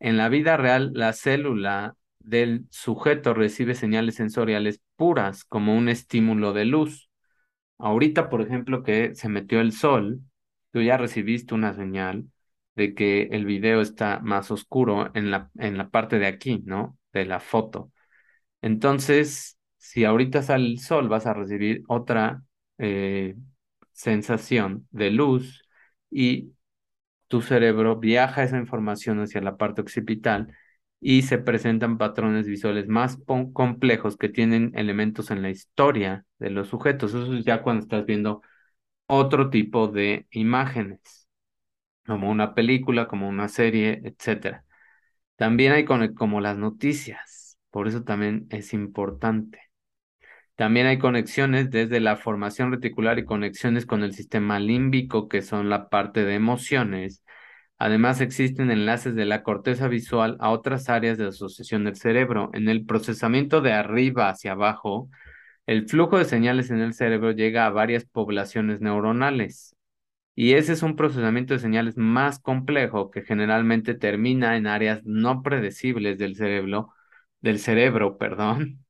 En 0.00 0.16
la 0.16 0.28
vida 0.28 0.56
real, 0.56 0.92
la 0.94 1.12
célula 1.12 1.96
del 2.20 2.66
sujeto 2.70 3.34
recibe 3.34 3.74
señales 3.74 4.16
sensoriales 4.16 4.80
puras 4.96 5.44
como 5.44 5.76
un 5.76 5.88
estímulo 5.88 6.52
de 6.54 6.64
luz. 6.66 7.10
Ahorita, 7.78 8.30
por 8.30 8.42
ejemplo, 8.42 8.82
que 8.82 9.14
se 9.14 9.28
metió 9.28 9.60
el 9.60 9.72
sol, 9.72 10.20
tú 10.72 10.82
ya 10.82 10.96
recibiste 10.98 11.54
una 11.54 11.74
señal 11.74 12.26
de 12.76 12.94
que 12.94 13.24
el 13.32 13.46
video 13.46 13.80
está 13.80 14.20
más 14.20 14.50
oscuro 14.50 15.10
en 15.14 15.30
la, 15.30 15.50
en 15.58 15.78
la 15.78 15.90
parte 15.90 16.18
de 16.18 16.26
aquí, 16.26 16.62
¿no? 16.66 16.98
De 17.12 17.24
la 17.26 17.40
foto. 17.40 17.92
Entonces, 18.62 19.58
si 19.78 20.04
ahorita 20.04 20.42
sale 20.42 20.66
el 20.66 20.80
sol, 20.80 21.08
vas 21.08 21.26
a 21.26 21.34
recibir 21.34 21.82
otra 21.88 22.42
eh, 22.78 23.36
sensación 23.92 24.86
de 24.90 25.10
luz 25.10 25.62
y 26.10 26.52
tu 27.28 27.42
cerebro 27.42 27.96
viaja 27.96 28.42
esa 28.44 28.58
información 28.58 29.20
hacia 29.20 29.40
la 29.40 29.56
parte 29.56 29.80
occipital 29.80 30.52
y 31.00 31.22
se 31.22 31.38
presentan 31.38 31.98
patrones 31.98 32.46
visuales 32.46 32.88
más 32.88 33.18
complejos 33.52 34.16
que 34.16 34.28
tienen 34.28 34.72
elementos 34.76 35.30
en 35.30 35.42
la 35.42 35.50
historia 35.50 36.24
de 36.38 36.50
los 36.50 36.68
sujetos. 36.68 37.14
Eso 37.14 37.34
es 37.34 37.44
ya 37.44 37.62
cuando 37.62 37.82
estás 37.82 38.06
viendo 38.06 38.42
otro 39.06 39.50
tipo 39.50 39.88
de 39.88 40.26
imágenes, 40.30 41.25
como 42.06 42.30
una 42.30 42.54
película, 42.54 43.08
como 43.08 43.28
una 43.28 43.48
serie, 43.48 44.00
etc. 44.04 44.64
También 45.36 45.72
hay 45.72 45.84
como 45.84 46.40
las 46.40 46.58
noticias, 46.58 47.58
por 47.70 47.88
eso 47.88 48.04
también 48.04 48.46
es 48.50 48.72
importante. 48.74 49.60
También 50.54 50.86
hay 50.86 50.98
conexiones 50.98 51.70
desde 51.70 52.00
la 52.00 52.16
formación 52.16 52.72
reticular 52.72 53.18
y 53.18 53.24
conexiones 53.26 53.86
con 53.86 54.02
el 54.02 54.14
sistema 54.14 54.58
límbico, 54.58 55.28
que 55.28 55.42
son 55.42 55.68
la 55.68 55.88
parte 55.88 56.24
de 56.24 56.34
emociones, 56.34 57.22
Además, 57.78 58.20
existen 58.22 58.70
enlaces 58.70 59.14
de 59.14 59.26
la 59.26 59.42
corteza 59.42 59.88
visual 59.88 60.36
a 60.40 60.50
otras 60.50 60.88
áreas 60.88 61.18
de 61.18 61.26
asociación 61.26 61.84
del 61.84 61.96
cerebro. 61.96 62.50
En 62.54 62.68
el 62.68 62.86
procesamiento 62.86 63.60
de 63.60 63.72
arriba 63.72 64.30
hacia 64.30 64.52
abajo, 64.52 65.10
el 65.66 65.88
flujo 65.88 66.18
de 66.18 66.24
señales 66.24 66.70
en 66.70 66.80
el 66.80 66.94
cerebro 66.94 67.32
llega 67.32 67.66
a 67.66 67.70
varias 67.70 68.06
poblaciones 68.06 68.80
neuronales. 68.80 69.75
Y 70.36 70.54
ese 70.54 70.74
es 70.74 70.82
un 70.84 70.96
procesamiento 70.96 71.54
de 71.54 71.60
señales 71.60 71.96
más 71.98 72.38
complejo 72.40 73.10
que 73.10 73.22
generalmente 73.22 73.94
termina 73.94 74.56
en 74.58 74.68
áreas 74.68 75.02
no 75.04 75.42
predecibles 75.42 76.18
del 76.18 76.36
cerebro, 76.36 76.92
del 77.40 77.58
cerebro, 77.60 78.18
perdón. 78.18 78.84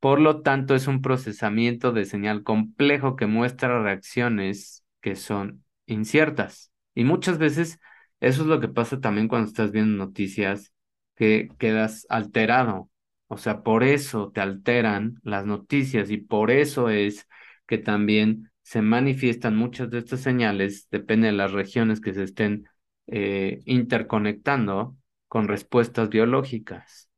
Por 0.00 0.20
lo 0.20 0.42
tanto, 0.42 0.74
es 0.74 0.86
un 0.86 1.02
procesamiento 1.02 1.92
de 1.92 2.04
señal 2.04 2.42
complejo 2.42 3.16
que 3.16 3.26
muestra 3.26 3.82
reacciones 3.82 4.84
que 5.00 5.16
son 5.16 5.64
inciertas. 5.86 6.72
Y 6.94 7.04
muchas 7.04 7.38
veces 7.38 7.80
eso 8.20 8.42
es 8.42 8.48
lo 8.48 8.60
que 8.60 8.68
pasa 8.68 9.00
también 9.00 9.28
cuando 9.28 9.48
estás 9.48 9.72
viendo 9.72 9.96
noticias, 10.04 10.72
que 11.16 11.48
quedas 11.58 12.06
alterado. 12.10 12.90
O 13.28 13.38
sea, 13.38 13.62
por 13.62 13.84
eso 13.84 14.30
te 14.32 14.40
alteran 14.40 15.20
las 15.22 15.46
noticias 15.46 16.10
y 16.10 16.18
por 16.18 16.50
eso 16.50 16.90
es 16.90 17.26
que 17.66 17.78
también 17.78 18.50
se 18.64 18.80
manifiestan 18.80 19.56
muchas 19.56 19.90
de 19.90 19.98
estas 19.98 20.22
señales, 20.22 20.88
depende 20.90 21.28
de 21.28 21.34
las 21.34 21.52
regiones 21.52 22.00
que 22.00 22.14
se 22.14 22.24
estén 22.24 22.66
eh, 23.06 23.60
interconectando 23.66 24.96
con 25.28 25.48
respuestas 25.48 26.08
biológicas 26.08 27.10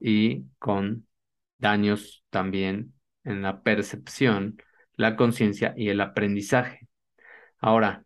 y 0.00 0.44
con 0.58 1.06
daños 1.58 2.24
también 2.30 2.94
en 3.22 3.42
la 3.42 3.62
percepción, 3.62 4.60
la 4.96 5.14
conciencia 5.14 5.72
y 5.76 5.88
el 5.88 6.00
aprendizaje. 6.00 6.88
Ahora, 7.60 8.04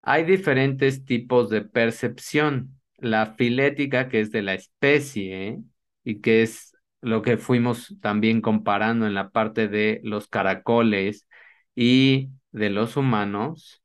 hay 0.00 0.24
diferentes 0.24 1.04
tipos 1.04 1.50
de 1.50 1.60
percepción. 1.62 2.80
La 2.96 3.34
filética, 3.36 4.08
que 4.08 4.20
es 4.20 4.32
de 4.32 4.42
la 4.42 4.54
especie 4.54 5.60
y 6.04 6.20
que 6.20 6.42
es 6.42 6.74
lo 7.02 7.20
que 7.22 7.36
fuimos 7.36 7.96
también 8.00 8.40
comparando 8.40 9.06
en 9.06 9.14
la 9.14 9.28
parte 9.30 9.68
de 9.68 10.00
los 10.02 10.26
caracoles 10.26 11.27
y 11.80 12.30
de 12.52 12.70
los 12.70 12.96
humanos. 12.96 13.82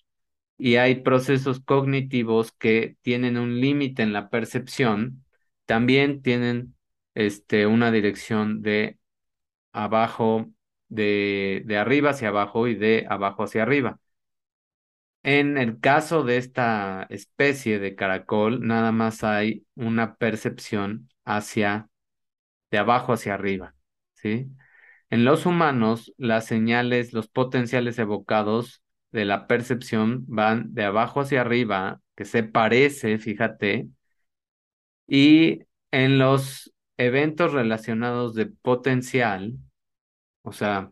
Y 0.58 0.78
hay 0.78 0.96
procesos 1.04 1.60
cognitivos 1.62 2.52
que 2.54 2.98
tienen 3.02 3.38
un 3.38 3.62
límite 3.62 4.04
en 4.04 4.14
la 4.14 4.30
percepción, 4.30 5.26
también 5.66 6.22
tienen 6.24 6.76
este, 7.16 7.68
una 7.68 7.92
dirección 7.92 8.62
de 8.64 9.00
abajo, 9.74 10.52
de, 10.90 11.64
de 11.66 11.78
arriba 11.78 12.12
hacia 12.12 12.30
abajo 12.30 12.68
y 12.68 12.76
de 12.76 13.06
abajo 13.10 13.44
hacia 13.44 13.64
arriba. 13.64 14.00
En 15.24 15.58
el 15.58 15.80
caso 15.80 16.24
de 16.24 16.38
esta 16.38 17.04
especie 17.10 17.80
de 17.80 17.96
caracol, 17.96 18.66
nada 18.68 18.92
más 18.92 19.24
hay 19.24 19.66
una 19.76 20.16
percepción 20.18 21.10
hacia 21.26 21.90
de 22.72 22.80
abajo 22.80 23.14
hacia 23.14 23.36
arriba, 23.36 23.76
¿sí? 24.16 24.50
En 25.14 25.26
los 25.26 25.46
humanos, 25.46 26.12
las 26.18 26.48
señales, 26.48 27.14
los 27.14 27.28
potenciales 27.28 28.00
evocados 28.00 28.82
de 29.12 29.26
la 29.26 29.46
percepción 29.46 30.26
van 30.28 30.74
de 30.74 30.86
abajo 30.86 31.22
hacia 31.22 31.42
arriba, 31.42 32.02
que 32.16 32.26
se 32.26 32.42
parece, 32.42 33.20
fíjate, 33.20 33.90
y 35.08 35.60
en 35.92 36.18
los 36.18 36.74
eventos 36.98 37.54
relacionados 37.54 38.34
de 38.34 38.48
potencial, 38.48 39.54
o 40.42 40.52
sea, 40.52 40.92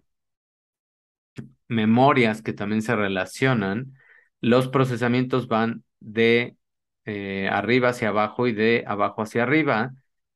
memorias 1.67 2.43
que 2.43 2.53
también 2.53 2.83
se 2.83 2.95
relacionan, 2.95 3.93
los 4.39 4.67
procesamientos 4.67 5.47
van 5.47 5.83
de 5.99 6.57
eh, 7.05 7.49
arriba 7.51 7.89
hacia 7.89 8.09
abajo 8.09 8.45
y 8.45 8.53
de 8.53 8.83
abajo 8.85 9.23
hacia 9.23 9.41
arriba, 9.43 9.93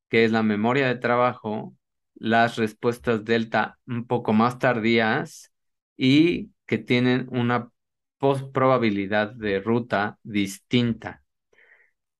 que 0.09 0.25
es 0.25 0.31
la 0.31 0.41
memoria 0.41 0.88
de 0.88 0.95
trabajo, 0.95 1.75
las 2.16 2.57
respuestas 2.57 3.26
delta 3.26 3.80
un 3.88 4.05
poco 4.07 4.34
más 4.34 4.59
tardías 4.59 5.51
y 5.97 6.51
que 6.66 6.78
tienen 6.78 7.28
una 7.32 7.72
probabilidad 8.53 9.32
de 9.34 9.59
ruta 9.59 10.20
distinta. 10.24 11.24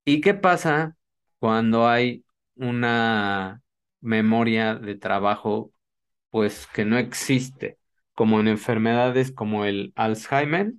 ¿Y 0.04 0.22
qué 0.22 0.34
pasa 0.34 0.96
cuando 1.40 1.88
hay 1.88 2.26
una 2.56 3.62
memoria 4.02 4.76
de 4.76 4.96
trabajo 4.96 5.72
pues 6.30 6.68
que 6.68 6.86
no 6.86 6.98
existe, 6.98 7.80
como 8.14 8.40
en 8.40 8.48
enfermedades 8.48 9.32
como 9.32 9.66
el 9.66 9.94
Alzheimer 9.96 10.74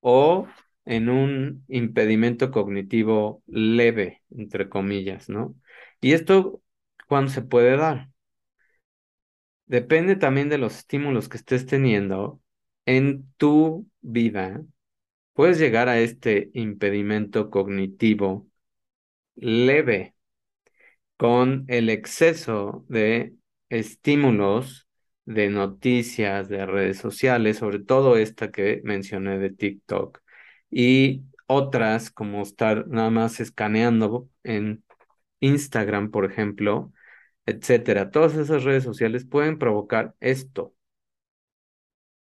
o 0.00 0.46
en 0.84 1.08
un 1.10 1.64
impedimento 1.68 2.50
cognitivo 2.50 3.42
leve, 3.46 4.22
entre 4.30 4.68
comillas, 4.68 5.28
¿no? 5.28 5.54
Y 6.00 6.12
esto, 6.12 6.62
¿cuándo 7.08 7.30
se 7.30 7.42
puede 7.42 7.76
dar? 7.76 8.10
Depende 9.70 10.16
también 10.16 10.48
de 10.48 10.58
los 10.58 10.78
estímulos 10.78 11.28
que 11.28 11.36
estés 11.36 11.64
teniendo 11.64 12.40
en 12.86 13.32
tu 13.36 13.88
vida. 14.00 14.64
Puedes 15.32 15.60
llegar 15.60 15.88
a 15.88 16.00
este 16.00 16.50
impedimento 16.54 17.50
cognitivo 17.50 18.48
leve 19.36 20.16
con 21.16 21.66
el 21.68 21.88
exceso 21.88 22.84
de 22.88 23.34
estímulos 23.68 24.88
de 25.24 25.50
noticias, 25.50 26.48
de 26.48 26.66
redes 26.66 26.98
sociales, 26.98 27.58
sobre 27.58 27.78
todo 27.78 28.16
esta 28.16 28.50
que 28.50 28.80
mencioné 28.82 29.38
de 29.38 29.50
TikTok, 29.50 30.20
y 30.68 31.22
otras 31.46 32.10
como 32.10 32.42
estar 32.42 32.88
nada 32.88 33.10
más 33.10 33.38
escaneando 33.38 34.28
en 34.42 34.82
Instagram, 35.38 36.10
por 36.10 36.24
ejemplo, 36.24 36.92
etcétera. 37.46 38.10
Todas 38.10 38.34
esas 38.36 38.64
redes 38.64 38.84
sociales 38.84 39.24
pueden 39.26 39.58
provocar 39.58 40.14
esto. 40.20 40.74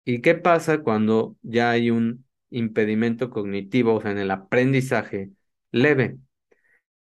¿Y 0.03 0.21
qué 0.21 0.35
pasa 0.35 0.79
cuando 0.83 1.35
ya 1.41 1.71
hay 1.71 1.89
un 1.91 2.25
impedimento 2.49 3.29
cognitivo, 3.29 3.95
o 3.95 4.01
sea, 4.01 4.11
en 4.11 4.19
el 4.19 4.31
aprendizaje 4.31 5.31
leve? 5.71 6.17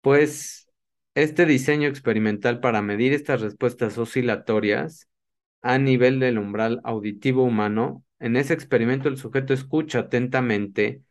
Pues 0.01 0.69
este 1.15 1.45
diseño 1.45 1.89
experimental 1.89 2.59
para 2.61 2.81
medir 2.81 3.13
estas 3.13 3.41
respuestas 3.41 3.97
oscilatorias 3.97 5.09
a 5.61 5.77
nivel 5.79 6.19
del 6.19 6.39
umbral 6.39 6.81
auditivo 6.83 7.43
humano, 7.43 8.03
en 8.19 8.37
ese 8.37 8.53
experimento 8.53 9.09
el 9.09 9.17
sujeto 9.17 9.53
escucha 9.53 9.99
atentamente 9.99 11.03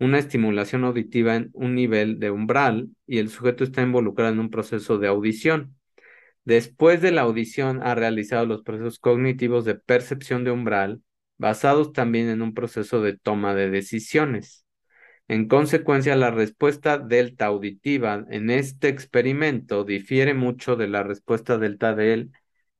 una 0.00 0.18
estimulación 0.18 0.84
auditiva 0.84 1.36
en 1.36 1.50
un 1.54 1.74
nivel 1.74 2.18
de 2.20 2.30
umbral 2.30 2.90
y 3.06 3.18
el 3.18 3.30
sujeto 3.30 3.64
está 3.64 3.82
involucrado 3.82 4.32
en 4.32 4.40
un 4.40 4.50
proceso 4.50 4.98
de 4.98 5.08
audición. 5.08 5.77
Después 6.48 7.02
de 7.02 7.10
la 7.10 7.20
audición 7.20 7.82
ha 7.82 7.94
realizado 7.94 8.46
los 8.46 8.62
procesos 8.62 8.98
cognitivos 8.98 9.66
de 9.66 9.74
percepción 9.74 10.44
de 10.44 10.50
umbral, 10.50 11.02
basados 11.36 11.92
también 11.92 12.30
en 12.30 12.40
un 12.40 12.54
proceso 12.54 13.02
de 13.02 13.18
toma 13.18 13.54
de 13.54 13.68
decisiones. 13.68 14.64
En 15.28 15.46
consecuencia, 15.46 16.16
la 16.16 16.30
respuesta 16.30 16.96
delta 16.96 17.44
auditiva 17.44 18.24
en 18.30 18.48
este 18.48 18.88
experimento 18.88 19.84
difiere 19.84 20.32
mucho 20.32 20.74
de 20.74 20.88
la 20.88 21.02
respuesta 21.02 21.58
delta 21.58 21.94
del 21.94 22.30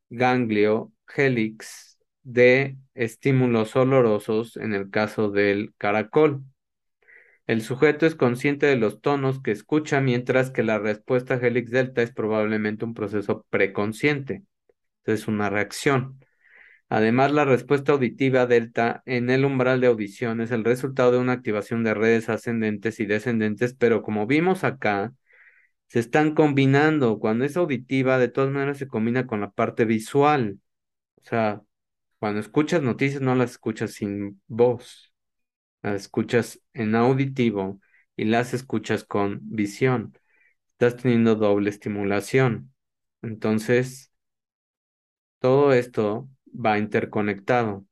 ganglio 0.08 0.94
helix 1.14 1.98
de 2.22 2.78
estímulos 2.94 3.76
olorosos 3.76 4.56
en 4.56 4.72
el 4.72 4.88
caso 4.88 5.30
del 5.30 5.74
caracol. 5.76 6.42
El 7.48 7.62
sujeto 7.62 8.06
es 8.06 8.14
consciente 8.14 8.66
de 8.66 8.76
los 8.76 9.00
tonos 9.00 9.40
que 9.42 9.52
escucha, 9.52 10.00
mientras 10.00 10.50
que 10.50 10.62
la 10.62 10.78
respuesta 10.78 11.34
helix 11.34 11.70
delta 11.70 12.02
es 12.02 12.12
probablemente 12.12 12.84
un 12.84 12.94
proceso 12.94 13.46
preconsciente. 13.50 14.44
Es 15.06 15.28
una 15.28 15.50
reacción. 15.50 16.20
Además, 16.90 17.32
la 17.32 17.44
respuesta 17.46 17.92
auditiva 17.92 18.46
delta 18.46 19.02
en 19.06 19.30
el 19.30 19.44
umbral 19.46 19.80
de 19.80 19.88
audición 19.88 20.40
es 20.42 20.50
el 20.52 20.64
resultado 20.64 21.12
de 21.12 21.18
una 21.18 21.32
activación 21.34 21.84
de 21.84 21.94
redes 21.94 22.28
ascendentes 22.28 23.00
y 23.00 23.06
descendentes, 23.06 23.74
pero 23.74 24.02
como 24.02 24.26
vimos 24.26 24.64
acá, 24.64 25.14
se 25.88 26.00
están 26.00 26.34
combinando. 26.34 27.18
Cuando 27.18 27.44
es 27.46 27.56
auditiva, 27.56 28.18
de 28.18 28.28
todas 28.28 28.50
maneras 28.52 28.78
se 28.78 28.88
combina 28.88 29.26
con 29.26 29.40
la 29.40 29.50
parte 29.52 29.84
visual. 29.86 30.60
O 31.16 31.22
sea, 31.24 31.62
cuando 32.18 32.40
escuchas 32.40 32.82
noticias 32.82 33.22
no 33.22 33.34
las 33.34 33.52
escuchas 33.52 33.92
sin 33.92 34.42
voz, 34.48 35.12
las 35.82 36.02
escuchas 36.02 36.60
en 36.72 36.94
auditivo 36.94 37.80
y 38.16 38.24
las 38.24 38.54
escuchas 38.54 39.04
con 39.04 39.40
visión. 39.42 40.16
Estás 40.72 40.96
teniendo 41.02 41.34
doble 41.36 41.70
estimulación. 41.70 42.72
Entonces, 43.22 44.12
todo 45.40 45.72
esto 45.72 46.28
va 46.46 46.78
interconectado. 46.78 47.86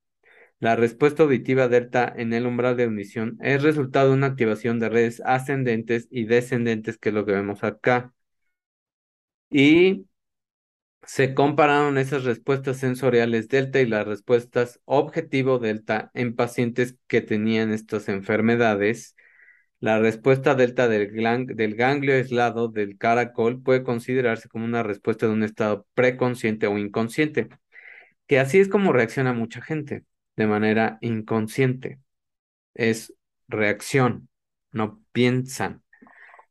La 0.61 0.77
respuesta 0.77 1.25
auditiva 1.25 1.69
delta 1.69 2.13
en 2.17 2.33
el 2.35 2.47
umbral 2.47 2.77
de 2.77 2.85
audición 2.85 3.39
es 3.43 3.63
resultado 3.63 4.11
de 4.11 4.17
una 4.17 4.29
activación 4.29 4.79
de 4.81 4.89
redes 4.91 5.23
ascendentes 5.25 6.09
y 6.11 6.27
descendentes, 6.27 6.99
que 6.99 7.11
es 7.11 7.15
lo 7.15 7.27
que 7.27 7.33
vemos 7.33 7.65
acá. 7.65 8.15
Y 9.51 10.07
se 11.07 11.35
compararon 11.35 11.99
esas 11.99 12.25
respuestas 12.25 12.79
sensoriales 12.79 13.49
delta 13.49 13.81
y 13.81 13.87
las 13.87 14.07
respuestas 14.07 14.81
objetivo 14.85 15.59
delta 15.59 16.11
en 16.15 16.35
pacientes 16.35 16.99
que 17.07 17.23
tenían 17.23 17.73
estas 17.73 18.09
enfermedades. 18.09 19.17
La 19.81 20.01
respuesta 20.01 20.55
delta 20.55 20.89
del, 20.89 21.09
ganglio 21.77 22.15
aislado 22.17 22.69
del 22.69 22.99
caracol 22.99 23.63
puede 23.63 23.85
considerarse 23.85 24.49
como 24.49 24.65
una 24.65 24.83
respuesta 24.83 25.27
de 25.27 25.33
un 25.33 25.45
estado 25.45 25.87
preconsciente 25.95 26.67
o 26.67 26.79
inconsciente, 26.79 27.49
que 28.27 28.41
así 28.41 28.59
es 28.59 28.69
como 28.69 28.93
reacciona 28.93 29.33
mucha 29.33 29.63
gente, 29.63 30.05
de 30.37 30.47
manera 30.47 30.99
inconsciente. 31.03 32.01
Es 32.75 33.15
reacción, 33.49 34.29
no 34.73 35.03
piensan. 35.13 35.83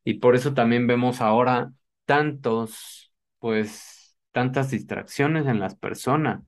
Y 0.03 0.15
por 0.15 0.35
eso 0.35 0.53
también 0.53 0.87
vemos 0.87 1.21
ahora 1.21 1.73
tantos, 2.05 3.11
pues, 3.39 3.94
tantas 4.35 4.69
distracciones 4.71 5.47
en 5.47 5.61
las 5.61 5.75
personas. 5.75 6.43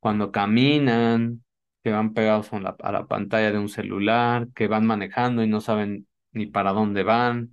Cuando 0.00 0.32
caminan, 0.32 1.44
que 1.84 1.92
van 1.92 2.12
pegados 2.14 2.52
a 2.52 2.60
la, 2.60 3.06
pantalla 3.06 3.52
de 3.52 3.58
un 3.58 3.68
celular, 3.68 4.48
que 4.54 4.66
van 4.68 4.86
manejando 4.86 5.44
y 5.44 5.48
no 5.48 5.60
saben 5.60 6.08
ni 6.32 6.46
para 6.46 6.72
dónde 6.72 7.04
van, 7.04 7.52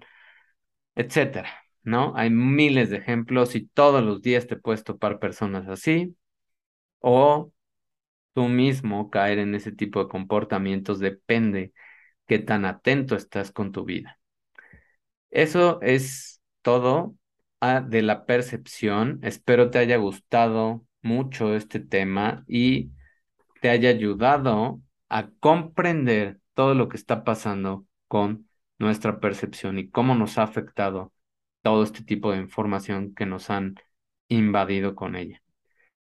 etcétera, 0.95 1.49
¿no? 1.83 2.13
Hay 2.15 2.29
miles 2.31 2.89
de 2.89 2.97
ejemplos 2.97 3.55
y 3.55 3.67
todos 3.67 4.03
los 4.03 4.21
días 4.23 4.47
te 4.47 4.57
puedes 4.57 4.83
topar 4.83 5.19
personas 5.19 5.67
así 5.67 6.15
o 6.99 7.51
tú 8.33 8.45
mismo 8.49 9.09
caer 9.11 9.39
en 9.39 9.55
ese 9.55 9.71
tipo 9.71 10.03
de 10.03 10.09
comportamientos 10.09 10.99
depende 10.99 11.73
qué 12.27 12.39
tan 12.39 12.65
atento 12.65 13.15
estás 13.15 13.51
con 13.51 13.71
tu 13.71 13.85
vida. 13.85 14.19
Eso 15.29 15.79
es 15.81 16.41
todo 16.61 17.15
de 17.61 18.01
la 18.01 18.25
percepción. 18.25 19.19
Espero 19.23 19.71
te 19.71 19.79
haya 19.79 19.97
gustado 19.97 20.85
mucho 21.01 21.55
este 21.55 21.79
tema 21.79 22.43
y 22.47 22.91
te 23.61 23.69
haya 23.69 23.89
ayudado 23.89 24.81
a 25.09 25.29
comprender 25.39 26.39
todo 26.53 26.75
lo 26.75 26.87
que 26.89 26.97
está 26.97 27.23
pasando 27.23 27.85
con 28.07 28.47
nuestra 28.77 29.19
percepción 29.19 29.79
y 29.79 29.89
cómo 29.89 30.13
nos 30.15 30.37
ha 30.37 30.43
afectado 30.43 31.13
todo 31.63 31.83
este 31.83 32.03
tipo 32.03 32.31
de 32.31 32.39
información 32.39 33.13
que 33.15 33.25
nos 33.25 33.49
han 33.49 33.75
invadido 34.29 34.95
con 34.95 35.15
ella. 35.15 35.41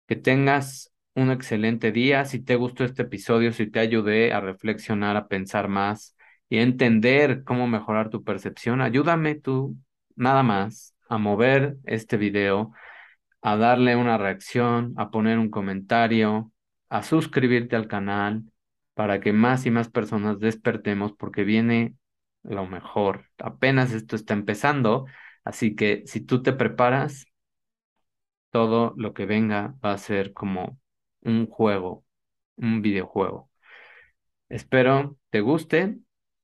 Que 0.07 0.15
tengas 0.15 0.93
un 1.15 1.31
excelente 1.31 1.91
día. 1.91 2.25
Si 2.25 2.39
te 2.39 2.55
gustó 2.55 2.85
este 2.85 3.03
episodio, 3.03 3.51
si 3.51 3.67
te 3.69 3.79
ayudé 3.79 4.31
a 4.33 4.39
reflexionar, 4.39 5.17
a 5.17 5.27
pensar 5.27 5.67
más 5.67 6.15
y 6.49 6.57
a 6.57 6.61
entender 6.61 7.43
cómo 7.43 7.67
mejorar 7.67 8.09
tu 8.09 8.23
percepción, 8.23 8.81
ayúdame 8.81 9.35
tú 9.35 9.75
nada 10.15 10.43
más 10.43 10.95
a 11.11 11.17
mover 11.17 11.77
este 11.85 12.15
video, 12.15 12.73
a 13.41 13.57
darle 13.57 13.97
una 13.97 14.17
reacción, 14.17 14.93
a 14.97 15.11
poner 15.11 15.39
un 15.39 15.49
comentario, 15.51 16.53
a 16.89 17.03
suscribirte 17.03 17.75
al 17.75 17.87
canal 17.87 18.43
para 18.93 19.19
que 19.19 19.33
más 19.33 19.65
y 19.65 19.71
más 19.71 19.89
personas 19.89 20.39
despertemos 20.39 21.11
porque 21.13 21.43
viene 21.43 21.95
lo 22.43 22.65
mejor. 22.65 23.25
Apenas 23.39 23.91
esto 23.91 24.15
está 24.15 24.33
empezando, 24.33 25.05
así 25.43 25.75
que 25.75 26.03
si 26.05 26.21
tú 26.21 26.41
te 26.43 26.53
preparas, 26.53 27.25
todo 28.49 28.93
lo 28.97 29.13
que 29.13 29.25
venga 29.25 29.75
va 29.83 29.91
a 29.93 29.97
ser 29.97 30.31
como 30.33 30.79
un 31.21 31.45
juego, 31.47 32.05
un 32.55 32.81
videojuego. 32.81 33.49
Espero 34.49 35.17
te 35.29 35.41
guste. 35.41 35.97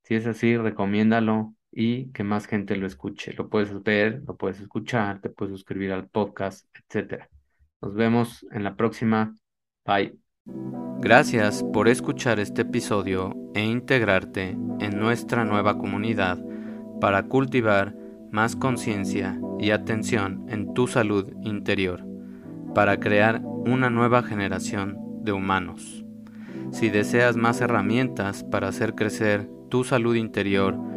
Si 0.03 0.15
es 0.15 0.27
así, 0.27 0.57
recomiéndalo 0.57 1.56
y 1.79 2.11
que 2.11 2.23
más 2.23 2.47
gente 2.47 2.75
lo 2.75 2.87
escuche. 2.87 3.33
Lo 3.33 3.49
puedes 3.49 3.83
ver, 3.83 4.23
lo 4.25 4.35
puedes 4.35 4.59
escuchar, 4.59 5.21
te 5.21 5.29
puedes 5.29 5.53
suscribir 5.53 5.91
al 5.91 6.07
podcast, 6.07 6.65
etc. 6.73 7.25
Nos 7.83 7.93
vemos 7.93 8.47
en 8.51 8.63
la 8.63 8.75
próxima. 8.75 9.35
Bye. 9.85 10.17
Gracias 10.99 11.63
por 11.71 11.87
escuchar 11.87 12.39
este 12.39 12.63
episodio 12.63 13.35
e 13.53 13.63
integrarte 13.63 14.57
en 14.79 14.99
nuestra 14.99 15.45
nueva 15.45 15.77
comunidad 15.77 16.43
para 16.99 17.27
cultivar 17.27 17.95
más 18.31 18.55
conciencia 18.55 19.39
y 19.59 19.69
atención 19.69 20.47
en 20.49 20.73
tu 20.73 20.87
salud 20.87 21.31
interior, 21.43 22.03
para 22.73 22.99
crear 22.99 23.43
una 23.43 23.91
nueva 23.91 24.23
generación 24.23 24.97
de 25.21 25.31
humanos. 25.31 26.03
Si 26.71 26.89
deseas 26.89 27.37
más 27.37 27.61
herramientas 27.61 28.43
para 28.43 28.67
hacer 28.67 28.95
crecer 28.95 29.47
tu 29.69 29.83
salud 29.83 30.15
interior, 30.15 30.96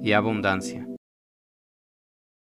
y 0.00 0.12
abundancia. 0.12 0.79